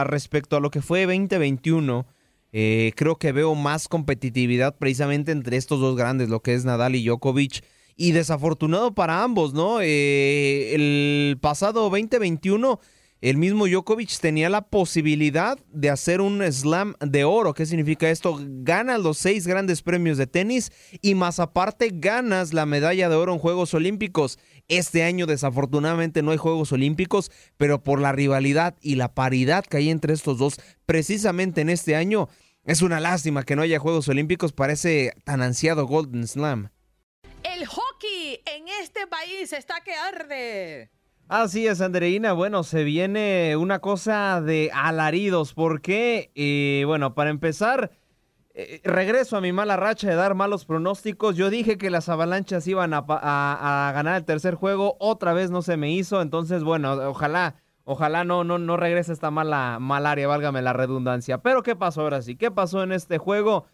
respecto 0.04 0.56
a 0.56 0.60
lo 0.60 0.70
que 0.70 0.82
fue 0.82 1.06
2021, 1.06 2.06
eh, 2.52 2.92
creo 2.96 3.16
que 3.16 3.32
veo 3.32 3.54
más 3.54 3.88
competitividad 3.88 4.76
precisamente 4.76 5.32
entre 5.32 5.56
estos 5.56 5.80
dos 5.80 5.96
grandes, 5.96 6.28
lo 6.28 6.40
que 6.40 6.54
es 6.54 6.64
Nadal 6.64 6.96
y 6.96 7.04
Djokovic. 7.04 7.64
Y 7.98 8.12
desafortunado 8.12 8.94
para 8.94 9.22
ambos, 9.22 9.54
¿no? 9.54 9.80
el 9.80 11.38
pasado 11.40 11.88
2021 11.88 12.78
el 13.22 13.38
mismo 13.38 13.66
Djokovic 13.66 14.18
tenía 14.20 14.50
la 14.50 14.62
posibilidad 14.62 15.58
de 15.72 15.88
hacer 15.88 16.20
un 16.20 16.42
slam 16.52 16.94
de 17.00 17.24
oro. 17.24 17.54
¿Qué 17.54 17.64
significa 17.64 18.10
esto? 18.10 18.38
Ganas 18.38 19.00
los 19.00 19.16
seis 19.16 19.46
grandes 19.46 19.82
premios 19.82 20.18
de 20.18 20.26
tenis 20.26 20.70
y 21.00 21.14
más 21.14 21.40
aparte 21.40 21.90
ganas 21.92 22.52
la 22.52 22.66
medalla 22.66 23.08
de 23.08 23.16
oro 23.16 23.32
en 23.32 23.38
Juegos 23.38 23.72
Olímpicos. 23.72 24.38
Este 24.68 25.02
año 25.02 25.26
desafortunadamente 25.26 26.22
no 26.22 26.30
hay 26.30 26.36
Juegos 26.36 26.72
Olímpicos, 26.72 27.32
pero 27.56 27.82
por 27.82 28.00
la 28.00 28.12
rivalidad 28.12 28.76
y 28.82 28.96
la 28.96 29.14
paridad 29.14 29.64
que 29.64 29.78
hay 29.78 29.88
entre 29.88 30.12
estos 30.12 30.36
dos, 30.36 30.60
precisamente 30.84 31.62
en 31.62 31.70
este 31.70 31.96
año, 31.96 32.28
es 32.64 32.82
una 32.82 33.00
lástima 33.00 33.44
que 33.44 33.56
no 33.56 33.62
haya 33.62 33.78
Juegos 33.78 34.08
Olímpicos 34.08 34.52
para 34.52 34.74
ese 34.74 35.12
tan 35.24 35.40
ansiado 35.40 35.86
Golden 35.86 36.26
Slam. 36.28 36.68
El 37.42 37.64
hockey 37.64 38.42
en 38.44 38.68
este 38.82 39.06
país 39.06 39.52
está 39.52 39.80
que 39.80 39.94
arde. 39.94 40.90
Así 41.28 41.66
es, 41.66 41.80
Andreina. 41.80 42.32
Bueno, 42.34 42.62
se 42.62 42.84
viene 42.84 43.56
una 43.56 43.80
cosa 43.80 44.40
de 44.40 44.70
alaridos. 44.72 45.54
¿Por 45.54 45.80
qué? 45.80 46.30
Y 46.34 46.84
bueno, 46.84 47.14
para 47.14 47.30
empezar, 47.30 47.90
eh, 48.54 48.80
regreso 48.84 49.36
a 49.36 49.40
mi 49.40 49.50
mala 49.50 49.76
racha 49.76 50.08
de 50.08 50.14
dar 50.14 50.36
malos 50.36 50.64
pronósticos. 50.64 51.34
Yo 51.34 51.50
dije 51.50 51.78
que 51.78 51.90
las 51.90 52.08
avalanchas 52.08 52.64
iban 52.68 52.94
a, 52.94 53.92
ganar 53.92 54.16
el 54.18 54.24
tercer 54.24 54.54
juego. 54.54 54.96
Otra 55.00 55.32
vez 55.32 55.50
no 55.50 55.62
se 55.62 55.76
me 55.76 55.90
hizo. 55.90 56.22
Entonces, 56.22 56.62
bueno, 56.62 56.92
ojalá, 56.92 57.56
ojalá 57.82 58.22
no, 58.22 58.44
no, 58.44 58.58
no 58.58 58.76
regrese 58.76 59.12
esta 59.12 59.32
mala, 59.32 59.78
mala 59.80 60.12
área, 60.12 60.28
válgame 60.28 60.62
la 60.62 60.74
redundancia. 60.74 61.38
Pero, 61.38 61.64
¿qué 61.64 61.74
pasó 61.74 62.02
ahora 62.02 62.22
sí? 62.22 62.36
¿Qué 62.36 62.52
pasó 62.52 62.84
en 62.84 62.92
este 62.92 63.18
juego? 63.18 63.66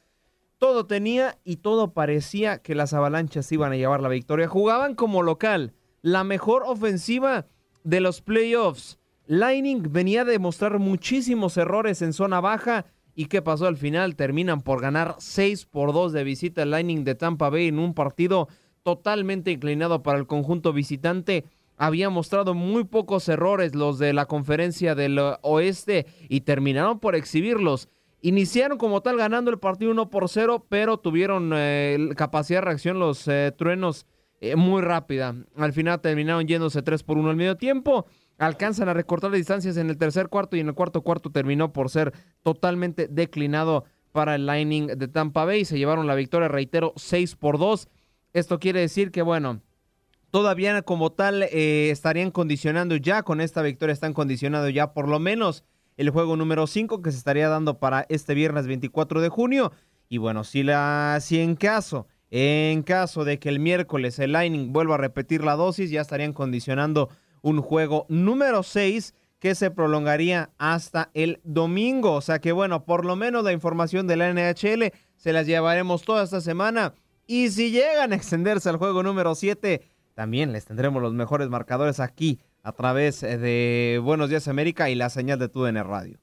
Todo 0.56 0.86
tenía 0.86 1.38
y 1.44 1.56
todo 1.56 1.92
parecía 1.92 2.62
que 2.62 2.74
las 2.74 2.94
avalanchas 2.94 3.52
iban 3.52 3.72
a 3.72 3.76
llevar 3.76 4.00
la 4.00 4.08
victoria. 4.08 4.48
Jugaban 4.48 4.94
como 4.94 5.22
local 5.22 5.74
la 6.02 6.24
mejor 6.24 6.64
ofensiva 6.66 7.46
de 7.84 8.00
los 8.00 8.20
playoffs. 8.20 8.98
Lightning 9.26 9.84
venía 9.90 10.22
a 10.22 10.24
demostrar 10.24 10.78
muchísimos 10.78 11.56
errores 11.56 12.02
en 12.02 12.12
zona 12.12 12.40
baja. 12.40 12.86
¿Y 13.14 13.26
qué 13.26 13.40
pasó 13.40 13.66
al 13.66 13.76
final? 13.76 14.16
Terminan 14.16 14.62
por 14.62 14.80
ganar 14.80 15.16
6 15.18 15.66
por 15.66 15.92
2 15.92 16.12
de 16.12 16.24
visita 16.24 16.62
al 16.62 16.70
Lightning 16.70 17.04
de 17.04 17.14
Tampa 17.14 17.50
Bay 17.50 17.68
en 17.68 17.78
un 17.78 17.94
partido 17.94 18.48
totalmente 18.82 19.52
inclinado 19.52 20.02
para 20.02 20.18
el 20.18 20.26
conjunto 20.26 20.72
visitante. 20.72 21.44
Había 21.76 22.10
mostrado 22.10 22.54
muy 22.54 22.84
pocos 22.84 23.28
errores 23.28 23.74
los 23.74 23.98
de 23.98 24.12
la 24.12 24.26
conferencia 24.26 24.94
del 24.94 25.18
oeste 25.42 26.06
y 26.28 26.42
terminaron 26.42 26.98
por 26.98 27.14
exhibirlos. 27.14 27.88
Iniciaron 28.22 28.78
como 28.78 29.02
tal 29.02 29.16
ganando 29.16 29.50
el 29.50 29.58
partido 29.58 29.90
1 29.90 30.10
por 30.10 30.28
0, 30.28 30.66
pero 30.68 30.98
tuvieron 30.98 31.52
eh, 31.54 32.10
capacidad 32.16 32.60
de 32.60 32.66
reacción 32.66 32.98
los 32.98 33.26
eh, 33.28 33.52
truenos 33.56 34.06
eh, 34.42 34.56
muy 34.56 34.82
rápida. 34.82 35.36
Al 35.56 35.72
final 35.72 36.00
terminaron 36.00 36.48
yéndose 36.48 36.82
3 36.82 37.04
por 37.04 37.16
1 37.16 37.30
al 37.30 37.36
medio 37.36 37.56
tiempo. 37.56 38.06
Alcanzan 38.38 38.88
a 38.88 38.92
recortar 38.92 39.30
las 39.30 39.38
distancias 39.38 39.76
en 39.76 39.88
el 39.88 39.96
tercer 39.96 40.28
cuarto 40.28 40.56
y 40.56 40.60
en 40.60 40.66
el 40.66 40.74
cuarto 40.74 41.02
cuarto 41.02 41.30
terminó 41.30 41.72
por 41.72 41.90
ser 41.90 42.12
totalmente 42.42 43.06
declinado 43.06 43.84
para 44.10 44.34
el 44.34 44.44
Lightning 44.46 44.88
de 44.88 45.06
Tampa 45.06 45.44
Bay. 45.44 45.64
Se 45.64 45.78
llevaron 45.78 46.08
la 46.08 46.16
victoria, 46.16 46.48
reitero, 46.48 46.92
6 46.96 47.36
por 47.36 47.56
2. 47.56 47.86
Esto 48.32 48.58
quiere 48.58 48.80
decir 48.80 49.12
que, 49.12 49.22
bueno, 49.22 49.60
todavía 50.32 50.82
como 50.82 51.12
tal 51.12 51.44
eh, 51.44 51.90
estarían 51.90 52.32
condicionando 52.32 52.96
ya, 52.96 53.22
con 53.22 53.40
esta 53.40 53.62
victoria 53.62 53.92
están 53.92 54.12
condicionando 54.12 54.68
ya 54.70 54.92
por 54.92 55.06
lo 55.06 55.20
menos 55.20 55.62
el 55.96 56.10
juego 56.10 56.34
número 56.34 56.66
5 56.66 57.00
que 57.00 57.12
se 57.12 57.18
estaría 57.18 57.48
dando 57.48 57.78
para 57.78 58.06
este 58.08 58.34
viernes 58.34 58.66
24 58.66 59.20
de 59.20 59.28
junio. 59.28 59.70
Y 60.08 60.18
bueno, 60.18 60.42
si, 60.42 60.64
la, 60.64 61.18
si 61.20 61.38
en 61.38 61.54
caso 61.54 62.08
en 62.34 62.82
caso 62.82 63.26
de 63.26 63.38
que 63.38 63.50
el 63.50 63.60
miércoles 63.60 64.18
el 64.18 64.32
Lightning 64.32 64.72
vuelva 64.72 64.94
a 64.94 64.98
repetir 64.98 65.44
la 65.44 65.54
dosis, 65.54 65.90
ya 65.90 66.00
estarían 66.00 66.32
condicionando 66.32 67.10
un 67.42 67.60
juego 67.60 68.06
número 68.08 68.62
6 68.62 69.14
que 69.38 69.54
se 69.54 69.70
prolongaría 69.70 70.48
hasta 70.56 71.10
el 71.12 71.40
domingo. 71.44 72.12
O 72.12 72.22
sea 72.22 72.38
que 72.38 72.52
bueno, 72.52 72.86
por 72.86 73.04
lo 73.04 73.16
menos 73.16 73.44
la 73.44 73.52
información 73.52 74.06
de 74.06 74.16
la 74.16 74.32
NHL 74.32 74.94
se 75.14 75.34
las 75.34 75.46
llevaremos 75.46 76.04
toda 76.04 76.24
esta 76.24 76.40
semana. 76.40 76.94
Y 77.26 77.50
si 77.50 77.70
llegan 77.70 78.12
a 78.12 78.16
extenderse 78.16 78.70
al 78.70 78.78
juego 78.78 79.02
número 79.02 79.34
7, 79.34 79.82
también 80.14 80.52
les 80.52 80.64
tendremos 80.64 81.02
los 81.02 81.12
mejores 81.12 81.50
marcadores 81.50 82.00
aquí 82.00 82.40
a 82.62 82.72
través 82.72 83.20
de 83.20 84.00
Buenos 84.02 84.30
Días 84.30 84.48
América 84.48 84.88
y 84.88 84.94
la 84.94 85.10
señal 85.10 85.38
de 85.38 85.50
TUDN 85.50 85.84
Radio. 85.84 86.18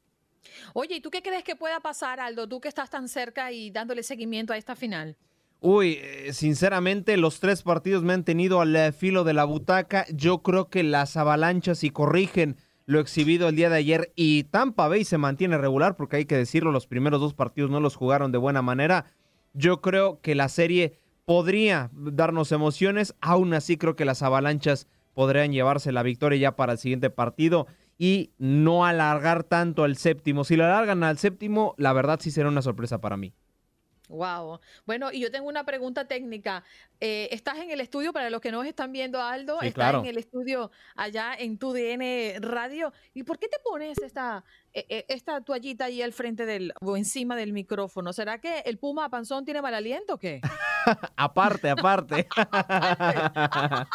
Oye, 0.73 0.95
¿y 0.95 1.01
tú 1.01 1.11
qué 1.11 1.21
crees 1.21 1.43
que 1.43 1.55
pueda 1.55 1.79
pasar, 1.81 2.19
Aldo? 2.19 2.47
Tú 2.47 2.59
que 2.59 2.67
estás 2.67 2.89
tan 2.89 3.07
cerca 3.07 3.51
y 3.51 3.69
dándole 3.69 4.01
seguimiento 4.01 4.53
a 4.53 4.57
esta 4.57 4.75
final. 4.75 5.15
Uy, 5.61 5.99
eh, 6.01 6.31
sinceramente 6.31 7.17
los 7.17 7.41
tres 7.41 7.63
partidos 7.63 8.01
me 8.01 8.13
han 8.13 8.23
tenido 8.23 8.61
al 8.61 8.73
eh, 8.75 8.91
filo 8.93 9.25
de 9.25 9.33
la 9.33 9.43
butaca. 9.43 10.05
Yo 10.13 10.41
creo 10.41 10.69
que 10.69 10.83
las 10.83 11.17
avalanchas, 11.17 11.79
si 11.79 11.89
corrigen 11.89 12.55
lo 12.85 13.01
exhibido 13.01 13.49
el 13.49 13.55
día 13.55 13.69
de 13.69 13.75
ayer 13.75 14.13
y 14.15 14.45
Tampa 14.45 14.87
Bay 14.87 15.03
se 15.03 15.17
mantiene 15.17 15.57
regular, 15.57 15.97
porque 15.97 16.15
hay 16.15 16.25
que 16.25 16.37
decirlo, 16.37 16.71
los 16.71 16.87
primeros 16.87 17.19
dos 17.19 17.33
partidos 17.33 17.69
no 17.69 17.81
los 17.81 17.95
jugaron 17.95 18.31
de 18.31 18.37
buena 18.37 18.61
manera. 18.61 19.05
Yo 19.53 19.81
creo 19.81 20.21
que 20.21 20.33
la 20.33 20.47
serie 20.47 20.97
podría 21.25 21.91
darnos 21.93 22.51
emociones, 22.53 23.13
aún 23.19 23.53
así 23.53 23.77
creo 23.77 23.97
que 23.97 24.05
las 24.05 24.23
avalanchas 24.23 24.87
podrían 25.13 25.51
llevarse 25.51 25.91
la 25.91 26.03
victoria 26.03 26.39
ya 26.39 26.55
para 26.55 26.71
el 26.71 26.79
siguiente 26.79 27.09
partido 27.09 27.67
y 27.97 28.31
no 28.37 28.85
alargar 28.85 29.43
tanto 29.43 29.83
al 29.83 29.97
séptimo. 29.97 30.45
Si 30.45 30.55
lo 30.55 30.63
alargan 30.63 31.03
al 31.03 31.17
séptimo, 31.17 31.75
la 31.77 31.91
verdad 31.91 32.19
sí 32.21 32.31
será 32.31 32.47
una 32.47 32.61
sorpresa 32.61 33.01
para 33.01 33.17
mí. 33.17 33.33
Wow. 34.09 34.59
Bueno, 34.85 35.11
y 35.11 35.19
yo 35.19 35.31
tengo 35.31 35.47
una 35.47 35.63
pregunta 35.63 36.05
técnica. 36.05 36.63
Eh, 36.99 37.29
estás 37.31 37.59
en 37.59 37.69
el 37.69 37.79
estudio, 37.79 38.11
para 38.11 38.29
los 38.29 38.41
que 38.41 38.51
no 38.51 38.63
están 38.63 38.91
viendo, 38.91 39.21
Aldo, 39.21 39.61
estás 39.61 39.93
en 39.93 40.05
el 40.07 40.17
estudio 40.17 40.71
allá 40.95 41.35
en 41.37 41.57
tu 41.57 41.71
DN 41.71 42.39
Radio. 42.39 42.91
¿Y 43.13 43.23
por 43.23 43.37
qué 43.37 43.47
te 43.47 43.57
pones 43.63 43.99
esta, 43.99 44.43
esta 44.73 45.41
toallita 45.41 45.85
ahí 45.85 46.01
al 46.01 46.13
frente 46.13 46.45
del 46.45 46.73
o 46.81 46.97
encima 46.97 47.35
del 47.35 47.53
micrófono? 47.53 48.13
¿Será 48.13 48.39
que 48.39 48.59
el 48.65 48.77
Puma 48.77 49.09
Panzón 49.09 49.45
tiene 49.45 49.61
mal 49.61 49.73
aliento 49.73 50.15
o 50.15 50.17
qué? 50.17 50.41
aparte, 51.15 51.69
aparte. 51.69 52.27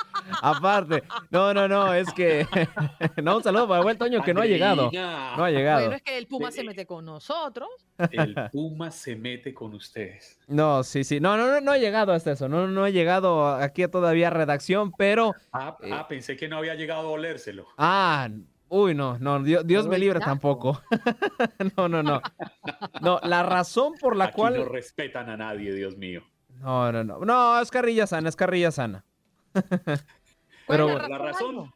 aparte. 0.43 1.03
No, 1.31 1.55
no, 1.55 1.68
no, 1.68 1.95
es 1.95 2.12
que. 2.12 2.47
no, 3.22 3.37
un 3.37 3.43
saludo 3.43 3.68
para 3.68 3.91
el 3.91 3.99
Toño 3.99 4.22
que 4.22 4.35
no 4.35 4.41
ha 4.41 4.47
llegado. 4.47 4.91
No 4.93 5.45
ha 5.45 5.51
llegado. 5.51 5.81
Bueno, 5.81 5.97
es 5.97 6.03
que 6.03 6.18
el 6.18 6.27
Puma 6.27 6.51
se 6.51 6.64
mete 6.64 6.87
con 6.87 7.05
nosotros. 7.05 7.68
El 8.11 8.35
Puma 8.53 8.91
se 8.91 9.16
mete 9.16 9.55
con 9.55 9.75
ustedes. 9.75 10.39
No, 10.49 10.83
sí, 10.83 11.05
sí. 11.05 11.20
No, 11.20 11.37
no, 11.37 11.49
no, 11.49 11.61
no 11.61 11.72
ha 11.72 11.79
llegado 11.79 12.12
hasta 12.12 12.33
eso. 12.33 12.49
No, 12.49 12.66
no 12.66 12.85
ha 12.85 12.91
llegado 12.91 13.47
aquí 13.47 13.87
todavía 13.89 14.29
a 14.29 14.31
redacción, 14.31 14.93
pero. 14.93 15.35
Ah, 15.53 15.77
eh, 15.83 15.91
ah, 15.93 16.07
pensé 16.09 16.37
que 16.37 16.49
no 16.49 16.59
había 16.59 16.75
llegado 16.75 17.09
a 17.09 17.11
olérselo. 17.11 17.66
Ah, 17.79 18.29
uy, 18.69 18.95
no, 18.95 19.19
no, 19.19 19.43
Dios, 19.43 19.87
me 19.87 19.99
libre 19.99 20.21
tampoco. 20.21 20.83
no, 21.77 21.89
no, 21.89 22.03
no. 22.03 22.21
No, 23.01 23.21
la 23.23 23.43
razón 23.43 23.95
por 24.01 24.17
la 24.17 24.33
cual. 24.33 24.57
No 24.57 24.65
respetan 24.65 25.29
a 25.31 25.37
nadie, 25.37 25.75
Dios 25.75 25.97
mío. 25.97 26.23
No, 26.61 26.91
no, 26.93 27.05
no. 27.05 27.21
No, 27.21 27.61
es 27.61 27.71
carrilla 27.71 28.07
sana, 28.07 28.29
es 28.29 28.37
carrilla 28.37 28.71
sana. 28.71 29.05
Pero 30.67 30.99
la 30.99 31.19
razón. 31.19 31.73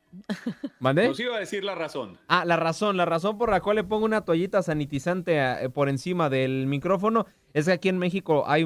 ¿Mandé? 0.81 1.09
Nos 1.09 1.21
iba 1.21 1.37
a 1.37 1.41
decir 1.41 1.63
la 1.63 1.75
razón. 1.75 2.19
Ah, 2.29 2.45
la 2.45 2.57
razón, 2.57 2.97
la 2.97 3.05
razón 3.05 3.37
por 3.37 3.51
la 3.51 3.61
cual 3.61 3.77
le 3.77 3.85
pongo 3.85 4.07
una 4.07 4.23
toallita 4.23 4.63
sanitizante 4.63 5.37
eh, 5.37 5.69
por 5.69 5.89
encima 5.89 6.31
del 6.31 6.67
micrófono 6.67 7.27
es 7.53 7.67
que 7.67 7.73
aquí 7.73 7.89
en 7.89 7.99
México 7.99 8.45
hay, 8.47 8.65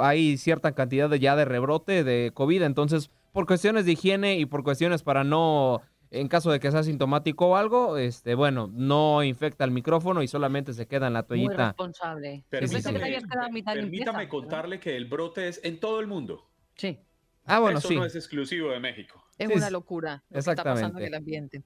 hay 0.00 0.38
cierta 0.38 0.72
cantidad 0.72 1.08
de, 1.08 1.20
ya 1.20 1.36
de 1.36 1.44
rebrote 1.44 2.04
de 2.04 2.32
COVID, 2.34 2.62
entonces 2.62 3.10
por 3.32 3.46
cuestiones 3.46 3.84
de 3.86 3.92
higiene 3.92 4.38
y 4.38 4.46
por 4.46 4.64
cuestiones 4.64 5.02
para 5.02 5.24
no, 5.24 5.82
en 6.10 6.28
caso 6.28 6.50
de 6.50 6.58
que 6.58 6.70
sea 6.70 6.82
sintomático 6.82 7.48
o 7.48 7.56
algo, 7.56 7.96
este, 7.96 8.34
bueno, 8.34 8.68
no 8.72 9.22
infecta 9.22 9.64
el 9.64 9.70
micrófono 9.70 10.22
y 10.22 10.28
solamente 10.28 10.72
se 10.72 10.86
queda 10.86 11.06
en 11.06 11.12
la 11.12 11.22
toallita. 11.22 11.74
Muy 11.78 11.86
responsable. 11.86 12.44
Permítame, 12.50 14.28
contarle 14.28 14.80
que 14.80 14.96
el 14.96 15.06
brote 15.06 15.48
es 15.48 15.60
en 15.62 15.78
todo 15.78 16.00
el 16.00 16.06
mundo. 16.08 16.48
Sí. 16.74 16.98
Ah, 17.46 17.60
bueno, 17.60 17.78
Eso 17.78 17.92
no 17.92 18.04
es 18.04 18.14
exclusivo 18.16 18.70
de 18.70 18.80
México. 18.80 19.24
Es 19.38 19.48
una 19.48 19.70
locura 19.70 20.22
lo 20.30 20.38
Exactamente. 20.38 20.80
que 20.80 20.86
está 20.86 20.88
pasando 20.88 20.98
en 20.98 21.06
el 21.06 21.14
ambiente. 21.14 21.62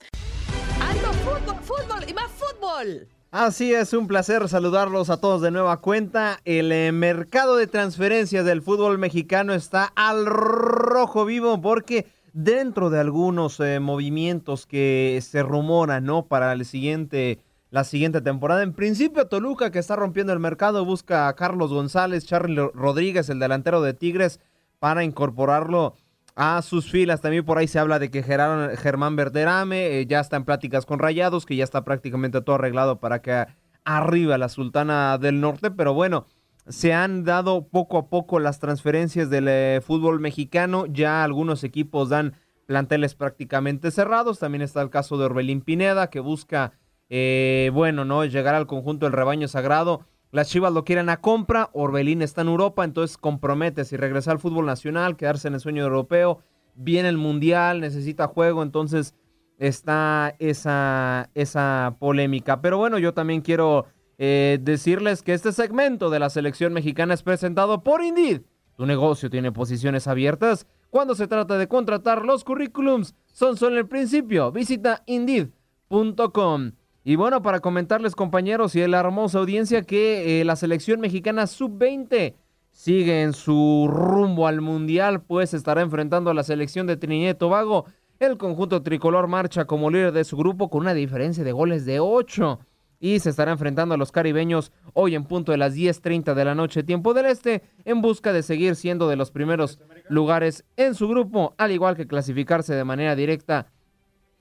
Algo 0.80 1.12
fútbol, 1.12 1.56
fútbol 1.62 2.08
y 2.08 2.14
más 2.14 2.30
fútbol. 2.30 3.08
Así 3.30 3.74
es, 3.74 3.92
un 3.92 4.06
placer 4.06 4.48
saludarlos 4.48 5.10
a 5.10 5.20
todos 5.20 5.42
de 5.42 5.50
nueva 5.50 5.80
cuenta. 5.80 6.40
El 6.44 6.70
eh, 6.70 6.92
mercado 6.92 7.56
de 7.56 7.66
transferencias 7.66 8.44
del 8.44 8.62
fútbol 8.62 8.96
mexicano 8.98 9.54
está 9.54 9.92
al 9.96 10.26
rojo 10.26 11.24
vivo 11.24 11.60
porque 11.60 12.06
dentro 12.34 12.90
de 12.90 13.00
algunos 13.00 13.60
eh, 13.60 13.80
movimientos 13.80 14.66
que 14.66 15.18
se 15.22 15.42
rumoran, 15.42 16.04
¿no? 16.04 16.26
Para 16.26 16.52
el 16.52 16.64
siguiente, 16.66 17.38
la 17.70 17.84
siguiente 17.84 18.20
temporada. 18.20 18.62
En 18.62 18.74
principio, 18.74 19.28
Toluca, 19.28 19.70
que 19.70 19.78
está 19.78 19.96
rompiendo 19.96 20.32
el 20.32 20.40
mercado, 20.40 20.84
busca 20.84 21.28
a 21.28 21.36
Carlos 21.36 21.72
González, 21.72 22.26
Charlie 22.26 22.70
Rodríguez, 22.74 23.30
el 23.30 23.38
delantero 23.38 23.80
de 23.80 23.94
Tigres, 23.94 24.40
para 24.80 25.04
incorporarlo 25.04 25.94
a 26.34 26.60
sus 26.62 26.90
filas. 26.90 27.20
También 27.20 27.44
por 27.44 27.56
ahí 27.56 27.68
se 27.68 27.78
habla 27.78 28.00
de 28.00 28.10
que 28.10 28.24
Germán 28.24 29.16
Verderame 29.16 30.00
eh, 30.00 30.06
ya 30.06 30.18
está 30.18 30.36
en 30.36 30.44
pláticas 30.44 30.86
con 30.86 30.98
Rayados, 30.98 31.46
que 31.46 31.54
ya 31.56 31.64
está 31.64 31.84
prácticamente 31.84 32.40
todo 32.42 32.56
arreglado 32.56 32.98
para 32.98 33.22
que 33.22 33.46
arriba 33.84 34.38
la 34.38 34.48
Sultana 34.48 35.18
del 35.18 35.40
Norte. 35.40 35.70
Pero 35.70 35.94
bueno, 35.94 36.26
se 36.66 36.92
han 36.92 37.24
dado 37.24 37.68
poco 37.68 37.98
a 37.98 38.08
poco 38.08 38.40
las 38.40 38.58
transferencias 38.58 39.30
del 39.30 39.48
eh, 39.48 39.80
fútbol 39.84 40.20
mexicano. 40.20 40.86
Ya 40.86 41.24
algunos 41.24 41.64
equipos 41.64 42.08
dan 42.08 42.34
planteles 42.66 43.14
prácticamente 43.14 43.90
cerrados. 43.90 44.38
También 44.38 44.62
está 44.62 44.80
el 44.82 44.90
caso 44.90 45.18
de 45.18 45.26
Orbelín 45.26 45.60
Pineda, 45.60 46.08
que 46.10 46.20
busca, 46.20 46.72
eh, 47.08 47.70
bueno, 47.74 48.04
¿no? 48.04 48.24
Llegar 48.24 48.54
al 48.54 48.66
conjunto 48.66 49.06
del 49.06 49.12
rebaño 49.12 49.48
sagrado 49.48 50.06
las 50.34 50.48
Chivas 50.48 50.72
lo 50.72 50.84
quieren 50.84 51.10
a 51.10 51.18
compra, 51.18 51.70
Orbelín 51.74 52.20
está 52.20 52.40
en 52.40 52.48
Europa, 52.48 52.82
entonces 52.82 53.16
compromete 53.16 53.84
si 53.84 53.96
regresa 53.96 54.32
al 54.32 54.40
fútbol 54.40 54.66
nacional, 54.66 55.16
quedarse 55.16 55.46
en 55.46 55.54
el 55.54 55.60
sueño 55.60 55.84
europeo, 55.84 56.40
viene 56.74 57.08
el 57.08 57.18
Mundial, 57.18 57.80
necesita 57.80 58.26
juego, 58.26 58.64
entonces 58.64 59.14
está 59.58 60.34
esa, 60.40 61.30
esa 61.34 61.94
polémica. 62.00 62.60
Pero 62.60 62.78
bueno, 62.78 62.98
yo 62.98 63.14
también 63.14 63.42
quiero 63.42 63.86
eh, 64.18 64.58
decirles 64.60 65.22
que 65.22 65.34
este 65.34 65.52
segmento 65.52 66.10
de 66.10 66.18
la 66.18 66.30
selección 66.30 66.72
mexicana 66.72 67.14
es 67.14 67.22
presentado 67.22 67.82
por 67.82 68.02
Indeed. 68.02 68.42
Tu 68.76 68.86
negocio 68.86 69.30
tiene 69.30 69.52
posiciones 69.52 70.06
abiertas. 70.06 70.66
Cuando 70.90 71.14
se 71.14 71.26
trata 71.26 71.58
de 71.58 71.68
contratar, 71.68 72.24
los 72.24 72.44
currículums 72.44 73.14
son 73.32 73.56
solo 73.56 73.78
el 73.78 73.86
principio. 73.86 74.50
Visita 74.52 75.02
indeed.com. 75.06 76.72
Y 77.04 77.16
bueno, 77.16 77.42
para 77.42 77.60
comentarles 77.60 78.14
compañeros 78.14 78.74
y 78.74 78.86
la 78.86 79.00
hermosa 79.00 79.38
audiencia 79.38 79.82
que 79.82 80.40
eh, 80.40 80.44
la 80.44 80.56
selección 80.56 81.00
mexicana 81.00 81.46
sub-20 81.46 82.34
sigue 82.70 83.22
en 83.22 83.32
su 83.32 83.88
rumbo 83.90 84.46
al 84.46 84.60
Mundial, 84.60 85.22
pues 85.22 85.54
estará 85.54 85.82
enfrentando 85.82 86.30
a 86.30 86.34
la 86.34 86.42
selección 86.42 86.86
de 86.86 86.96
Trinidad 86.96 87.32
y 87.32 87.34
Tobago. 87.34 87.84
El 88.18 88.38
conjunto 88.38 88.82
tricolor 88.82 89.28
marcha 89.28 89.66
como 89.66 89.90
líder 89.90 90.12
de 90.12 90.24
su 90.24 90.36
grupo 90.36 90.70
con 90.70 90.82
una 90.82 90.94
diferencia 90.94 91.44
de 91.44 91.52
goles 91.52 91.84
de 91.84 92.00
8 92.00 92.58
y 93.04 93.20
se 93.20 93.28
estará 93.28 93.52
enfrentando 93.52 93.94
a 93.94 93.98
los 93.98 94.12
caribeños 94.12 94.72
hoy 94.94 95.14
en 95.14 95.24
punto 95.24 95.52
de 95.52 95.58
las 95.58 95.76
10.30 95.76 96.32
de 96.32 96.44
la 96.46 96.54
noche 96.54 96.82
tiempo 96.82 97.12
del 97.12 97.26
este 97.26 97.62
en 97.84 98.00
busca 98.00 98.32
de 98.32 98.42
seguir 98.42 98.76
siendo 98.76 99.10
de 99.10 99.16
los 99.16 99.30
primeros 99.30 99.78
lugares 100.08 100.64
en 100.78 100.94
su 100.94 101.06
grupo, 101.06 101.54
al 101.58 101.70
igual 101.70 101.96
que 101.96 102.06
clasificarse 102.06 102.74
de 102.74 102.82
manera 102.82 103.14
directa 103.14 103.66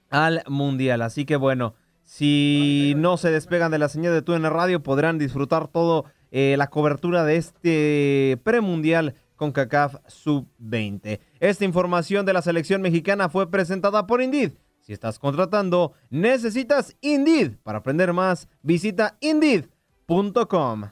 al 0.10 0.44
Mundial. 0.48 1.02
Así 1.02 1.26
que 1.26 1.36
bueno, 1.36 1.76
si 2.04 2.94
no 2.96 3.18
se 3.18 3.32
despegan 3.32 3.70
de 3.70 3.80
la 3.80 3.90
señal 3.90 4.24
de 4.24 4.40
la 4.40 4.50
radio, 4.50 4.82
podrán 4.82 5.18
disfrutar 5.18 5.68
todo 5.68 6.06
eh, 6.32 6.56
la 6.58 6.68
cobertura 6.68 7.26
de 7.26 7.36
este 7.36 8.40
premundial 8.46 9.16
con 9.36 9.52
CACAF 9.52 9.96
Sub-20. 10.08 11.20
Esta 11.42 11.66
información 11.66 12.26
de 12.26 12.32
la 12.32 12.42
selección 12.42 12.82
mexicana 12.82 13.28
fue 13.28 13.52
presentada 13.52 14.08
por 14.08 14.22
Indeed. 14.22 14.54
Si 14.84 14.92
estás 14.92 15.18
contratando, 15.18 15.94
necesitas 16.10 16.98
Indeed. 17.00 17.54
Para 17.64 17.80
aprender 17.80 18.12
más, 18.12 18.50
visita 18.62 19.18
Indeed.com. 19.22 20.90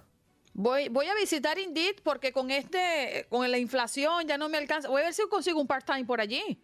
Voy, 0.54 0.88
voy 0.88 1.08
a 1.08 1.16
visitar 1.16 1.60
Indeed 1.60 1.96
porque 2.02 2.32
con 2.32 2.52
este, 2.52 3.28
con 3.30 3.50
la 3.52 3.58
inflación 3.58 4.26
ya 4.26 4.38
no 4.38 4.48
me 4.48 4.58
alcanza. 4.58 4.88
Voy 4.88 5.02
a 5.02 5.06
ver 5.06 5.14
si 5.14 5.28
consigo 5.28 5.60
un 5.60 5.68
part-time 5.68 6.06
por 6.06 6.22
allí. 6.22 6.64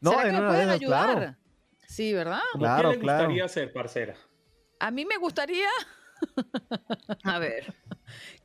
No, 0.00 0.12
¿Será 0.12 0.22
que 0.22 0.32
me 0.32 0.46
pueden 0.46 0.70
ayudar? 0.70 1.38
Sí, 1.88 2.12
¿verdad? 2.12 2.40
Claro, 2.56 2.90
¿Qué 2.90 2.98
le 2.98 3.02
gustaría 3.02 3.44
hacer, 3.44 3.72
parcera? 3.72 4.16
A 4.78 4.92
mí 4.92 5.04
me 5.04 5.16
gustaría. 5.16 5.68
a 7.24 7.38
ver. 7.40 7.74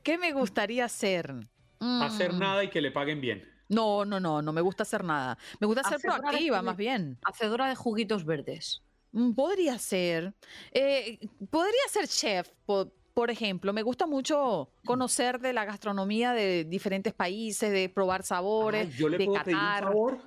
¿Qué 0.02 0.18
me 0.18 0.32
gustaría 0.32 0.84
hacer? 0.84 1.32
Hacer 1.78 2.32
mm. 2.32 2.38
nada 2.40 2.64
y 2.64 2.70
que 2.70 2.80
le 2.80 2.90
paguen 2.90 3.20
bien. 3.20 3.49
No, 3.70 4.04
no, 4.04 4.18
no, 4.18 4.42
no 4.42 4.52
me 4.52 4.60
gusta 4.60 4.82
hacer 4.82 5.04
nada. 5.04 5.38
Me 5.60 5.66
gusta 5.66 5.88
ser 5.88 6.00
proactiva, 6.00 6.60
más 6.60 6.76
bien. 6.76 7.18
Hacedora 7.24 7.68
de 7.68 7.76
juguitos 7.76 8.24
verdes. 8.24 8.82
Mm, 9.12 9.32
podría 9.32 9.78
ser. 9.78 10.34
Eh, 10.72 11.20
podría 11.50 11.88
ser 11.88 12.08
chef, 12.08 12.48
por, 12.66 13.30
ejemplo. 13.30 13.72
Me 13.72 13.82
gusta 13.82 14.06
mucho 14.06 14.70
conocer 14.84 15.38
de 15.38 15.52
la 15.52 15.64
gastronomía 15.64 16.32
de 16.32 16.64
diferentes 16.64 17.12
países, 17.12 17.70
de 17.70 17.88
probar 17.88 18.24
sabores. 18.24 18.96
yo 18.96 19.08
le 19.08 19.18
de 19.18 19.26
puedo 19.26 19.44
pedir 19.44 19.56
un 19.56 19.78
favor. 19.78 20.18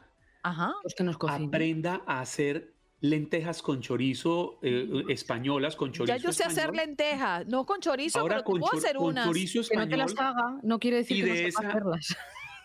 Ajá. 0.42 0.74
Pues 0.82 0.96
que 0.96 1.04
nos 1.04 1.18
Aprenda 1.28 2.02
a 2.06 2.22
hacer 2.22 2.74
lentejas 3.02 3.62
con 3.62 3.82
chorizo 3.82 4.60
eh, 4.62 4.88
mm. 4.90 5.10
españolas 5.10 5.76
con 5.76 5.92
chorizo. 5.92 6.16
Ya 6.16 6.24
yo 6.24 6.32
sé 6.32 6.46
hacer 6.46 6.74
lentejas, 6.74 7.46
no 7.48 7.66
con 7.66 7.82
chorizo, 7.82 8.20
Ahora 8.20 8.36
pero 8.36 8.46
con 8.46 8.60
puedo 8.62 8.78
hacer 8.78 8.98
unas. 8.98 9.26
Chorizo 9.26 9.60
español, 9.60 9.90
que 9.90 9.98
no 9.98 10.06
te 10.06 10.12
las 10.14 10.18
haga, 10.18 10.60
no 10.64 10.80
quiere 10.80 10.98
decir 10.98 11.26
que 11.26 11.42
no 11.42 11.48
esa, 11.50 11.68
hacerlas. 11.68 12.16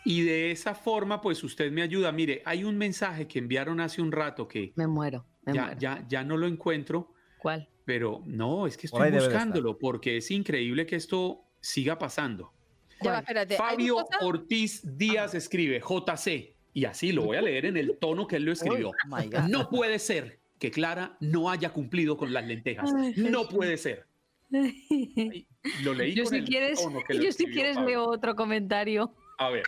Y 0.05 0.23
de 0.23 0.51
esa 0.51 0.73
forma, 0.75 1.21
pues 1.21 1.43
usted 1.43 1.71
me 1.71 1.81
ayuda. 1.81 2.11
Mire, 2.11 2.41
hay 2.45 2.63
un 2.63 2.77
mensaje 2.77 3.27
que 3.27 3.39
enviaron 3.39 3.79
hace 3.79 4.01
un 4.01 4.11
rato 4.11 4.47
que 4.47 4.73
me 4.75 4.87
muero. 4.87 5.25
ya, 5.45 5.75
ya, 5.77 6.05
ya 6.07 6.23
no 6.23 6.37
lo 6.37 6.47
encuentro. 6.47 7.13
¿Cuál? 7.37 7.69
Pero 7.85 8.21
no, 8.25 8.67
es 8.67 8.77
que 8.77 8.87
estoy 8.87 9.11
buscándolo 9.11 9.77
porque 9.77 10.17
es 10.17 10.29
increíble 10.31 10.85
que 10.85 10.95
esto 10.95 11.43
siga 11.59 11.97
pasando. 11.97 12.53
Ya 13.01 13.19
espérate, 13.19 13.55
Fabio 13.55 14.05
Ortiz 14.21 14.81
Díaz 14.97 15.33
escribe 15.33 15.79
JC 15.79 16.55
y 16.73 16.85
así 16.85 17.11
lo 17.11 17.23
voy 17.23 17.37
a 17.37 17.41
leer 17.41 17.65
en 17.65 17.77
el 17.77 17.97
tono 17.97 18.27
que 18.27 18.35
él 18.35 18.43
lo 18.43 18.51
escribió. 18.51 18.89
Oh 18.89 19.47
no 19.47 19.69
puede 19.69 19.99
ser 19.99 20.39
que 20.59 20.69
Clara 20.69 21.17
no 21.21 21.49
haya 21.49 21.71
cumplido 21.71 22.17
con 22.17 22.33
las 22.33 22.45
lentejas. 22.45 22.91
no 23.15 23.47
puede 23.47 23.77
ser. 23.77 24.05
Lo 25.83 25.93
leí 25.93 26.13
yo 26.13 26.25
si 26.25 26.41
quieres, 26.43 26.79
Yo 27.09 27.31
si 27.31 27.45
quieres 27.45 27.77
leo 27.77 28.05
otro 28.05 28.35
comentario. 28.35 29.13
A 29.37 29.49
ver. 29.49 29.63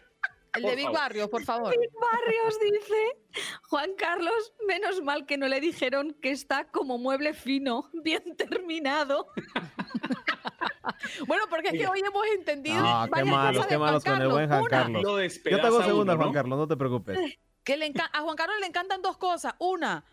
El 0.54 0.64
de 0.64 0.76
Big 0.76 0.89
Barrios, 0.89 1.30
por 1.30 1.43
favor. 1.45 1.72
Big 1.78 1.91
Barrios 1.93 2.60
dice, 2.60 3.43
Juan 3.64 3.93
Carlos, 3.97 4.54
menos 4.68 5.02
mal 5.02 5.26
que 5.26 5.38
no 5.38 5.47
le 5.47 5.62
dijeron 5.62 6.16
que 6.22 6.32
está 6.32 6.66
como 6.66 6.97
mueble 6.97 7.34
fino, 7.34 7.89
bien 8.04 8.36
terminado. 8.36 9.28
bueno, 11.28 11.43
porque 11.49 11.70
es 11.70 11.74
que 11.74 11.88
hoy 11.88 12.02
hemos 12.06 12.26
entendido. 12.28 12.84
Ah, 12.86 13.10
qué 13.14 13.24
malos, 13.24 13.66
qué 13.68 13.78
malos 13.78 14.04
con 14.04 14.22
el 14.22 14.28
buen 14.30 14.47
Juan 14.47 14.66
Carlos. 14.66 15.04
Yo 15.04 15.62
te 15.62 15.68
hago 15.68 15.84
segunda, 15.84 16.16
Juan 16.16 16.34
Carlos, 16.34 16.60
no 16.60 16.68
te 16.68 16.76
preocupes. 16.76 17.18
Que 17.64 17.78
le 17.78 17.93
a 18.12 18.22
Juan 18.22 18.36
Carlos 18.36 18.60
le 18.60 18.66
encantan 18.66 19.02
dos 19.02 19.18
cosas. 19.18 19.54
Una, 19.60 20.04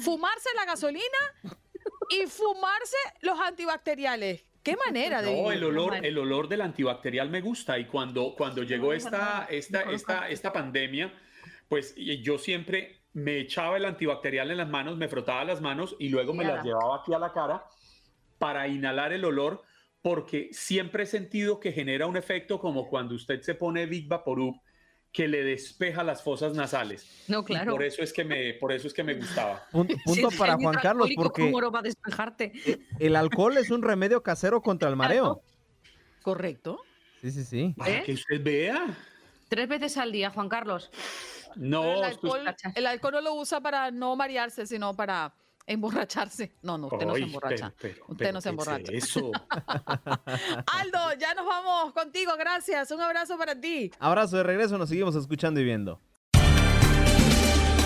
fumarse 0.00 0.48
la 0.54 0.64
gasolina 0.64 1.18
y 2.10 2.26
fumarse 2.26 2.96
los 3.20 3.38
antibacteriales. 3.40 4.44
¿Qué 4.62 4.76
manera 4.86 5.22
de 5.22 5.42
No, 5.42 5.50
el 5.50 5.64
olor, 5.64 5.94
el 6.04 6.18
olor 6.18 6.48
del 6.48 6.60
antibacterial 6.60 7.30
me 7.30 7.40
gusta 7.40 7.78
y 7.78 7.86
cuando, 7.86 8.34
cuando 8.36 8.62
llegó 8.62 8.92
esta, 8.92 9.46
esta, 9.50 9.82
esta, 9.82 10.28
esta 10.28 10.52
pandemia, 10.52 11.12
pues 11.68 11.94
yo 11.96 12.38
siempre 12.38 13.02
me 13.12 13.38
echaba 13.38 13.76
el 13.76 13.84
antibacterial 13.84 14.50
en 14.50 14.56
las 14.56 14.68
manos, 14.68 14.96
me 14.96 15.08
frotaba 15.08 15.44
las 15.44 15.60
manos 15.60 15.96
y 15.98 16.08
luego 16.08 16.32
me 16.32 16.44
las 16.44 16.64
llevaba 16.64 16.96
aquí 16.96 17.12
a 17.12 17.18
la 17.18 17.32
cara 17.32 17.64
para 18.38 18.66
inhalar 18.68 19.12
el 19.12 19.24
olor 19.24 19.62
porque 20.00 20.48
siempre 20.52 21.04
he 21.04 21.06
sentido 21.06 21.60
que 21.60 21.72
genera 21.72 22.06
un 22.06 22.16
efecto 22.16 22.58
como 22.58 22.88
cuando 22.88 23.14
usted 23.14 23.40
se 23.42 23.54
pone 23.54 23.86
Big 23.86 24.08
Vaporub 24.08 24.60
que 25.12 25.28
le 25.28 25.44
despeja 25.44 26.02
las 26.02 26.22
fosas 26.22 26.54
nasales. 26.54 27.06
No, 27.28 27.44
claro. 27.44 27.72
por 27.72 27.82
eso 27.82 28.02
es 28.02 28.12
que 28.12 28.24
me, 28.24 28.54
por 28.54 28.72
eso 28.72 28.86
es 28.86 28.94
que 28.94 29.04
me 29.04 29.14
gustaba. 29.14 29.66
Punto, 29.72 30.28
para 30.38 30.56
Juan 30.56 30.76
Carlos, 30.82 31.10
porque 31.14 31.42
¿cómo 31.50 31.70
va 31.70 31.80
a 31.80 31.82
despejarte? 31.82 32.52
El 32.98 33.16
alcohol 33.16 33.56
es 33.58 33.70
un 33.70 33.82
remedio 33.82 34.22
casero 34.22 34.62
contra 34.62 34.88
el 34.88 34.96
mareo. 34.96 35.42
Correcto. 36.22 36.80
Sí, 37.20 37.30
sí, 37.30 37.44
sí. 37.44 37.74
Para 37.76 38.02
que 38.02 38.12
usted 38.14 38.42
vea. 38.42 38.96
Tres 39.48 39.68
veces 39.68 39.98
al 39.98 40.12
día, 40.12 40.30
Juan 40.30 40.48
Carlos. 40.48 40.90
No, 41.56 41.98
el 41.98 42.04
alcohol, 42.04 42.40
el 42.74 42.86
alcohol 42.86 43.12
no 43.12 43.20
lo 43.20 43.34
usa 43.34 43.60
para 43.60 43.90
no 43.90 44.16
marearse, 44.16 44.66
sino 44.66 44.96
para 44.96 45.34
Emborracharse. 45.66 46.52
No, 46.62 46.76
no, 46.78 46.88
usted 46.88 47.06
no 47.06 47.14
se 47.14 47.22
emborracha. 47.22 47.72
usted 48.08 48.32
no 48.32 48.40
se 48.40 48.48
emborracha. 48.48 48.92
eso. 48.92 49.30
Aldo, 50.66 51.14
ya 51.18 51.34
nos 51.34 51.46
vamos 51.46 51.92
contigo. 51.92 52.32
Gracias. 52.38 52.90
Un 52.90 53.00
abrazo 53.00 53.36
para 53.38 53.58
ti. 53.60 53.90
Abrazo 53.98 54.36
de 54.38 54.42
regreso. 54.42 54.78
Nos 54.78 54.88
seguimos 54.88 55.14
escuchando 55.14 55.60
y 55.60 55.64
viendo. 55.64 56.00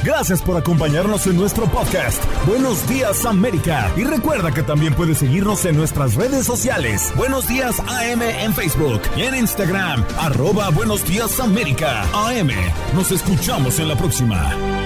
Gracias 0.06 0.40
por 0.40 0.56
acompañarnos 0.56 1.26
en 1.26 1.36
nuestro 1.36 1.66
podcast. 1.66 2.22
Buenos 2.46 2.88
días 2.88 3.24
América. 3.24 3.90
Y 3.96 4.04
recuerda 4.04 4.54
que 4.54 4.62
también 4.62 4.94
puedes 4.94 5.18
seguirnos 5.18 5.64
en 5.64 5.76
nuestras 5.76 6.14
redes 6.14 6.46
sociales. 6.46 7.12
Buenos 7.16 7.48
días 7.48 7.80
AM 7.80 8.22
en 8.22 8.54
Facebook 8.54 9.02
y 9.16 9.22
en 9.22 9.34
Instagram. 9.34 10.04
Arroba 10.20 10.70
Buenos 10.70 11.04
días 11.04 11.40
América. 11.40 12.02
AM. 12.14 12.50
Nos 12.94 13.10
escuchamos 13.10 13.80
en 13.80 13.88
la 13.88 13.96
próxima. 13.96 14.85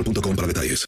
mobile.com 0.00 0.34
para 0.34 0.46
detalles. 0.46 0.78